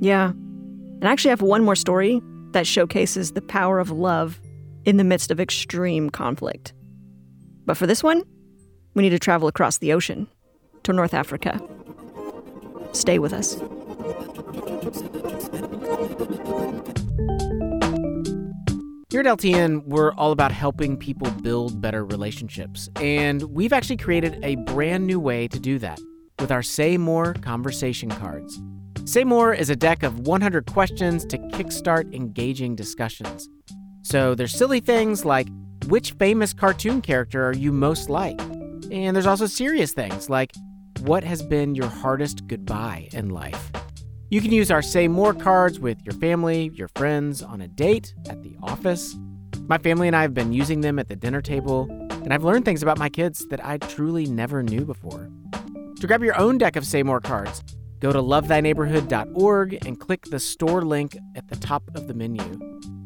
Yeah. 0.00 0.30
And 0.30 1.04
I 1.08 1.12
actually 1.12 1.30
have 1.30 1.42
one 1.42 1.64
more 1.64 1.76
story 1.76 2.20
that 2.52 2.66
showcases 2.66 3.32
the 3.32 3.42
power 3.42 3.78
of 3.78 3.90
love 3.90 4.40
in 4.84 4.98
the 4.98 5.04
midst 5.04 5.30
of 5.30 5.40
extreme 5.40 6.10
conflict. 6.10 6.74
But 7.64 7.76
for 7.76 7.86
this 7.86 8.02
one, 8.02 8.22
we 8.94 9.02
need 9.02 9.10
to 9.10 9.18
travel 9.18 9.48
across 9.48 9.78
the 9.78 9.92
ocean 9.92 10.28
to 10.82 10.92
North 10.92 11.14
Africa. 11.14 11.60
Stay 12.92 13.18
with 13.18 13.32
us. 13.32 13.56
Here 19.12 19.20
at 19.20 19.26
LTN, 19.26 19.84
we're 19.84 20.12
all 20.12 20.32
about 20.32 20.52
helping 20.52 20.96
people 20.96 21.30
build 21.42 21.82
better 21.82 22.02
relationships. 22.02 22.88
And 22.96 23.42
we've 23.42 23.74
actually 23.74 23.98
created 23.98 24.42
a 24.42 24.54
brand 24.54 25.06
new 25.06 25.20
way 25.20 25.48
to 25.48 25.60
do 25.60 25.78
that 25.80 26.00
with 26.38 26.50
our 26.50 26.62
Say 26.62 26.96
More 26.96 27.34
conversation 27.34 28.08
cards. 28.08 28.58
Say 29.04 29.24
More 29.24 29.52
is 29.52 29.68
a 29.68 29.76
deck 29.76 30.02
of 30.02 30.20
100 30.20 30.64
questions 30.64 31.26
to 31.26 31.36
kickstart 31.36 32.14
engaging 32.14 32.74
discussions. 32.74 33.50
So 34.00 34.34
there's 34.34 34.54
silly 34.54 34.80
things 34.80 35.26
like 35.26 35.48
which 35.88 36.12
famous 36.12 36.54
cartoon 36.54 37.02
character 37.02 37.44
are 37.46 37.52
you 37.52 37.70
most 37.70 38.08
like? 38.08 38.40
And 38.90 39.14
there's 39.14 39.26
also 39.26 39.44
serious 39.44 39.92
things 39.92 40.30
like 40.30 40.54
what 41.00 41.22
has 41.22 41.42
been 41.42 41.74
your 41.74 41.88
hardest 41.90 42.46
goodbye 42.46 43.10
in 43.12 43.28
life? 43.28 43.72
You 44.32 44.40
can 44.40 44.50
use 44.50 44.70
our 44.70 44.80
Say 44.80 45.08
More 45.08 45.34
cards 45.34 45.78
with 45.78 45.98
your 46.06 46.14
family, 46.14 46.70
your 46.72 46.88
friends, 46.96 47.42
on 47.42 47.60
a 47.60 47.68
date, 47.68 48.14
at 48.30 48.42
the 48.42 48.56
office. 48.62 49.14
My 49.68 49.76
family 49.76 50.06
and 50.06 50.16
I 50.16 50.22
have 50.22 50.32
been 50.32 50.54
using 50.54 50.80
them 50.80 50.98
at 50.98 51.10
the 51.10 51.16
dinner 51.16 51.42
table, 51.42 51.86
and 52.10 52.32
I've 52.32 52.42
learned 52.42 52.64
things 52.64 52.82
about 52.82 52.96
my 52.96 53.10
kids 53.10 53.46
that 53.48 53.62
I 53.62 53.76
truly 53.76 54.24
never 54.24 54.62
knew 54.62 54.86
before. 54.86 55.28
To 56.00 56.06
grab 56.06 56.22
your 56.22 56.38
own 56.38 56.56
deck 56.56 56.76
of 56.76 56.86
Say 56.86 57.02
More 57.02 57.20
cards, 57.20 57.62
go 58.00 58.10
to 58.10 58.20
lovethyneighborhood.org 58.20 59.86
and 59.86 60.00
click 60.00 60.22
the 60.22 60.40
store 60.40 60.80
link 60.80 61.14
at 61.36 61.48
the 61.48 61.56
top 61.56 61.82
of 61.94 62.08
the 62.08 62.14
menu. 62.14 62.42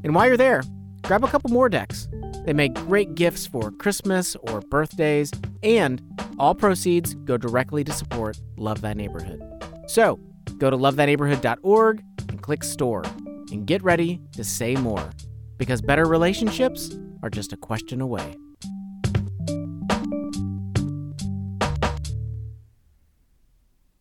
And 0.04 0.14
while 0.14 0.28
you're 0.28 0.36
there, 0.36 0.62
grab 1.02 1.24
a 1.24 1.28
couple 1.28 1.50
more 1.50 1.68
decks. 1.68 2.06
They 2.44 2.52
make 2.52 2.74
great 2.74 3.16
gifts 3.16 3.48
for 3.48 3.72
Christmas 3.72 4.36
or 4.42 4.60
birthdays, 4.60 5.32
and 5.64 6.00
all 6.38 6.54
proceeds 6.54 7.14
go 7.14 7.36
directly 7.36 7.82
to 7.82 7.90
support 7.90 8.40
Love 8.56 8.80
Thy 8.80 8.92
Neighborhood. 8.92 9.42
So, 9.88 10.20
go 10.58 10.70
to 10.70 10.76
lovethyneighborhood.org 10.76 12.02
and 12.28 12.42
click 12.42 12.64
store. 12.64 13.04
and 13.52 13.66
get 13.66 13.82
ready 13.82 14.20
to 14.32 14.42
say 14.42 14.74
more 14.74 15.10
because 15.56 15.80
better 15.80 16.04
relationships 16.04 16.90
are 17.22 17.30
just 17.30 17.52
a 17.52 17.56
question 17.56 18.00
away. 18.00 18.36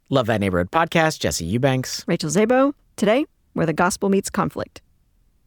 Love 0.09 0.27
Thy 0.27 0.37
Neighborhood 0.37 0.71
podcast, 0.71 1.19
Jesse 1.19 1.45
Eubanks. 1.45 2.03
Rachel 2.07 2.29
Zabo. 2.29 2.73
Today, 2.95 3.25
where 3.53 3.65
the 3.65 3.73
gospel 3.73 4.09
meets 4.09 4.29
conflict. 4.29 4.81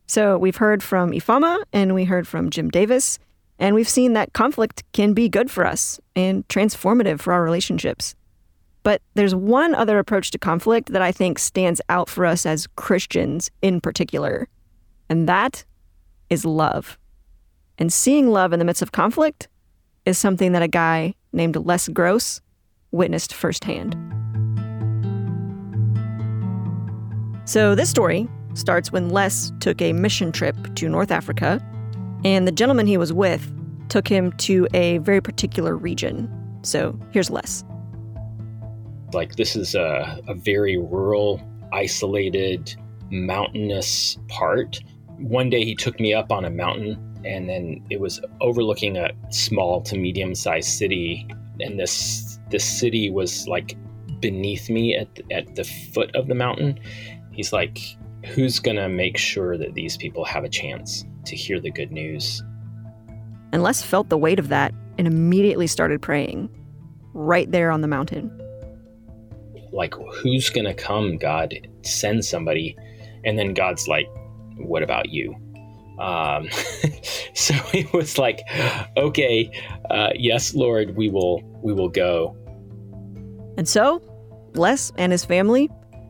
So 0.06 0.36
we've 0.36 0.56
heard 0.56 0.82
from 0.82 1.12
Ifeoma 1.12 1.62
and 1.72 1.94
we 1.94 2.04
heard 2.04 2.26
from 2.26 2.50
Jim 2.50 2.68
Davis, 2.68 3.18
and 3.58 3.74
we've 3.74 3.88
seen 3.88 4.14
that 4.14 4.32
conflict 4.32 4.82
can 4.92 5.12
be 5.12 5.28
good 5.28 5.50
for 5.50 5.64
us 5.64 6.00
and 6.16 6.46
transformative 6.48 7.20
for 7.20 7.32
our 7.32 7.42
relationships. 7.42 8.14
But 8.82 9.02
there's 9.14 9.34
one 9.34 9.74
other 9.74 9.98
approach 9.98 10.30
to 10.30 10.38
conflict 10.38 10.92
that 10.92 11.02
I 11.02 11.12
think 11.12 11.38
stands 11.38 11.80
out 11.88 12.08
for 12.08 12.24
us 12.24 12.46
as 12.46 12.66
Christians 12.76 13.50
in 13.62 13.80
particular, 13.80 14.48
and 15.08 15.28
that 15.28 15.64
is 16.30 16.44
love. 16.44 16.98
And 17.78 17.92
seeing 17.92 18.28
love 18.28 18.52
in 18.52 18.58
the 18.58 18.64
midst 18.64 18.82
of 18.82 18.92
conflict 18.92 19.48
is 20.04 20.18
something 20.18 20.52
that 20.52 20.62
a 20.62 20.68
guy 20.68 21.14
named 21.32 21.56
Les 21.56 21.88
Gross 21.88 22.40
witnessed 22.90 23.34
firsthand. 23.34 23.96
So, 27.44 27.74
this 27.74 27.88
story 27.88 28.28
starts 28.54 28.92
when 28.92 29.10
Les 29.10 29.52
took 29.60 29.80
a 29.80 29.92
mission 29.92 30.32
trip 30.32 30.56
to 30.74 30.88
North 30.88 31.10
Africa, 31.10 31.64
and 32.24 32.46
the 32.46 32.52
gentleman 32.52 32.86
he 32.86 32.96
was 32.96 33.12
with 33.12 33.54
took 33.88 34.08
him 34.08 34.32
to 34.32 34.66
a 34.74 34.98
very 34.98 35.20
particular 35.20 35.76
region. 35.76 36.30
So, 36.62 36.98
here's 37.10 37.30
Les. 37.30 37.64
Like, 39.12 39.36
this 39.36 39.56
is 39.56 39.74
a, 39.74 40.20
a 40.28 40.34
very 40.34 40.76
rural, 40.76 41.40
isolated, 41.72 42.74
mountainous 43.10 44.18
part. 44.28 44.80
One 45.18 45.50
day 45.50 45.64
he 45.64 45.74
took 45.74 45.98
me 45.98 46.14
up 46.14 46.30
on 46.30 46.44
a 46.44 46.50
mountain, 46.50 47.20
and 47.24 47.48
then 47.48 47.84
it 47.90 48.00
was 48.00 48.20
overlooking 48.40 48.96
a 48.96 49.10
small 49.30 49.80
to 49.82 49.96
medium 49.96 50.34
sized 50.34 50.70
city. 50.70 51.26
And 51.60 51.78
this, 51.78 52.38
this 52.50 52.64
city 52.64 53.10
was 53.10 53.48
like 53.48 53.76
beneath 54.20 54.68
me 54.68 54.96
at, 54.96 55.08
at 55.30 55.54
the 55.56 55.64
foot 55.64 56.14
of 56.14 56.28
the 56.28 56.34
mountain 56.34 56.78
He's 57.38 57.52
like, 57.52 57.78
who's 58.26 58.58
going 58.58 58.78
to 58.78 58.88
make 58.88 59.16
sure 59.16 59.56
that 59.56 59.74
these 59.74 59.96
people 59.96 60.24
have 60.24 60.42
a 60.42 60.48
chance 60.48 61.04
to 61.26 61.36
hear 61.36 61.60
the 61.60 61.70
good 61.70 61.92
news? 61.92 62.42
And 63.52 63.62
Les 63.62 63.80
felt 63.80 64.08
the 64.08 64.18
weight 64.18 64.40
of 64.40 64.48
that 64.48 64.74
and 64.98 65.06
immediately 65.06 65.68
started 65.68 66.02
praying 66.02 66.50
right 67.14 67.48
there 67.48 67.70
on 67.70 67.80
the 67.80 67.86
mountain. 67.86 68.28
Like, 69.72 69.94
who's 69.94 70.50
to 70.66 70.74
come, 70.74 71.16
God? 71.16 71.54
Send 71.82 72.24
somebody. 72.24 72.76
And 73.24 73.38
then 73.38 73.54
God's 73.54 73.88
like, 73.88 74.08
what 74.56 74.82
about 74.82 75.10
you? 75.10 75.34
Um, 75.98 76.48
so 77.34 77.54
he 77.72 77.86
was 77.92 78.18
like, 78.18 78.40
okay, 78.96 79.50
uh, 79.90 80.10
yes, 80.14 80.54
Lord, 80.54 80.96
we 80.96 81.08
will, 81.08 81.42
we 81.62 81.72
will 81.72 81.88
go. 81.88 82.36
And 83.56 83.68
so, 83.68 84.02
Les 84.54 84.92
and 84.96 85.12
his 85.12 85.24
family 85.24 85.68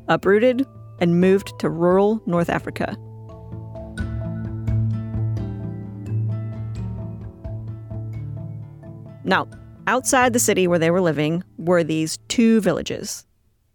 uprooted 0.08 0.66
and 1.00 1.20
moved 1.20 1.58
to 1.60 1.70
rural 1.70 2.22
North 2.26 2.50
Africa. 2.50 2.96
Now, 9.24 9.46
outside 9.86 10.32
the 10.32 10.38
city 10.38 10.66
where 10.66 10.78
they 10.78 10.90
were 10.90 11.02
living 11.02 11.44
were 11.58 11.84
these 11.84 12.18
two 12.28 12.60
villages. 12.62 13.26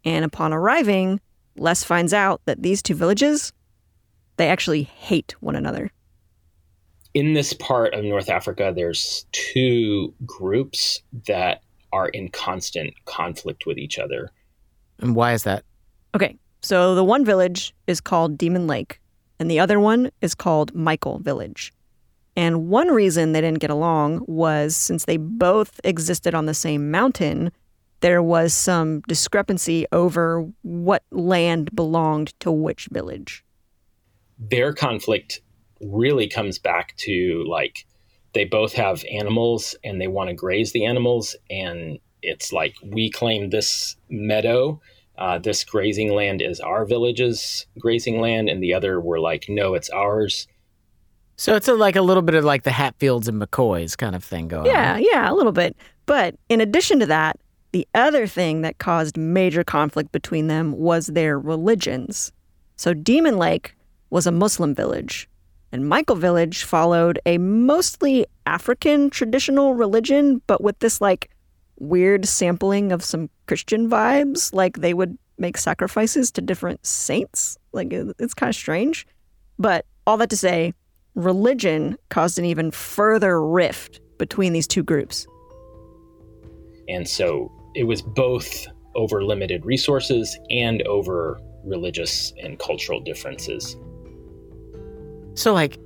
And 0.06 0.26
upon 0.26 0.54
arriving, 0.54 1.20
Les 1.56 1.84
finds 1.84 2.14
out 2.14 2.41
that 2.45 2.62
these 2.62 2.82
two 2.82 2.95
villages, 2.95 3.54
they 4.38 4.49
actually 4.49 4.84
hate 4.84 5.36
one 5.39 5.56
another. 5.56 5.91
In 7.14 7.34
this 7.34 7.54
part 7.54 7.93
of 7.93 8.04
North 8.04 8.30
Africa, 8.30 8.74
there's 8.76 9.26
two 9.32 10.14
groups 10.26 11.01
that 11.28 11.62
are 11.91 12.10
in 12.10 12.30
constant 12.30 12.93
conflict 13.06 13.66
with 13.66 13.78
each 13.78 13.99
other. 13.99 14.32
And 14.99 15.16
why 15.16 15.34
is 15.34 15.43
that? 15.43 15.64
Okay, 16.16 16.38
so 16.62 16.95
the 16.95 17.04
one 17.04 17.24
village 17.24 17.74
is 17.86 18.01
called 18.01 18.38
Demon 18.38 18.66
Lake, 18.66 18.99
and 19.39 19.49
the 19.49 19.60
other 19.60 19.80
one 19.80 20.10
is 20.22 20.34
called 20.34 20.74
Michael 20.74 21.20
Village. 21.20 21.72
And 22.36 22.68
one 22.68 22.88
reason 22.88 23.32
they 23.32 23.41
didn't 23.41 23.60
get 23.60 23.70
along 23.70 24.26
was 24.28 24.76
since 24.76 25.06
they 25.06 25.18
both 25.18 25.80
existed 25.84 26.34
on 26.34 26.47
the 26.47 26.54
same 26.56 26.89
mountain, 26.89 27.51
there 28.04 28.22
was 28.22 28.54
some 28.54 29.01
discrepancy 29.08 29.86
over 29.91 30.45
what 30.62 31.04
land 31.12 31.74
belonged 31.74 32.38
to 32.41 32.51
which 32.51 32.88
village. 32.91 33.43
Their 34.38 34.74
conflict 34.74 35.41
really 35.82 36.28
comes 36.28 36.60
back 36.60 36.95
to 36.97 37.43
like 37.47 37.86
they 38.34 38.45
both 38.45 38.74
have 38.74 39.04
animals 39.12 39.76
and 39.84 39.99
they 39.99 40.08
want 40.08 40.30
to 40.30 40.34
graze 40.34 40.72
the 40.72 40.86
animals 40.86 41.36
and 41.49 41.99
it's 42.22 42.54
like 42.54 42.76
we 42.84 43.10
claim 43.10 43.49
this 43.49 43.95
meadow 44.10 44.80
uh, 45.18 45.38
this 45.38 45.64
grazing 45.64 46.14
land 46.14 46.41
is 46.41 46.60
our 46.60 46.86
village's 46.86 47.68
grazing 47.80 48.20
land, 48.20 48.49
and 48.49 48.64
the 48.64 48.74
other 48.74 48.99
were 48.99 49.20
like, 49.20 49.45
no, 49.47 49.76
it's 49.76 49.89
ours. 49.91 50.47
So 51.36 51.56
it's 51.56 51.68
a, 51.68 51.74
like 51.74 51.95
a 51.95 52.01
little 52.01 52.24
bit 52.24 52.36
of 52.36 52.43
like 52.43 52.64
the 52.64 52.72
Hatfields 52.72 53.28
and 53.28 53.41
McCoys 53.41 53.97
kind 53.97 54.16
of 54.16 54.24
thing 54.24 54.47
going 54.47 54.68
on. 54.68 54.74
yeah, 54.74 54.93
on. 54.95 55.04
Yeah, 55.04 55.32
a 55.32 55.34
little 55.34 55.51
bit. 55.51 55.76
But 56.06 56.36
in 56.49 56.62
addition 56.62 56.99
to 56.99 57.06
that, 57.08 57.39
the 57.74 57.88
other 57.94 58.26
thing 58.28 58.62
that 58.62 58.78
caused 58.78 59.18
major 59.18 59.64
conflict 59.64 60.12
between 60.12 60.48
them 60.48 60.72
was 60.72 61.08
their 61.08 61.38
religions. 61.38 62.32
So 62.78 62.94
Demon 62.94 63.38
Lake 63.38 63.76
was 64.10 64.26
a 64.26 64.32
Muslim 64.32 64.74
village, 64.74 65.28
and 65.72 65.90
Michael 65.90 66.16
Village 66.16 66.64
followed 66.64 67.20
a 67.26 67.38
mostly 67.40 68.26
African 68.46 69.10
traditional 69.10 69.74
religion, 69.74 70.42
but 70.48 70.64
with 70.64 70.80
this 70.80 71.02
like 71.02 71.30
weird 71.80 72.26
sampling 72.28 72.92
of 72.92 73.04
some 73.04 73.30
Christian 73.48 73.90
vibes. 73.90 74.54
Like 74.54 74.78
they 74.78 74.94
would 74.94 75.18
make 75.38 75.58
sacrifices 75.58 76.32
to 76.34 76.42
different 76.42 76.86
saints. 76.86 77.58
Like 77.72 77.92
it's 77.92 78.34
kind 78.34 78.50
of 78.50 78.56
strange. 78.56 79.08
But 79.60 79.86
all 80.06 80.18
that 80.18 80.30
to 80.30 80.38
say, 80.38 80.74
religion 81.16 81.98
caused 82.10 82.40
an 82.40 82.46
even 82.46 82.72
further 82.72 83.44
rift 83.44 84.00
between 84.18 84.54
these 84.54 84.68
two 84.68 84.84
groups. 84.84 85.28
And 86.88 87.08
so 87.08 87.52
it 87.76 87.86
was 87.86 88.02
both 88.02 88.68
over 88.96 89.24
limited 89.24 89.66
resources 89.66 90.38
and 90.50 90.82
over 90.84 91.40
religious 91.64 92.34
and 92.42 92.60
cultural 92.60 93.00
differences. 93.00 93.76
So, 95.36 95.54
like, 95.54 95.80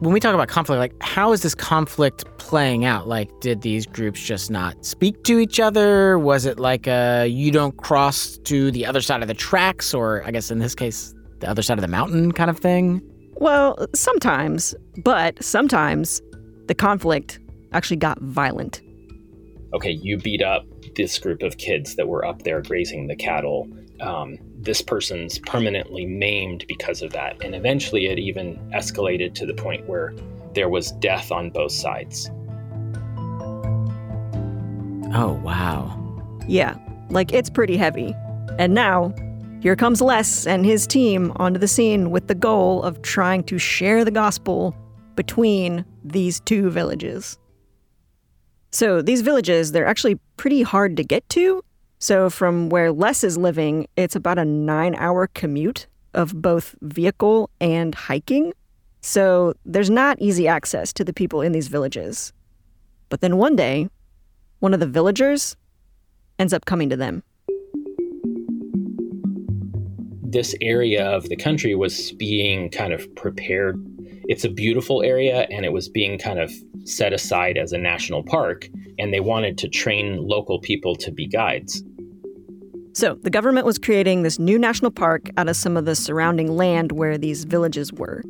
when 0.00 0.12
we 0.12 0.18
talk 0.20 0.34
about 0.34 0.48
conflict, 0.48 0.80
like 0.80 1.00
how 1.00 1.32
is 1.32 1.42
this 1.42 1.54
conflict 1.54 2.24
playing 2.38 2.84
out? 2.84 3.06
Like, 3.06 3.30
did 3.40 3.62
these 3.62 3.86
groups 3.86 4.20
just 4.20 4.50
not 4.50 4.84
speak 4.84 5.22
to 5.24 5.38
each 5.38 5.60
other? 5.60 6.18
Was 6.18 6.44
it 6.44 6.58
like 6.58 6.86
a 6.86 7.26
you 7.26 7.52
don't 7.52 7.76
cross 7.76 8.36
to 8.38 8.70
the 8.72 8.84
other 8.84 9.00
side 9.00 9.22
of 9.22 9.28
the 9.28 9.34
tracks, 9.34 9.94
or 9.94 10.24
I 10.24 10.32
guess 10.32 10.50
in 10.50 10.58
this 10.58 10.74
case, 10.74 11.14
the 11.38 11.48
other 11.48 11.62
side 11.62 11.78
of 11.78 11.82
the 11.82 11.88
mountain 11.88 12.32
kind 12.32 12.50
of 12.50 12.58
thing? 12.58 13.00
Well, 13.34 13.86
sometimes, 13.94 14.74
but 15.04 15.42
sometimes 15.42 16.20
the 16.66 16.74
conflict 16.74 17.38
actually 17.72 17.96
got 17.96 18.20
violent. 18.20 18.82
Okay, 19.72 19.92
you 19.92 20.18
beat 20.18 20.42
up 20.42 20.66
this 20.94 21.18
group 21.18 21.42
of 21.42 21.58
kids 21.58 21.96
that 21.96 22.08
were 22.08 22.24
up 22.24 22.42
there 22.42 22.62
grazing 22.62 23.06
the 23.06 23.16
cattle. 23.16 23.68
Um, 24.00 24.38
this 24.58 24.82
person's 24.82 25.38
permanently 25.38 26.06
maimed 26.06 26.64
because 26.68 27.02
of 27.02 27.12
that. 27.12 27.42
And 27.42 27.54
eventually 27.54 28.06
it 28.06 28.18
even 28.18 28.56
escalated 28.74 29.34
to 29.34 29.46
the 29.46 29.54
point 29.54 29.88
where 29.88 30.14
there 30.54 30.68
was 30.68 30.92
death 30.92 31.32
on 31.32 31.50
both 31.50 31.72
sides. 31.72 32.30
Oh, 35.14 35.40
wow. 35.44 35.98
Yeah, 36.48 36.76
like 37.10 37.32
it's 37.32 37.50
pretty 37.50 37.76
heavy. 37.76 38.14
And 38.58 38.74
now, 38.74 39.14
here 39.60 39.76
comes 39.76 40.00
Les 40.00 40.46
and 40.46 40.66
his 40.66 40.86
team 40.86 41.32
onto 41.36 41.58
the 41.58 41.68
scene 41.68 42.10
with 42.10 42.26
the 42.26 42.34
goal 42.34 42.82
of 42.82 43.02
trying 43.02 43.44
to 43.44 43.58
share 43.58 44.04
the 44.04 44.10
gospel 44.10 44.74
between 45.14 45.84
these 46.02 46.40
two 46.40 46.70
villages. 46.70 47.38
So, 48.72 49.02
these 49.02 49.20
villages, 49.20 49.72
they're 49.72 49.86
actually 49.86 50.18
pretty 50.36 50.62
hard 50.62 50.96
to 50.96 51.04
get 51.04 51.28
to 51.30 51.62
so, 52.02 52.30
from 52.30 52.68
where 52.68 52.90
Les 52.90 53.22
is 53.22 53.38
living, 53.38 53.86
it's 53.94 54.16
about 54.16 54.36
a 54.36 54.44
nine 54.44 54.96
hour 54.96 55.28
commute 55.28 55.86
of 56.14 56.42
both 56.42 56.74
vehicle 56.82 57.48
and 57.60 57.94
hiking. 57.94 58.52
So, 59.02 59.54
there's 59.64 59.88
not 59.88 60.20
easy 60.20 60.48
access 60.48 60.92
to 60.94 61.04
the 61.04 61.12
people 61.12 61.42
in 61.42 61.52
these 61.52 61.68
villages. 61.68 62.32
But 63.08 63.20
then 63.20 63.36
one 63.36 63.54
day, 63.54 63.88
one 64.58 64.74
of 64.74 64.80
the 64.80 64.88
villagers 64.88 65.54
ends 66.40 66.52
up 66.52 66.64
coming 66.64 66.90
to 66.90 66.96
them. 66.96 67.22
This 70.32 70.54
area 70.62 71.04
of 71.04 71.28
the 71.28 71.36
country 71.36 71.74
was 71.74 72.12
being 72.12 72.70
kind 72.70 72.94
of 72.94 73.14
prepared. 73.16 73.76
It's 74.28 74.44
a 74.44 74.48
beautiful 74.48 75.02
area 75.02 75.46
and 75.50 75.66
it 75.66 75.72
was 75.74 75.90
being 75.90 76.18
kind 76.18 76.38
of 76.38 76.50
set 76.84 77.12
aside 77.12 77.58
as 77.58 77.72
a 77.72 77.78
national 77.78 78.22
park, 78.22 78.68
and 78.98 79.12
they 79.12 79.20
wanted 79.20 79.58
to 79.58 79.68
train 79.68 80.16
local 80.26 80.58
people 80.58 80.96
to 80.96 81.12
be 81.12 81.26
guides. 81.26 81.84
So, 82.94 83.18
the 83.22 83.30
government 83.30 83.66
was 83.66 83.78
creating 83.78 84.22
this 84.22 84.38
new 84.38 84.58
national 84.58 84.90
park 84.90 85.28
out 85.36 85.48
of 85.48 85.56
some 85.56 85.76
of 85.76 85.84
the 85.84 85.94
surrounding 85.94 86.56
land 86.56 86.92
where 86.92 87.18
these 87.18 87.44
villages 87.44 87.92
were. 87.92 88.22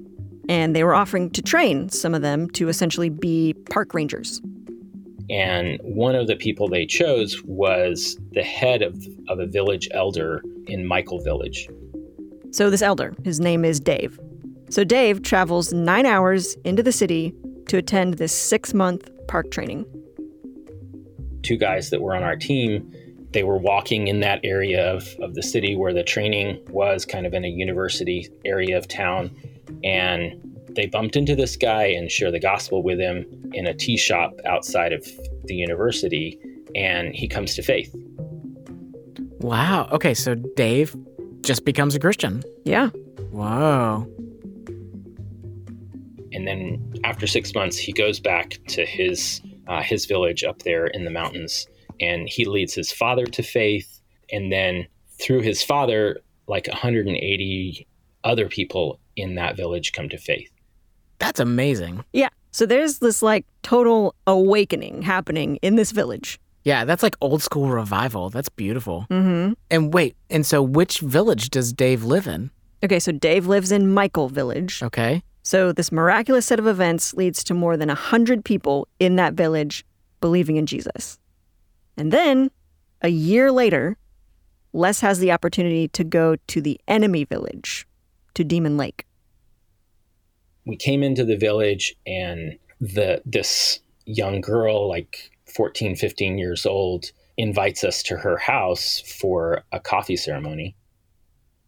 And 0.49 0.75
they 0.75 0.83
were 0.83 0.95
offering 0.95 1.31
to 1.31 1.43
train 1.43 1.89
some 1.89 2.15
of 2.15 2.23
them 2.23 2.51
to 2.51 2.69
essentially 2.69 3.11
be 3.11 3.55
park 3.71 3.95
rangers. 3.95 4.41
And 5.31 5.79
one 5.83 6.15
of 6.15 6.27
the 6.27 6.37
people 6.37 6.69
they 6.69 6.85
chose 6.85 7.43
was 7.45 8.19
the 8.33 8.43
head 8.43 8.83
of, 8.83 9.07
of 9.29 9.39
a 9.39 9.47
village 9.47 9.89
elder 9.93 10.43
in 10.67 10.85
Michael 10.85 11.21
Village. 11.21 11.69
So, 12.53 12.69
this 12.69 12.83
elder, 12.83 13.15
his 13.25 13.41
name 13.41 13.65
is 13.65 13.81
Dave. 13.81 14.21
So, 14.69 14.85
Dave 14.85 15.23
travels 15.23 15.73
nine 15.73 16.05
hours 16.05 16.55
into 16.65 16.83
the 16.83 16.93
city 16.93 17.35
to 17.69 17.79
attend 17.79 18.15
this 18.15 18.33
six 18.33 18.75
month 18.75 19.09
park 19.27 19.51
training. 19.51 19.87
Two 21.43 21.57
guys 21.57 21.89
that 21.89 22.03
were 22.03 22.15
on 22.15 22.23
our 22.23 22.37
team, 22.37 22.93
they 23.33 23.43
were 23.43 23.57
walking 23.57 24.07
in 24.07 24.21
that 24.21 24.41
area 24.45 24.93
of, 24.93 25.09
of 25.21 25.35
the 25.35 25.43
city 25.43 25.75
where 25.75 25.95
the 25.95 26.05
training 26.05 26.63
was, 26.69 27.07
kind 27.07 27.27
of 27.27 27.33
in 27.33 27.45
a 27.45 27.49
university 27.49 28.29
area 28.45 28.77
of 28.77 28.87
town. 28.87 29.35
And 29.83 30.39
they 30.69 30.85
bumped 30.85 31.17
into 31.17 31.35
this 31.35 31.57
guy 31.57 31.85
and 31.85 32.11
shared 32.11 32.35
the 32.35 32.41
gospel 32.41 32.83
with 32.83 32.99
him 32.99 33.25
in 33.55 33.67
a 33.67 33.73
tea 33.73 33.97
shop 33.97 34.35
outside 34.45 34.93
of 34.93 35.07
the 35.45 35.55
university. 35.55 36.39
And 36.75 37.15
he 37.15 37.29
comes 37.29 37.55
to 37.55 37.63
faith. 37.63 37.95
Wow. 39.41 39.89
Okay, 39.91 40.13
so 40.13 40.35
Dave 40.35 40.95
just 41.43 41.65
becomes 41.65 41.95
a 41.95 42.01
Christian. 42.01 42.43
Yeah. 42.65 42.89
Whoa. 43.31 44.07
And 46.33 46.47
then 46.47 46.95
after 47.05 47.27
six 47.27 47.55
months, 47.55 47.77
he 47.77 47.93
goes 47.93 48.21
back 48.21 48.59
to 48.69 48.85
his 48.87 49.41
uh, 49.69 49.83
his 49.83 50.07
village 50.07 50.45
up 50.45 50.61
there 50.61 50.87
in 50.87 51.05
the 51.05 51.11
mountains, 51.11 51.67
and 52.01 52.29
he 52.29 52.45
leads 52.45 52.75
his 52.75 52.93
father 52.93 53.27
to 53.27 53.43
faith. 53.43 54.01
And 54.31 54.51
then 54.51 54.87
through 55.21 55.41
his 55.41 55.63
father, 55.63 56.19
like 56.49 56.67
180 56.67 57.87
other 58.25 58.49
people 58.49 58.99
in 59.17 59.35
that 59.37 59.57
village 59.57 59.93
come 59.93 60.09
to 60.09 60.19
faith. 60.19 60.51
That's 61.19 61.41
amazing. 61.41 62.05
Yeah. 62.13 62.31
So 62.51 62.67
there's 62.67 62.99
this 62.99 63.23
like 63.23 63.47
total 63.63 64.15
awakening 64.27 65.03
happening 65.03 65.57
in 65.63 65.77
this 65.77 65.93
village. 65.93 66.39
Yeah, 66.65 66.85
that's 66.85 67.03
like 67.03 67.17
old 67.21 67.43
school 67.43 67.69
revival. 67.69 68.31
That's 68.31 68.49
beautiful. 68.49 69.07
Mm-hmm. 69.11 69.55
And 69.71 69.93
wait, 69.93 70.17
and 70.31 70.47
so 70.47 70.63
which 70.63 71.01
village 71.01 71.51
does 71.51 71.73
Dave 71.73 72.05
live 72.05 72.27
in? 72.27 72.51
Okay, 72.85 72.99
so 72.99 73.13
Dave 73.13 73.47
lives 73.47 73.73
in 73.73 73.93
Michael 73.93 74.29
Village. 74.29 74.83
Okay. 74.83 75.23
So 75.43 75.73
this 75.73 75.91
miraculous 75.91 76.47
set 76.47 76.59
of 76.59 76.67
events 76.67 77.15
leads 77.15 77.43
to 77.45 77.55
more 77.55 77.77
than 77.77 77.89
100 77.89 78.45
people 78.45 78.87
in 79.01 79.17
that 79.17 79.35
village 79.35 79.85
believing 80.21 80.57
in 80.57 80.67
Jesus. 80.67 81.19
And 81.97 82.13
then, 82.13 82.51
a 83.03 83.09
year 83.09 83.51
later, 83.51 83.97
Les 84.73 85.01
has 85.01 85.19
the 85.19 85.33
opportunity 85.33 85.89
to 85.89 86.05
go 86.05 86.37
to 86.47 86.61
the 86.61 86.81
enemy 86.87 87.25
village, 87.25 87.87
to 88.35 88.45
Demon 88.45 88.77
Lake. 88.77 89.05
We 90.65 90.77
came 90.77 91.03
into 91.03 91.25
the 91.25 91.37
village 91.37 91.95
and 92.07 92.57
the 92.81 93.21
this 93.27 93.81
young 94.07 94.41
girl 94.41 94.89
like 94.89 95.32
14, 95.55 95.97
15 95.97 96.39
years 96.39 96.67
old 96.67 97.07
invites 97.37 97.85
us 97.85 98.03
to 98.05 98.17
her 98.19 98.37
house 98.37 99.01
for 99.01 99.65
a 99.73 99.81
coffee 99.81 100.17
ceremony. 100.17 100.77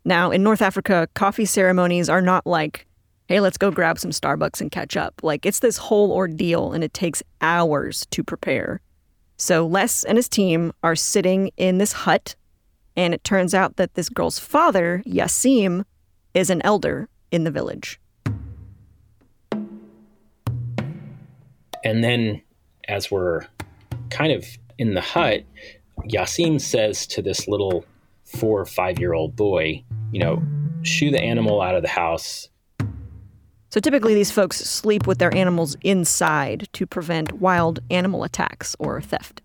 Now, 0.05 0.31
in 0.31 0.43
North 0.43 0.61
Africa, 0.61 1.09
coffee 1.15 1.47
ceremonies 1.47 2.09
are 2.09 2.21
not 2.21 2.47
like, 2.47 2.87
hey, 3.27 3.41
let's 3.41 3.57
go 3.57 3.71
grab 3.71 3.99
some 3.99 4.11
Starbucks 4.11 4.61
and 4.61 4.71
catch 4.71 4.97
up. 4.97 5.15
Like, 5.23 5.47
it's 5.47 5.61
this 5.61 5.79
whole 5.79 6.13
ordeal 6.13 6.73
and 6.73 6.85
it 6.85 6.93
takes 6.93 7.23
hours 7.41 8.07
to 8.11 8.23
prepare. 8.23 8.81
So, 9.37 9.67
Les 9.67 10.05
and 10.05 10.19
his 10.19 10.29
team 10.29 10.73
are 10.83 10.95
sitting 10.95 11.51
in 11.57 11.79
this 11.79 11.93
hut, 11.93 12.37
and 12.97 13.15
it 13.15 13.25
turns 13.25 13.55
out 13.55 13.77
that 13.77 13.95
this 13.95 14.09
girl's 14.09 14.39
father, 14.39 15.03
Yassim, 15.07 15.85
is 16.35 16.51
an 16.51 16.61
elder 16.63 17.09
in 17.33 17.45
the 17.45 17.51
village. 17.51 17.99
And 21.83 22.05
then, 22.05 22.43
as 22.87 23.11
we're 23.11 23.47
kind 24.15 24.33
of 24.33 24.47
in 24.79 24.95
the 24.95 25.01
hut, 25.01 25.43
Yassim 26.09 26.61
says 26.61 27.07
to 27.09 27.21
this 27.21 27.49
little 27.49 27.85
four 28.25 28.61
or 28.61 28.67
five 28.67 28.99
year 28.99 29.13
old 29.13 29.37
boy, 29.37 29.83
you 30.13 30.21
know, 30.21 30.43
shoo 30.83 31.11
the 31.11 31.21
animal 31.21 31.61
out 31.61 31.75
of 31.75 31.83
the 31.83 31.89
house. 31.89 32.49
So 33.71 33.81
typically, 33.81 34.15
these 34.15 34.31
folks 34.31 34.59
sleep 34.59 35.09
with 35.09 35.19
their 35.19 35.35
animals 35.35 35.77
inside 35.83 36.69
to 36.75 36.87
prevent 36.87 37.33
wild 37.33 37.81
animal 37.91 38.23
attacks 38.23 38.77
or 38.79 39.01
theft. 39.01 39.43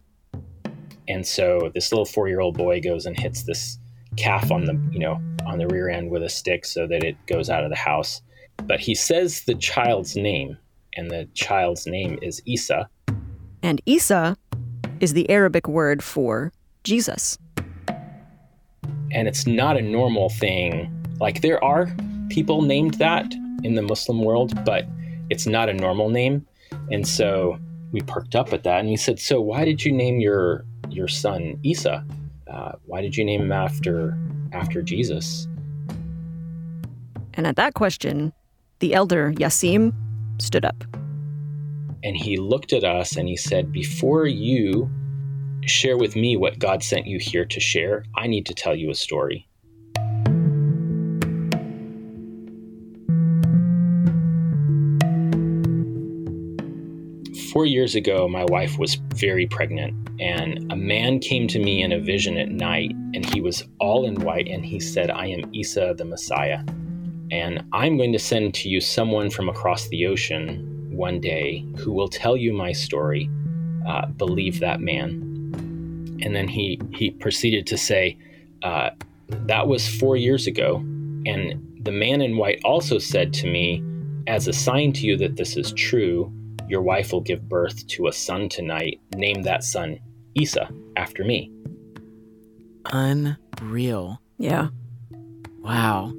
And 1.08 1.26
so 1.26 1.72
this 1.74 1.92
little 1.92 2.06
four 2.06 2.28
year 2.28 2.40
old 2.40 2.56
boy 2.56 2.80
goes 2.80 3.08
and 3.08 3.20
hits 3.20 3.44
this 3.44 3.80
calf 4.18 4.52
on 4.52 4.66
the, 4.66 4.80
you 4.92 5.00
know, 5.00 5.20
on 5.48 5.58
the 5.58 5.68
rear 5.68 5.90
end 5.90 6.12
with 6.12 6.22
a 6.22 6.30
stick 6.30 6.64
so 6.66 6.86
that 6.86 7.04
it 7.04 7.18
goes 7.26 7.50
out 7.50 7.64
of 7.64 7.72
the 7.72 7.76
house. 7.76 8.22
But 8.66 8.80
he 8.80 8.94
says 8.94 9.42
the 9.48 9.56
child's 9.56 10.16
name, 10.16 10.58
and 10.96 11.10
the 11.10 11.28
child's 11.34 11.88
name 11.88 12.20
is 12.22 12.42
Isa. 12.46 12.88
And 13.64 13.82
Isa 13.86 14.38
is 15.00 15.14
the 15.14 15.30
Arabic 15.30 15.68
word 15.68 16.04
for 16.04 16.52
Jesus. 16.84 17.38
And 19.12 19.28
it's 19.28 19.48
not 19.48 19.78
a 19.78 19.82
normal 19.82 20.30
thing. 20.30 20.94
Like 21.20 21.42
there 21.42 21.64
are 21.64 21.90
people 22.30 22.62
named 22.62 22.96
that 22.96 23.34
in 23.64 23.76
the 23.76 23.82
Muslim 23.82 24.24
world, 24.24 24.64
but 24.64 24.86
it's 25.30 25.46
not 25.46 25.70
a 25.70 25.74
normal 25.74 26.10
name. 26.10 26.46
And 26.92 27.08
so 27.08 27.60
we 27.92 28.02
perked 28.02 28.36
up 28.36 28.54
at 28.54 28.64
that 28.64 28.80
and 28.80 28.90
we 28.90 28.98
said, 28.98 29.20
So 29.20 29.42
why 29.42 29.66
did 29.66 29.84
you 29.84 29.92
name 29.92 30.20
your 30.20 30.66
your 30.90 31.08
son 31.08 31.60
Isa? 31.64 32.06
Uh, 32.48 32.74
why 32.86 33.02
did 33.02 33.16
you 33.16 33.24
name 33.24 33.42
him 33.42 33.52
after 33.52 34.18
after 34.52 34.82
Jesus? 34.82 35.48
And 37.34 37.48
at 37.48 37.56
that 37.56 37.74
question, 37.74 38.34
the 38.80 38.94
elder 38.94 39.34
Yassim 39.34 39.94
stood 40.40 40.66
up. 40.66 40.84
And 42.04 42.16
he 42.16 42.38
looked 42.38 42.72
at 42.72 42.84
us 42.84 43.18
and 43.18 43.28
he 43.28 43.36
said, 43.36 43.72
Before 43.72 44.26
you 44.26 44.90
share 45.66 45.98
with 45.98 46.16
me 46.16 46.38
what 46.38 46.60
God 46.60 46.84
sent 46.84 47.08
you 47.08 47.20
here 47.20 47.46
to 47.46 47.60
share, 47.60 48.06
I 48.16 48.28
need 48.28 48.46
to 48.46 48.54
tell 48.54 48.76
you 48.76 48.90
a 48.90 48.96
story. 48.96 49.48
Four 57.52 57.66
years 57.66 57.96
ago, 57.96 58.28
my 58.30 58.46
wife 58.46 58.78
was 58.78 58.96
very 59.16 59.48
pregnant, 59.48 59.94
and 60.20 60.72
a 60.72 60.76
man 60.76 61.20
came 61.20 61.48
to 61.48 61.60
me 61.60 61.82
in 61.82 61.92
a 61.92 62.00
vision 62.00 62.38
at 62.38 62.50
night, 62.50 62.92
and 63.14 63.26
he 63.26 63.42
was 63.42 63.64
all 63.80 64.06
in 64.06 64.22
white, 64.22 64.48
and 64.48 64.64
he 64.64 64.80
said, 64.80 65.10
I 65.10 65.26
am 65.28 65.50
Isa 65.54 65.96
the 65.98 66.06
Messiah, 66.06 66.64
and 67.32 67.66
I'm 67.74 67.98
going 67.98 68.14
to 68.14 68.20
send 68.20 68.54
to 68.54 68.70
you 68.70 68.80
someone 68.80 69.30
from 69.30 69.50
across 69.50 69.88
the 69.90 70.06
ocean 70.06 70.79
one 71.00 71.22
day 71.22 71.66
who 71.78 71.94
will 71.94 72.10
tell 72.10 72.36
you 72.36 72.54
my 72.54 72.74
story. 72.74 73.30
Uh, 73.88 74.06
believe 74.08 74.60
that 74.60 74.82
man. 74.82 75.26
And 76.22 76.36
then 76.36 76.48
he, 76.48 76.80
he 76.94 77.12
proceeded 77.12 77.66
to 77.68 77.78
say, 77.78 78.18
uh, 78.62 78.90
That 79.30 79.68
was 79.68 79.88
four 79.88 80.18
years 80.18 80.46
ago, 80.46 80.76
and 81.26 81.80
the 81.82 81.94
man 81.94 82.22
in 82.22 82.36
white 82.36 82.60
also 82.66 83.00
said 83.00 83.34
to 83.36 83.48
me, 83.48 83.82
As 84.28 84.48
a 84.48 84.54
sign 84.54 84.92
to 84.94 85.08
you 85.08 85.18
that 85.18 85.38
this 85.38 85.56
is 85.56 85.72
true, 85.74 86.32
your 86.68 86.82
wife 86.82 87.14
will 87.14 87.22
give 87.22 87.48
birth 87.48 87.88
to 87.88 88.08
a 88.08 88.14
son 88.14 88.50
tonight. 88.50 89.00
Name 89.16 89.42
that 89.44 89.64
son 89.64 90.00
Isa 90.36 90.70
after 90.98 91.24
me. 91.24 91.52
Unreal. 92.92 94.22
Yeah. 94.38 94.68
Wow. 95.60 96.14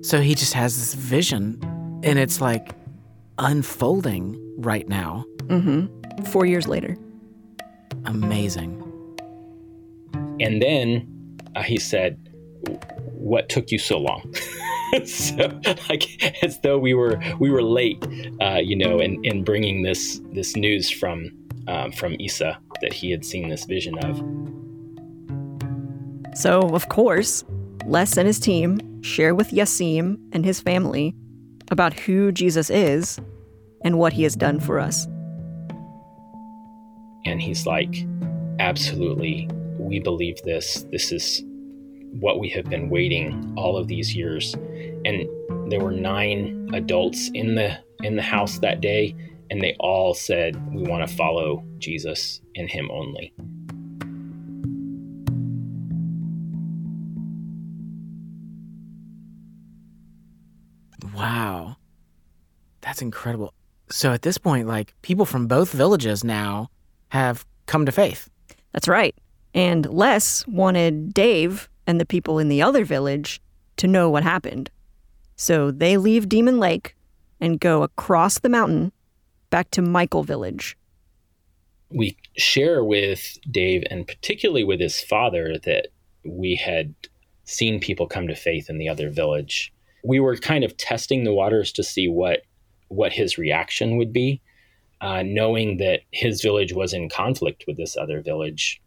So 0.00 0.20
he 0.20 0.34
just 0.34 0.54
has 0.54 0.76
this 0.76 0.94
vision 0.94 1.60
and 2.02 2.18
it's 2.18 2.40
like 2.40 2.74
unfolding 3.38 4.38
right 4.58 4.88
now. 4.88 5.24
Mm-hmm. 5.44 6.24
Four 6.24 6.46
years 6.46 6.68
later. 6.68 6.96
Amazing. 8.04 8.78
And 10.40 10.60
then 10.60 11.38
uh, 11.54 11.62
he 11.62 11.78
said, 11.78 12.18
What 13.12 13.48
took 13.48 13.70
you 13.70 13.78
so 13.78 13.98
long? 13.98 14.32
so 15.04 15.60
like 15.88 16.42
as 16.42 16.60
though 16.60 16.78
we 16.78 16.92
were 16.92 17.18
we 17.38 17.50
were 17.50 17.62
late 17.62 18.04
uh, 18.42 18.58
you 18.62 18.76
know 18.76 19.00
in, 19.00 19.24
in 19.24 19.42
bringing 19.42 19.82
this 19.82 20.20
this 20.32 20.54
news 20.54 20.90
from 20.90 21.30
um, 21.66 21.92
from 21.92 22.14
Isa 22.18 22.58
that 22.82 22.92
he 22.92 23.10
had 23.10 23.24
seen 23.24 23.48
this 23.48 23.64
vision 23.64 23.98
of 24.04 24.18
so 26.36 26.60
of 26.74 26.88
course 26.90 27.42
Les 27.86 28.16
and 28.18 28.26
his 28.26 28.38
team 28.38 29.02
share 29.02 29.34
with 29.34 29.50
Yassim 29.50 30.18
and 30.32 30.44
his 30.44 30.60
family 30.60 31.14
about 31.72 31.94
who 31.94 32.30
Jesus 32.30 32.70
is 32.70 33.18
and 33.82 33.98
what 33.98 34.12
he 34.12 34.22
has 34.22 34.36
done 34.36 34.60
for 34.60 34.78
us. 34.78 35.06
And 37.24 37.40
he's 37.40 37.66
like 37.66 38.06
absolutely 38.60 39.48
we 39.78 39.98
believe 39.98 40.40
this. 40.42 40.86
This 40.92 41.10
is 41.10 41.42
what 42.12 42.38
we 42.38 42.48
have 42.50 42.66
been 42.66 42.88
waiting 42.88 43.54
all 43.56 43.76
of 43.76 43.88
these 43.88 44.14
years. 44.14 44.54
And 45.04 45.28
there 45.72 45.80
were 45.80 45.92
nine 45.92 46.68
adults 46.72 47.30
in 47.34 47.54
the 47.54 47.78
in 48.02 48.16
the 48.16 48.22
house 48.22 48.58
that 48.58 48.80
day 48.80 49.14
and 49.50 49.60
they 49.60 49.76
all 49.78 50.14
said 50.14 50.56
we 50.74 50.82
want 50.82 51.06
to 51.06 51.16
follow 51.16 51.64
Jesus 51.78 52.40
and 52.56 52.68
him 52.68 52.90
only 52.90 53.32
That's 62.80 63.00
incredible. 63.00 63.54
So 63.90 64.12
at 64.12 64.22
this 64.22 64.38
point, 64.38 64.66
like 64.66 64.94
people 65.02 65.24
from 65.24 65.46
both 65.46 65.72
villages 65.72 66.24
now 66.24 66.68
have 67.10 67.46
come 67.66 67.86
to 67.86 67.92
faith. 67.92 68.28
That's 68.72 68.88
right. 68.88 69.14
And 69.54 69.86
Les 69.86 70.46
wanted 70.46 71.14
Dave 71.14 71.68
and 71.86 72.00
the 72.00 72.06
people 72.06 72.38
in 72.38 72.48
the 72.48 72.62
other 72.62 72.84
village 72.84 73.40
to 73.76 73.86
know 73.86 74.10
what 74.10 74.22
happened. 74.22 74.70
So 75.36 75.70
they 75.70 75.96
leave 75.96 76.28
Demon 76.28 76.58
Lake 76.58 76.96
and 77.40 77.60
go 77.60 77.82
across 77.82 78.38
the 78.38 78.48
mountain 78.48 78.92
back 79.50 79.70
to 79.72 79.82
Michael 79.82 80.22
Village. 80.22 80.76
We 81.90 82.16
share 82.36 82.82
with 82.82 83.38
Dave 83.50 83.84
and 83.90 84.06
particularly 84.06 84.64
with 84.64 84.80
his 84.80 85.00
father 85.00 85.58
that 85.64 85.88
we 86.24 86.54
had 86.54 86.94
seen 87.44 87.80
people 87.80 88.06
come 88.06 88.28
to 88.28 88.34
faith 88.34 88.70
in 88.70 88.78
the 88.78 88.88
other 88.88 89.10
village. 89.10 89.72
We 90.02 90.20
were 90.20 90.36
kind 90.36 90.64
of 90.64 90.76
testing 90.76 91.24
the 91.24 91.32
waters 91.32 91.72
to 91.72 91.82
see 91.82 92.08
what 92.08 92.42
what 92.88 93.12
his 93.12 93.38
reaction 93.38 93.96
would 93.96 94.12
be, 94.12 94.40
uh, 95.00 95.22
knowing 95.24 95.78
that 95.78 96.00
his 96.10 96.42
village 96.42 96.72
was 96.72 96.92
in 96.92 97.08
conflict 97.08 97.64
with 97.66 97.76
this 97.76 97.96
other 97.96 98.20
village. 98.20 98.80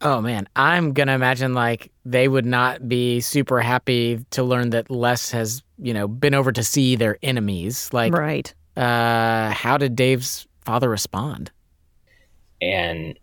Oh 0.00 0.20
man, 0.20 0.48
I'm 0.56 0.92
gonna 0.92 1.14
imagine 1.14 1.54
like 1.54 1.92
they 2.04 2.26
would 2.26 2.46
not 2.46 2.88
be 2.88 3.20
super 3.20 3.60
happy 3.60 4.24
to 4.30 4.42
learn 4.42 4.70
that 4.70 4.90
Les 4.90 5.30
has, 5.30 5.62
you 5.78 5.94
know, 5.94 6.08
been 6.08 6.34
over 6.34 6.50
to 6.50 6.64
see 6.64 6.96
their 6.96 7.18
enemies. 7.22 7.88
Like, 7.92 8.12
right? 8.12 8.52
Uh, 8.76 9.50
how 9.50 9.76
did 9.76 9.94
Dave's 9.94 10.46
father 10.64 10.88
respond? 10.88 11.52
And 12.60 13.18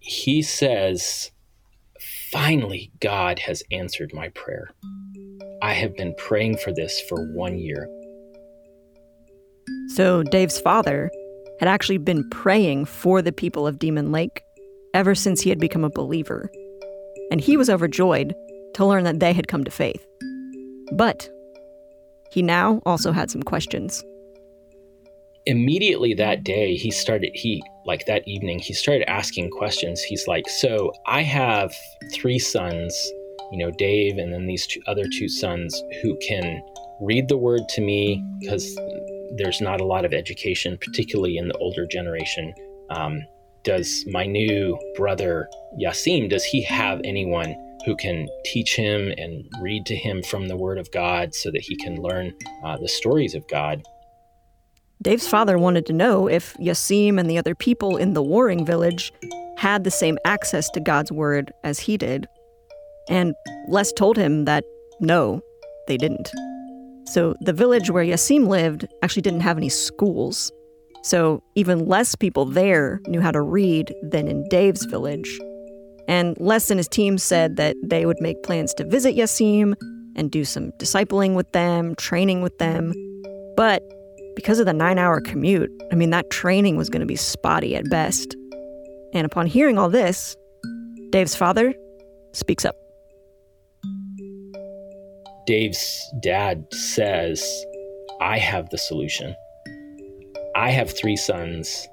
he 0.00 0.42
says, 0.42 1.30
"Finally, 2.34 2.90
God 3.00 3.38
has 3.38 3.62
answered 3.70 4.10
my 4.12 4.28
prayer. 4.30 4.68
I 5.62 5.72
have 5.72 5.96
been 5.96 6.14
praying 6.18 6.56
for 6.56 6.72
this 6.72 7.00
for 7.00 7.32
one 7.32 7.58
year." 7.58 7.88
So 9.94 10.24
Dave's 10.24 10.60
father 10.60 11.10
had 11.60 11.68
actually 11.68 11.98
been 11.98 12.28
praying 12.30 12.86
for 12.86 13.22
the 13.22 13.32
people 13.32 13.68
of 13.68 13.78
Demon 13.78 14.10
Lake 14.10 14.42
ever 14.94 15.14
since 15.14 15.40
he 15.42 15.48
had 15.48 15.60
become 15.60 15.84
a 15.84 15.90
believer. 15.90 16.50
And 17.30 17.40
he 17.40 17.56
was 17.56 17.70
overjoyed 17.70 18.34
to 18.74 18.84
learn 18.84 19.04
that 19.04 19.20
they 19.20 19.32
had 19.32 19.46
come 19.46 19.62
to 19.62 19.70
faith. 19.70 20.04
But 20.92 21.30
he 22.32 22.42
now 22.42 22.82
also 22.84 23.12
had 23.12 23.30
some 23.30 23.44
questions. 23.44 24.02
Immediately 25.46 26.14
that 26.14 26.42
day, 26.42 26.74
he 26.74 26.90
started, 26.90 27.30
he, 27.34 27.62
like 27.86 28.06
that 28.06 28.26
evening, 28.26 28.58
he 28.58 28.72
started 28.72 29.08
asking 29.08 29.50
questions. 29.50 30.02
He's 30.02 30.26
like, 30.26 30.48
So 30.48 30.92
I 31.06 31.22
have 31.22 31.74
three 32.12 32.38
sons, 32.38 32.94
you 33.52 33.58
know, 33.58 33.70
Dave, 33.72 34.18
and 34.18 34.32
then 34.32 34.46
these 34.46 34.66
two, 34.66 34.80
other 34.86 35.04
two 35.18 35.28
sons 35.28 35.82
who 36.02 36.16
can 36.18 36.62
read 37.00 37.28
the 37.28 37.36
word 37.36 37.68
to 37.70 37.80
me 37.80 38.24
because 38.40 38.78
there's 39.36 39.60
not 39.60 39.80
a 39.80 39.84
lot 39.84 40.04
of 40.04 40.12
education, 40.12 40.78
particularly 40.80 41.36
in 41.36 41.48
the 41.48 41.56
older 41.58 41.86
generation. 41.86 42.54
Um, 42.90 43.22
does 43.64 44.04
my 44.08 44.26
new 44.26 44.78
brother 44.94 45.48
Yasim, 45.80 46.28
does 46.28 46.44
he 46.44 46.62
have 46.62 47.00
anyone 47.04 47.54
who 47.84 47.96
can 47.96 48.28
teach 48.44 48.76
him 48.76 49.12
and 49.18 49.44
read 49.60 49.84
to 49.86 49.96
him 49.96 50.22
from 50.22 50.48
the 50.48 50.56
Word 50.56 50.78
of 50.78 50.90
God 50.90 51.34
so 51.34 51.50
that 51.50 51.62
he 51.62 51.76
can 51.76 51.96
learn 51.96 52.32
uh, 52.64 52.76
the 52.78 52.88
stories 52.88 53.34
of 53.34 53.46
God? 53.48 53.82
Dave's 55.04 55.28
father 55.28 55.58
wanted 55.58 55.84
to 55.84 55.92
know 55.92 56.26
if 56.28 56.54
Yasim 56.54 57.20
and 57.20 57.28
the 57.28 57.36
other 57.36 57.54
people 57.54 57.98
in 57.98 58.14
the 58.14 58.22
warring 58.22 58.64
village 58.64 59.12
had 59.58 59.84
the 59.84 59.90
same 59.90 60.16
access 60.24 60.70
to 60.70 60.80
God's 60.80 61.12
Word 61.12 61.52
as 61.62 61.78
he 61.78 61.98
did. 61.98 62.26
And 63.10 63.34
Les 63.68 63.92
told 63.92 64.16
him 64.16 64.46
that 64.46 64.64
no, 65.00 65.42
they 65.88 65.98
didn't. 65.98 66.30
So 67.04 67.34
the 67.42 67.52
village 67.52 67.90
where 67.90 68.02
Yasim 68.02 68.48
lived 68.48 68.88
actually 69.02 69.20
didn't 69.20 69.40
have 69.40 69.58
any 69.58 69.68
schools. 69.68 70.50
So 71.02 71.42
even 71.54 71.84
less 71.84 72.14
people 72.14 72.46
there 72.46 73.02
knew 73.06 73.20
how 73.20 73.30
to 73.30 73.42
read 73.42 73.94
than 74.02 74.26
in 74.26 74.48
Dave's 74.48 74.86
village. 74.86 75.38
And 76.08 76.34
Les 76.40 76.70
and 76.70 76.78
his 76.78 76.88
team 76.88 77.18
said 77.18 77.56
that 77.56 77.76
they 77.84 78.06
would 78.06 78.22
make 78.22 78.42
plans 78.42 78.72
to 78.74 78.86
visit 78.86 79.14
Yasim 79.14 79.74
and 80.16 80.30
do 80.30 80.46
some 80.46 80.72
discipling 80.80 81.34
with 81.34 81.52
them, 81.52 81.94
training 81.96 82.40
with 82.40 82.56
them. 82.56 82.94
But 83.54 83.82
because 84.34 84.58
of 84.58 84.66
the 84.66 84.72
nine 84.72 84.98
hour 84.98 85.20
commute, 85.20 85.70
I 85.92 85.94
mean, 85.94 86.10
that 86.10 86.30
training 86.30 86.76
was 86.76 86.88
going 86.88 87.00
to 87.00 87.06
be 87.06 87.16
spotty 87.16 87.76
at 87.76 87.88
best. 87.90 88.36
And 89.12 89.24
upon 89.24 89.46
hearing 89.46 89.78
all 89.78 89.88
this, 89.88 90.36
Dave's 91.10 91.34
father 91.34 91.74
speaks 92.32 92.64
up. 92.64 92.76
Dave's 95.46 96.12
dad 96.20 96.66
says, 96.72 97.44
I 98.20 98.38
have 98.38 98.70
the 98.70 98.78
solution. 98.78 99.34
I 100.56 100.70
have 100.70 100.96
three 100.96 101.16
sons. 101.16 101.86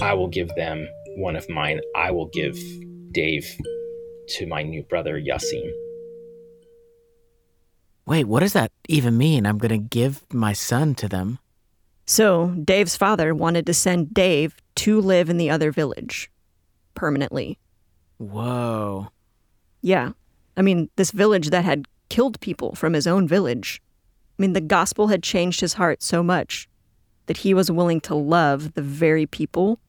I 0.00 0.14
will 0.14 0.28
give 0.28 0.48
them 0.56 0.88
one 1.16 1.36
of 1.36 1.48
mine. 1.48 1.80
I 1.94 2.10
will 2.10 2.26
give 2.26 2.58
Dave 3.12 3.46
to 4.30 4.46
my 4.46 4.62
new 4.62 4.82
brother, 4.82 5.20
Yasim. 5.20 5.70
Wait, 8.06 8.24
what 8.24 8.40
does 8.40 8.52
that 8.52 8.70
even 8.88 9.16
mean? 9.16 9.46
I'm 9.46 9.58
going 9.58 9.70
to 9.70 9.78
give 9.78 10.22
my 10.32 10.52
son 10.52 10.94
to 10.96 11.08
them. 11.08 11.38
So, 12.06 12.48
Dave's 12.62 12.96
father 12.96 13.34
wanted 13.34 13.66
to 13.66 13.74
send 13.74 14.14
Dave 14.14 14.56
to 14.76 15.00
live 15.00 15.28
in 15.28 15.38
the 15.38 15.50
other 15.50 15.72
village 15.72 16.30
permanently. 16.94 17.58
Whoa. 18.18 19.08
Yeah. 19.82 20.12
I 20.56 20.62
mean, 20.62 20.88
this 20.96 21.10
village 21.10 21.50
that 21.50 21.64
had 21.64 21.86
killed 22.08 22.40
people 22.40 22.74
from 22.74 22.92
his 22.92 23.06
own 23.06 23.26
village. 23.26 23.82
I 24.38 24.42
mean, 24.42 24.52
the 24.52 24.60
gospel 24.60 25.08
had 25.08 25.22
changed 25.22 25.60
his 25.60 25.74
heart 25.74 26.02
so 26.02 26.22
much 26.22 26.68
that 27.26 27.38
he 27.38 27.54
was 27.54 27.70
willing 27.70 28.00
to 28.02 28.14
love 28.14 28.74
the 28.74 28.82
very 28.82 29.26
people 29.26 29.80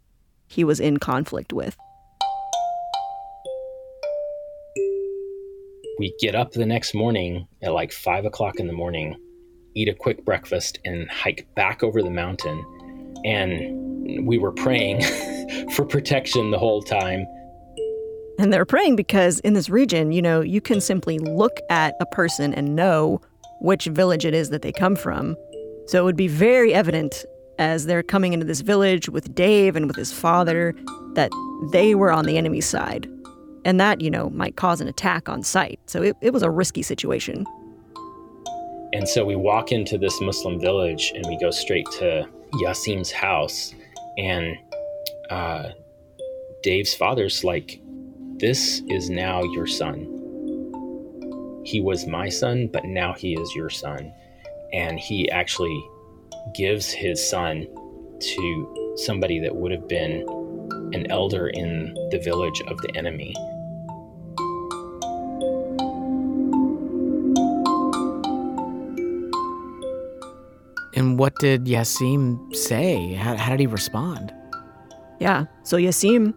he 0.47 0.63
was 0.63 0.80
in 0.80 0.97
conflict 0.97 1.53
with. 1.53 1.78
We 5.99 6.13
get 6.20 6.36
up 6.36 6.51
the 6.51 6.65
next 6.65 6.93
morning 6.93 7.47
at 7.61 7.74
like 7.74 7.91
five 7.91 8.26
o'clock 8.26 8.59
in 8.59 8.68
the 8.68 8.74
morning, 8.74 9.15
eat 9.78 9.88
a 9.88 9.94
quick 9.94 10.26
breakfast, 10.26 10.80
and 10.86 11.10
hike 11.10 11.48
back 11.56 11.84
over 11.84 12.02
the 12.02 12.10
mountain. 12.10 12.66
And 13.24 14.26
we 14.26 14.38
were 14.38 14.52
praying 14.52 15.02
for 15.76 15.86
protection 15.86 16.52
the 16.52 16.60
whole 16.60 16.82
time. 16.82 17.26
And 18.40 18.54
they're 18.54 18.66
praying 18.66 18.96
because 18.96 19.40
in 19.42 19.54
this 19.54 19.70
region, 19.70 20.12
you 20.12 20.22
know, 20.22 20.42
you 20.42 20.62
can 20.62 20.80
simply 20.82 21.20
look 21.20 21.60
at 21.70 21.96
a 22.00 22.06
person 22.08 22.54
and 22.54 22.76
know 22.76 23.22
which 23.62 23.86
village 23.86 24.26
it 24.26 24.34
is 24.34 24.50
that 24.50 24.62
they 24.62 24.72
come 24.72 24.96
from. 24.96 25.36
So 25.88 26.00
it 26.00 26.04
would 26.04 26.18
be 26.18 26.28
very 26.28 26.74
evident 26.74 27.26
as 27.58 27.86
they're 27.86 28.04
coming 28.04 28.34
into 28.34 28.46
this 28.46 28.62
village 28.62 29.10
with 29.10 29.34
Dave 29.34 29.76
and 29.76 29.88
with 29.88 29.96
his 29.96 30.12
father 30.12 30.76
that 31.14 31.32
they 31.72 31.96
were 31.96 32.12
on 32.12 32.26
the 32.26 32.38
enemy's 32.38 32.68
side. 32.68 33.10
And 33.66 33.80
that, 33.80 34.02
you 34.02 34.12
know, 34.12 34.30
might 34.30 34.56
cause 34.56 34.82
an 34.82 34.88
attack 34.88 35.28
on 35.28 35.42
sight. 35.42 35.80
So 35.88 36.04
it, 36.04 36.16
it 36.22 36.32
was 36.32 36.44
a 36.44 36.52
risky 36.52 36.84
situation. 36.84 37.46
And 38.94 39.08
so 39.08 39.26
we 39.26 39.36
walk 39.36 39.72
into 39.72 39.98
this 39.98 40.20
Muslim 40.22 40.60
village 40.60 41.12
and 41.14 41.26
we 41.28 41.38
go 41.38 41.52
straight 41.52 41.86
to 42.00 42.28
Yasim's 42.54 43.12
house. 43.12 43.74
And 44.18 44.58
uh, 45.30 45.70
Dave's 46.64 46.94
father's 46.94 47.44
like, 47.44 47.80
This 48.38 48.82
is 48.90 49.10
now 49.10 49.44
your 49.44 49.68
son. 49.68 50.14
He 51.66 51.82
was 51.82 52.08
my 52.08 52.30
son, 52.30 52.70
but 52.72 52.86
now 52.86 53.14
he 53.14 53.34
is 53.34 53.54
your 53.56 53.70
son. 53.70 54.14
And 54.74 55.00
he 55.00 55.30
actually 55.32 55.84
gives 56.56 56.90
his 56.90 57.30
son 57.30 57.68
to 58.20 58.94
somebody 58.98 59.40
that 59.42 59.56
would 59.56 59.72
have 59.72 59.88
been 59.88 60.26
an 60.94 61.12
elder 61.12 61.48
in 61.48 61.94
the 62.12 62.20
village 62.20 62.62
of 62.68 62.78
the 62.78 62.96
enemy. 62.96 63.36
What 71.18 71.34
did 71.39 71.65
Yasim 71.65 72.55
say? 72.55 73.13
How, 73.13 73.36
how 73.36 73.49
did 73.49 73.59
he 73.59 73.65
respond? 73.65 74.32
Yeah, 75.20 75.45
so 75.63 75.76
Yasim, 75.76 76.32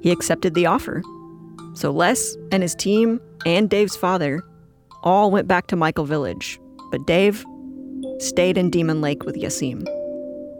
he 0.00 0.10
accepted 0.10 0.54
the 0.54 0.64
offer. 0.64 1.02
So 1.74 1.90
Les 1.90 2.34
and 2.50 2.62
his 2.62 2.74
team 2.74 3.20
and 3.44 3.68
Dave's 3.68 3.94
father 3.94 4.42
all 5.02 5.30
went 5.30 5.46
back 5.46 5.66
to 5.66 5.76
Michael 5.76 6.06
Village. 6.06 6.58
But 6.90 7.06
Dave, 7.06 7.44
stayed 8.20 8.56
in 8.56 8.70
Demon 8.70 9.02
Lake 9.02 9.24
with 9.24 9.36
Yasim. 9.36 9.86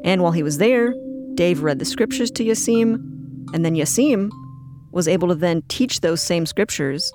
And 0.04 0.22
while 0.22 0.32
he 0.32 0.42
was 0.42 0.58
there, 0.58 0.94
Dave 1.32 1.62
read 1.62 1.78
the 1.78 1.86
scriptures 1.86 2.30
to 2.32 2.44
Yasim, 2.44 2.96
and 3.54 3.64
then 3.64 3.74
Yasim 3.74 4.30
was 4.92 5.08
able 5.08 5.28
to 5.28 5.34
then 5.34 5.62
teach 5.68 6.00
those 6.00 6.20
same 6.20 6.44
scriptures 6.44 7.10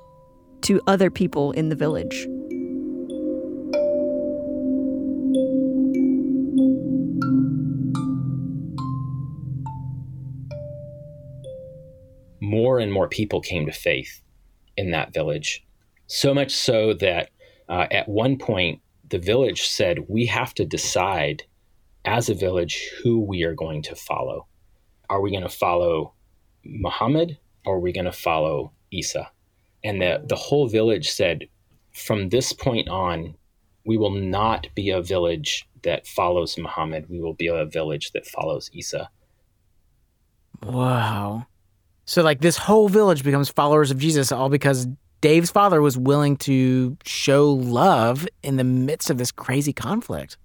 to 0.62 0.82
other 0.88 1.12
people 1.12 1.52
in 1.52 1.70
the 1.70 1.76
village. 1.76 2.28
More 12.50 12.80
and 12.80 12.92
more 12.92 13.08
people 13.08 13.42
came 13.42 13.66
to 13.68 13.72
faith 13.72 14.22
in 14.76 14.90
that 14.92 15.14
village. 15.14 15.64
So 16.08 16.34
much 16.34 16.52
so 16.52 16.94
that 16.96 17.30
uh, 17.68 17.86
at 17.92 18.10
one 18.10 18.38
point, 18.38 18.82
the 19.10 19.20
village 19.20 19.68
said, 19.68 20.06
we 20.08 20.26
have 20.26 20.56
to 20.56 20.66
decide 20.66 21.44
as 22.06 22.28
a 22.28 22.34
village 22.34 22.90
who 23.04 23.20
we 23.20 23.44
are 23.44 23.54
going 23.54 23.84
to 23.84 23.96
follow. 23.96 24.48
Are 25.10 25.22
we 25.22 25.30
going 25.30 25.44
to 25.44 25.50
follow 25.66 26.14
Muhammad 26.64 27.38
or 27.66 27.76
are 27.76 27.80
we 27.80 27.92
going 27.92 28.06
to 28.06 28.12
follow 28.30 28.74
Isa? 28.90 29.30
And 29.84 30.02
the, 30.02 30.24
the 30.28 30.36
whole 30.36 30.68
village 30.68 31.10
said, 31.10 31.48
from 31.94 32.30
this 32.30 32.52
point 32.52 32.90
on, 32.90 33.36
we 33.86 33.98
will 33.98 34.12
not 34.12 34.68
be 34.74 34.90
a 34.90 35.02
village 35.02 35.68
that 35.84 36.08
follows 36.08 36.58
Muhammad. 36.58 37.06
We 37.10 37.20
will 37.20 37.34
be 37.36 37.48
a 37.48 37.66
village 37.66 38.12
that 38.12 38.26
follows 38.26 38.72
Isa. 38.74 39.10
Wow. 40.64 41.46
So, 42.10 42.24
like, 42.24 42.42
this 42.42 42.58
whole 42.58 42.90
village 42.90 43.24
becomes 43.24 43.50
followers 43.50 43.92
of 43.92 44.00
Jesus 44.00 44.32
all 44.32 44.50
because 44.50 44.88
Dave's 45.22 45.52
father 45.52 45.80
was 45.80 45.96
willing 45.96 46.38
to 46.38 46.98
show 47.06 47.52
love 47.52 48.28
in 48.42 48.58
the 48.58 48.64
midst 48.64 49.12
of 49.12 49.20
this 49.20 49.32
crazy 49.32 49.74
conflict. 49.74 50.36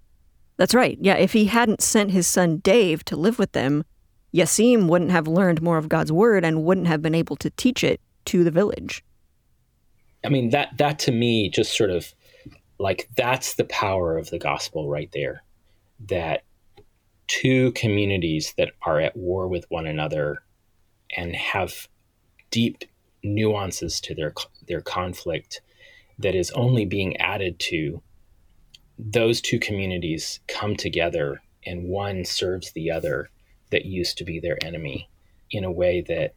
That's 0.57 0.75
right. 0.75 0.95
Yeah, 1.01 1.15
if 1.15 1.33
he 1.33 1.45
hadn't 1.45 1.81
sent 1.81 2.11
his 2.11 2.27
son 2.27 2.57
Dave 2.57 3.03
to 3.05 3.15
live 3.15 3.39
with 3.39 3.53
them, 3.53 3.83
Yasim 4.31 4.87
wouldn't 4.87 5.09
have 5.09 5.27
learned 5.27 5.63
more 5.63 5.79
of 5.79 5.89
God's 5.89 6.11
word 6.11 6.45
and 6.45 6.63
wouldn't 6.65 6.85
have 6.85 7.01
been 7.01 7.15
able 7.15 7.35
to 7.37 7.49
teach 7.49 7.83
it 7.83 7.99
to 8.25 8.43
the 8.43 8.51
village. 8.51 9.03
I 10.23 10.29
mean, 10.29 10.51
that 10.51 10.77
that 10.77 10.99
to 10.99 11.11
me 11.11 11.49
just 11.49 11.75
sort 11.75 11.89
of 11.89 12.13
like 12.77 13.09
that's 13.17 13.55
the 13.55 13.65
power 13.65 14.19
of 14.19 14.29
the 14.29 14.37
gospel 14.37 14.87
right 14.87 15.09
there. 15.13 15.41
That 16.09 16.43
two 17.25 17.71
communities 17.71 18.53
that 18.59 18.69
are 18.83 18.99
at 18.99 19.17
war 19.17 19.47
with 19.47 19.65
one 19.69 19.87
another 19.87 20.43
and 21.15 21.35
have 21.35 21.87
deep 22.51 22.83
nuances 23.23 23.99
to 23.99 24.13
their 24.13 24.33
their 24.67 24.81
conflict 24.81 25.61
that 26.19 26.35
is 26.35 26.51
only 26.51 26.85
being 26.85 27.17
added 27.17 27.59
to 27.59 28.01
those 28.97 29.41
two 29.41 29.59
communities 29.59 30.39
come 30.47 30.75
together 30.75 31.41
and 31.65 31.89
one 31.89 32.23
serves 32.23 32.71
the 32.71 32.91
other 32.91 33.29
that 33.71 33.85
used 33.85 34.17
to 34.17 34.23
be 34.23 34.39
their 34.39 34.57
enemy 34.63 35.09
in 35.51 35.63
a 35.63 35.71
way 35.71 36.01
that 36.07 36.33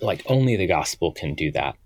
like 0.00 0.22
only 0.26 0.56
the 0.56 0.66
gospel 0.66 1.12
can 1.12 1.34
do 1.34 1.50
that 1.52 1.76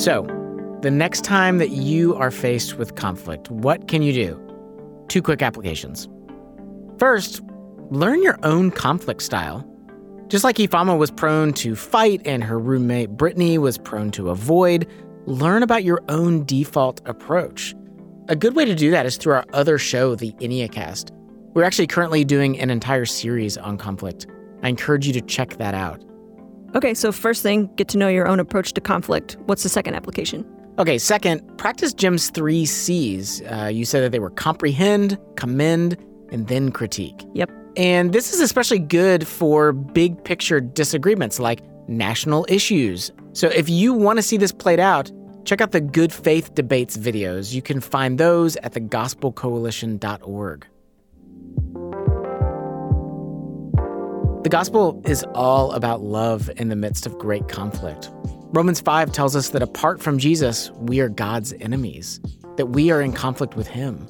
So, 0.00 0.22
the 0.80 0.90
next 0.90 1.24
time 1.24 1.58
that 1.58 1.72
you 1.72 2.14
are 2.14 2.30
faced 2.30 2.78
with 2.78 2.94
conflict, 2.94 3.50
what 3.50 3.86
can 3.86 4.00
you 4.00 4.14
do? 4.14 4.49
Two 5.10 5.20
quick 5.20 5.42
applications. 5.42 6.08
First, 7.00 7.40
learn 7.90 8.22
your 8.22 8.38
own 8.44 8.70
conflict 8.70 9.22
style. 9.22 9.66
Just 10.28 10.44
like 10.44 10.56
Ifeoma 10.56 10.96
was 10.96 11.10
prone 11.10 11.52
to 11.54 11.74
fight 11.74 12.22
and 12.24 12.44
her 12.44 12.60
roommate 12.60 13.10
Brittany 13.10 13.58
was 13.58 13.76
prone 13.76 14.12
to 14.12 14.30
avoid, 14.30 14.86
learn 15.26 15.64
about 15.64 15.82
your 15.82 16.00
own 16.08 16.44
default 16.44 17.00
approach. 17.06 17.74
A 18.28 18.36
good 18.36 18.54
way 18.54 18.64
to 18.64 18.76
do 18.76 18.92
that 18.92 19.04
is 19.04 19.16
through 19.16 19.32
our 19.32 19.44
other 19.52 19.78
show, 19.78 20.14
the 20.14 20.30
Enneacast. 20.34 21.10
We're 21.54 21.64
actually 21.64 21.88
currently 21.88 22.24
doing 22.24 22.60
an 22.60 22.70
entire 22.70 23.04
series 23.04 23.58
on 23.58 23.78
conflict. 23.78 24.28
I 24.62 24.68
encourage 24.68 25.08
you 25.08 25.12
to 25.14 25.20
check 25.20 25.56
that 25.56 25.74
out. 25.74 26.04
Okay, 26.76 26.94
so 26.94 27.10
first 27.10 27.42
thing, 27.42 27.68
get 27.74 27.88
to 27.88 27.98
know 27.98 28.06
your 28.06 28.28
own 28.28 28.38
approach 28.38 28.74
to 28.74 28.80
conflict. 28.80 29.36
What's 29.46 29.64
the 29.64 29.68
second 29.68 29.94
application? 29.94 30.46
Okay, 30.80 30.96
second, 30.96 31.58
practice 31.58 31.92
Jim's 31.92 32.30
three 32.30 32.64
C's. 32.64 33.42
Uh, 33.42 33.66
you 33.66 33.84
said 33.84 34.02
that 34.02 34.12
they 34.12 34.18
were 34.18 34.30
comprehend, 34.30 35.18
commend, 35.36 35.98
and 36.32 36.48
then 36.48 36.72
critique. 36.72 37.22
Yep. 37.34 37.50
And 37.76 38.14
this 38.14 38.32
is 38.32 38.40
especially 38.40 38.78
good 38.78 39.28
for 39.28 39.74
big 39.74 40.24
picture 40.24 40.58
disagreements 40.58 41.38
like 41.38 41.60
national 41.86 42.46
issues. 42.48 43.10
So 43.34 43.48
if 43.48 43.68
you 43.68 43.92
want 43.92 44.20
to 44.20 44.22
see 44.22 44.38
this 44.38 44.52
played 44.52 44.80
out, 44.80 45.12
check 45.44 45.60
out 45.60 45.72
the 45.72 45.82
Good 45.82 46.14
Faith 46.14 46.54
Debates 46.54 46.96
videos. 46.96 47.52
You 47.52 47.60
can 47.60 47.82
find 47.82 48.16
those 48.16 48.56
at 48.56 48.72
thegospelcoalition.org. 48.72 50.66
The 54.44 54.48
gospel 54.48 55.02
is 55.04 55.26
all 55.34 55.72
about 55.72 56.00
love 56.00 56.48
in 56.56 56.70
the 56.70 56.76
midst 56.76 57.04
of 57.04 57.18
great 57.18 57.48
conflict. 57.48 58.10
Romans 58.52 58.80
5 58.80 59.12
tells 59.12 59.36
us 59.36 59.50
that 59.50 59.62
apart 59.62 60.02
from 60.02 60.18
Jesus, 60.18 60.72
we 60.72 60.98
are 60.98 61.08
God's 61.08 61.52
enemies, 61.60 62.20
that 62.56 62.66
we 62.66 62.90
are 62.90 63.00
in 63.00 63.12
conflict 63.12 63.54
with 63.54 63.68
Him. 63.68 64.08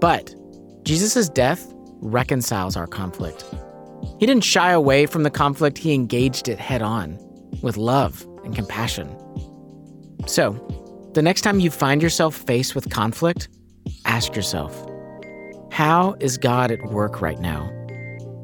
But 0.00 0.34
Jesus' 0.82 1.28
death 1.28 1.72
reconciles 2.00 2.76
our 2.76 2.88
conflict. 2.88 3.44
He 4.18 4.26
didn't 4.26 4.42
shy 4.42 4.72
away 4.72 5.06
from 5.06 5.22
the 5.22 5.30
conflict, 5.30 5.78
he 5.78 5.94
engaged 5.94 6.48
it 6.48 6.58
head 6.58 6.82
on 6.82 7.16
with 7.62 7.76
love 7.76 8.26
and 8.42 8.52
compassion. 8.52 9.08
So, 10.26 10.52
the 11.14 11.22
next 11.22 11.42
time 11.42 11.60
you 11.60 11.70
find 11.70 12.02
yourself 12.02 12.34
faced 12.34 12.74
with 12.74 12.90
conflict, 12.90 13.48
ask 14.06 14.34
yourself 14.34 14.74
how 15.70 16.16
is 16.18 16.36
God 16.36 16.72
at 16.72 16.82
work 16.86 17.20
right 17.22 17.38
now? 17.38 17.70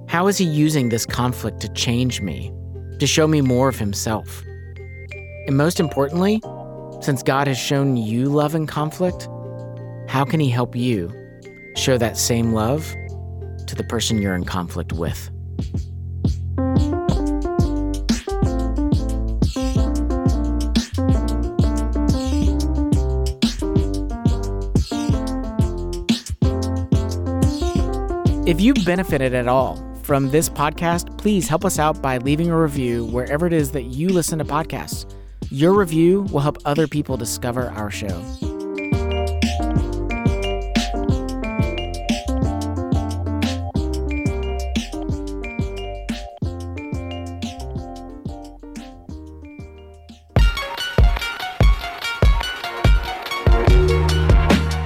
How 0.09 0.29
is 0.29 0.39
he 0.39 0.45
using 0.45 0.91
this 0.91 1.05
conflict 1.05 1.59
to 1.63 1.69
change 1.71 2.21
me, 2.21 2.53
to 3.01 3.07
show 3.09 3.27
me 3.27 3.41
more 3.41 3.69
of 3.69 3.81
himself? 3.81 4.45
And 5.49 5.57
most 5.57 5.81
importantly, 5.81 6.43
since 7.01 7.23
God 7.23 7.47
has 7.47 7.57
shown 7.57 7.97
you 7.97 8.27
love 8.27 8.55
in 8.55 8.67
conflict, 8.67 9.31
how 10.07 10.23
can 10.23 10.41
he 10.41 10.51
help 10.51 10.77
you 10.77 11.11
show 11.75 11.97
that 11.97 12.19
same 12.19 12.53
love 12.53 12.87
to 13.67 13.75
the 13.75 13.83
person 13.85 14.21
you're 14.21 14.35
in 14.35 14.45
conflict 14.45 14.93
with? 14.93 15.31
If 28.47 28.61
you've 28.61 28.85
benefited 28.85 29.33
at 29.33 29.49
all 29.49 29.83
from 30.03 30.31
this 30.31 30.51
podcast, 30.51 31.17
please 31.17 31.49
help 31.49 31.65
us 31.65 31.79
out 31.79 32.03
by 32.03 32.19
leaving 32.19 32.51
a 32.51 32.61
review 32.61 33.07
wherever 33.07 33.47
it 33.47 33.55
is 33.55 33.73
that 33.73 33.85
you 33.85 34.11
listen 34.11 34.39
to 34.41 34.45
podcasts. 34.45 35.11
Your 35.51 35.73
review 35.73 36.23
will 36.31 36.41
help 36.41 36.59
other 36.65 36.87
people 36.87 37.17
discover 37.17 37.71
our 37.71 37.91
show. 37.91 38.23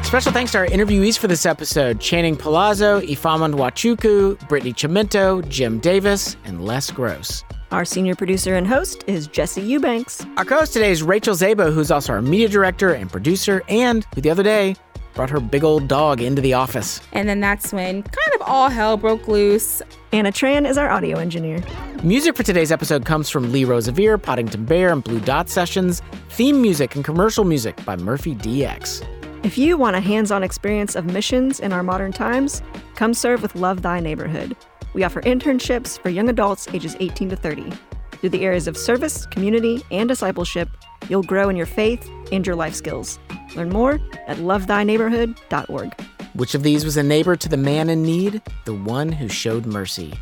Special 0.05 0.31
thanks 0.31 0.53
to 0.53 0.59
our 0.59 0.67
interviewees 0.67 1.19
for 1.19 1.27
this 1.27 1.47
episode 1.47 1.99
Channing 1.99 2.37
Palazzo, 2.37 3.01
Ifeoma 3.01 3.53
Nwachukwu, 3.53 4.47
Brittany 4.47 4.75
Chimento, 4.75 5.47
Jim 5.49 5.81
Davis, 5.81 6.37
and 6.45 6.65
Les 6.65 6.91
Gross. 6.91 7.43
Our 7.73 7.87
senior 7.87 8.15
producer 8.15 8.55
and 8.55 8.67
host 8.67 9.03
is 9.07 9.27
Jesse 9.27 9.63
Eubanks. 9.63 10.27
Our 10.37 10.45
co 10.45 10.59
host 10.59 10.75
today 10.75 10.91
is 10.91 11.03
Rachel 11.03 11.35
Zabo, 11.35 11.73
who's 11.73 11.91
also 11.91 12.13
our 12.13 12.21
media 12.21 12.47
director 12.47 12.93
and 12.93 13.11
producer, 13.11 13.63
and 13.67 14.07
who 14.15 14.21
the 14.21 14.29
other 14.29 14.43
day 14.43 14.77
brought 15.15 15.31
her 15.31 15.41
big 15.41 15.65
old 15.65 15.89
dog 15.89 16.21
into 16.21 16.43
the 16.43 16.53
office. 16.53 17.01
And 17.13 17.27
then 17.27 17.41
that's 17.41 17.73
when 17.73 18.03
kind 18.03 18.35
of 18.35 18.43
all 18.43 18.69
hell 18.69 18.99
broke 18.99 19.27
loose. 19.27 19.81
Anna 20.13 20.31
Tran 20.31 20.69
is 20.69 20.77
our 20.77 20.91
audio 20.91 21.19
engineer. 21.19 21.65
Music 22.03 22.37
for 22.37 22.43
today's 22.43 22.71
episode 22.71 23.07
comes 23.07 23.31
from 23.31 23.51
Lee 23.51 23.65
Rosevere, 23.65 24.19
Poddington 24.19 24.67
Bear, 24.67 24.93
and 24.93 25.03
Blue 25.03 25.21
Dot 25.21 25.49
Sessions. 25.49 26.03
Theme 26.29 26.61
music 26.61 26.95
and 26.95 27.03
commercial 27.03 27.45
music 27.45 27.83
by 27.87 27.97
Murphy 27.97 28.35
DX. 28.35 29.03
If 29.45 29.57
you 29.57 29.79
want 29.79 29.97
a 29.97 30.01
hands 30.01 30.31
on 30.31 30.43
experience 30.43 30.95
of 30.95 31.07
missions 31.07 31.59
in 31.59 31.73
our 31.73 31.83
modern 31.83 32.13
times, 32.13 32.61
come 32.97 33.15
serve 33.15 33.41
with 33.41 33.55
Love 33.55 33.81
Thy 33.81 33.99
Neighborhood. 33.99 34.57
We 34.95 35.05
offer 35.05 35.21
internships 35.23 35.99
for 35.99 36.11
young 36.11 36.29
adults 36.29 36.69
ages 36.73 36.97
18 37.01 37.31
to 37.31 37.37
30. 37.37 37.73
Through 38.13 38.31
the 38.31 38.45
areas 38.45 38.69
of 38.69 38.77
service, 38.77 39.27
community, 39.27 39.83
and 39.91 40.09
discipleship, 40.09 40.69
you'll 41.09 41.23
grow 41.23 41.49
in 41.49 41.57
your 41.57 41.67
faith 41.67 42.09
and 42.31 42.47
your 42.47 42.57
life 42.57 42.75
skills. 42.75 43.19
Learn 43.57 43.71
more 43.71 43.95
at 44.27 44.37
lovethyneighborhood.org. 44.39 46.01
Which 46.35 46.55
of 46.55 46.63
these 46.63 46.85
was 46.85 46.97
a 46.97 47.03
neighbor 47.03 47.37
to 47.37 47.49
the 47.49 47.57
man 47.57 47.91
in 47.91 48.03
need? 48.03 48.41
The 48.65 48.75
one 48.75 49.13
who 49.13 49.29
showed 49.29 49.67
mercy. 49.67 50.15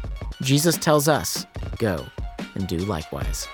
Jesus 0.43 0.77
tells 0.77 1.09
us, 1.09 1.47
go 1.79 2.05
and 2.55 2.67
do 2.67 2.79
likewise. 2.79 3.47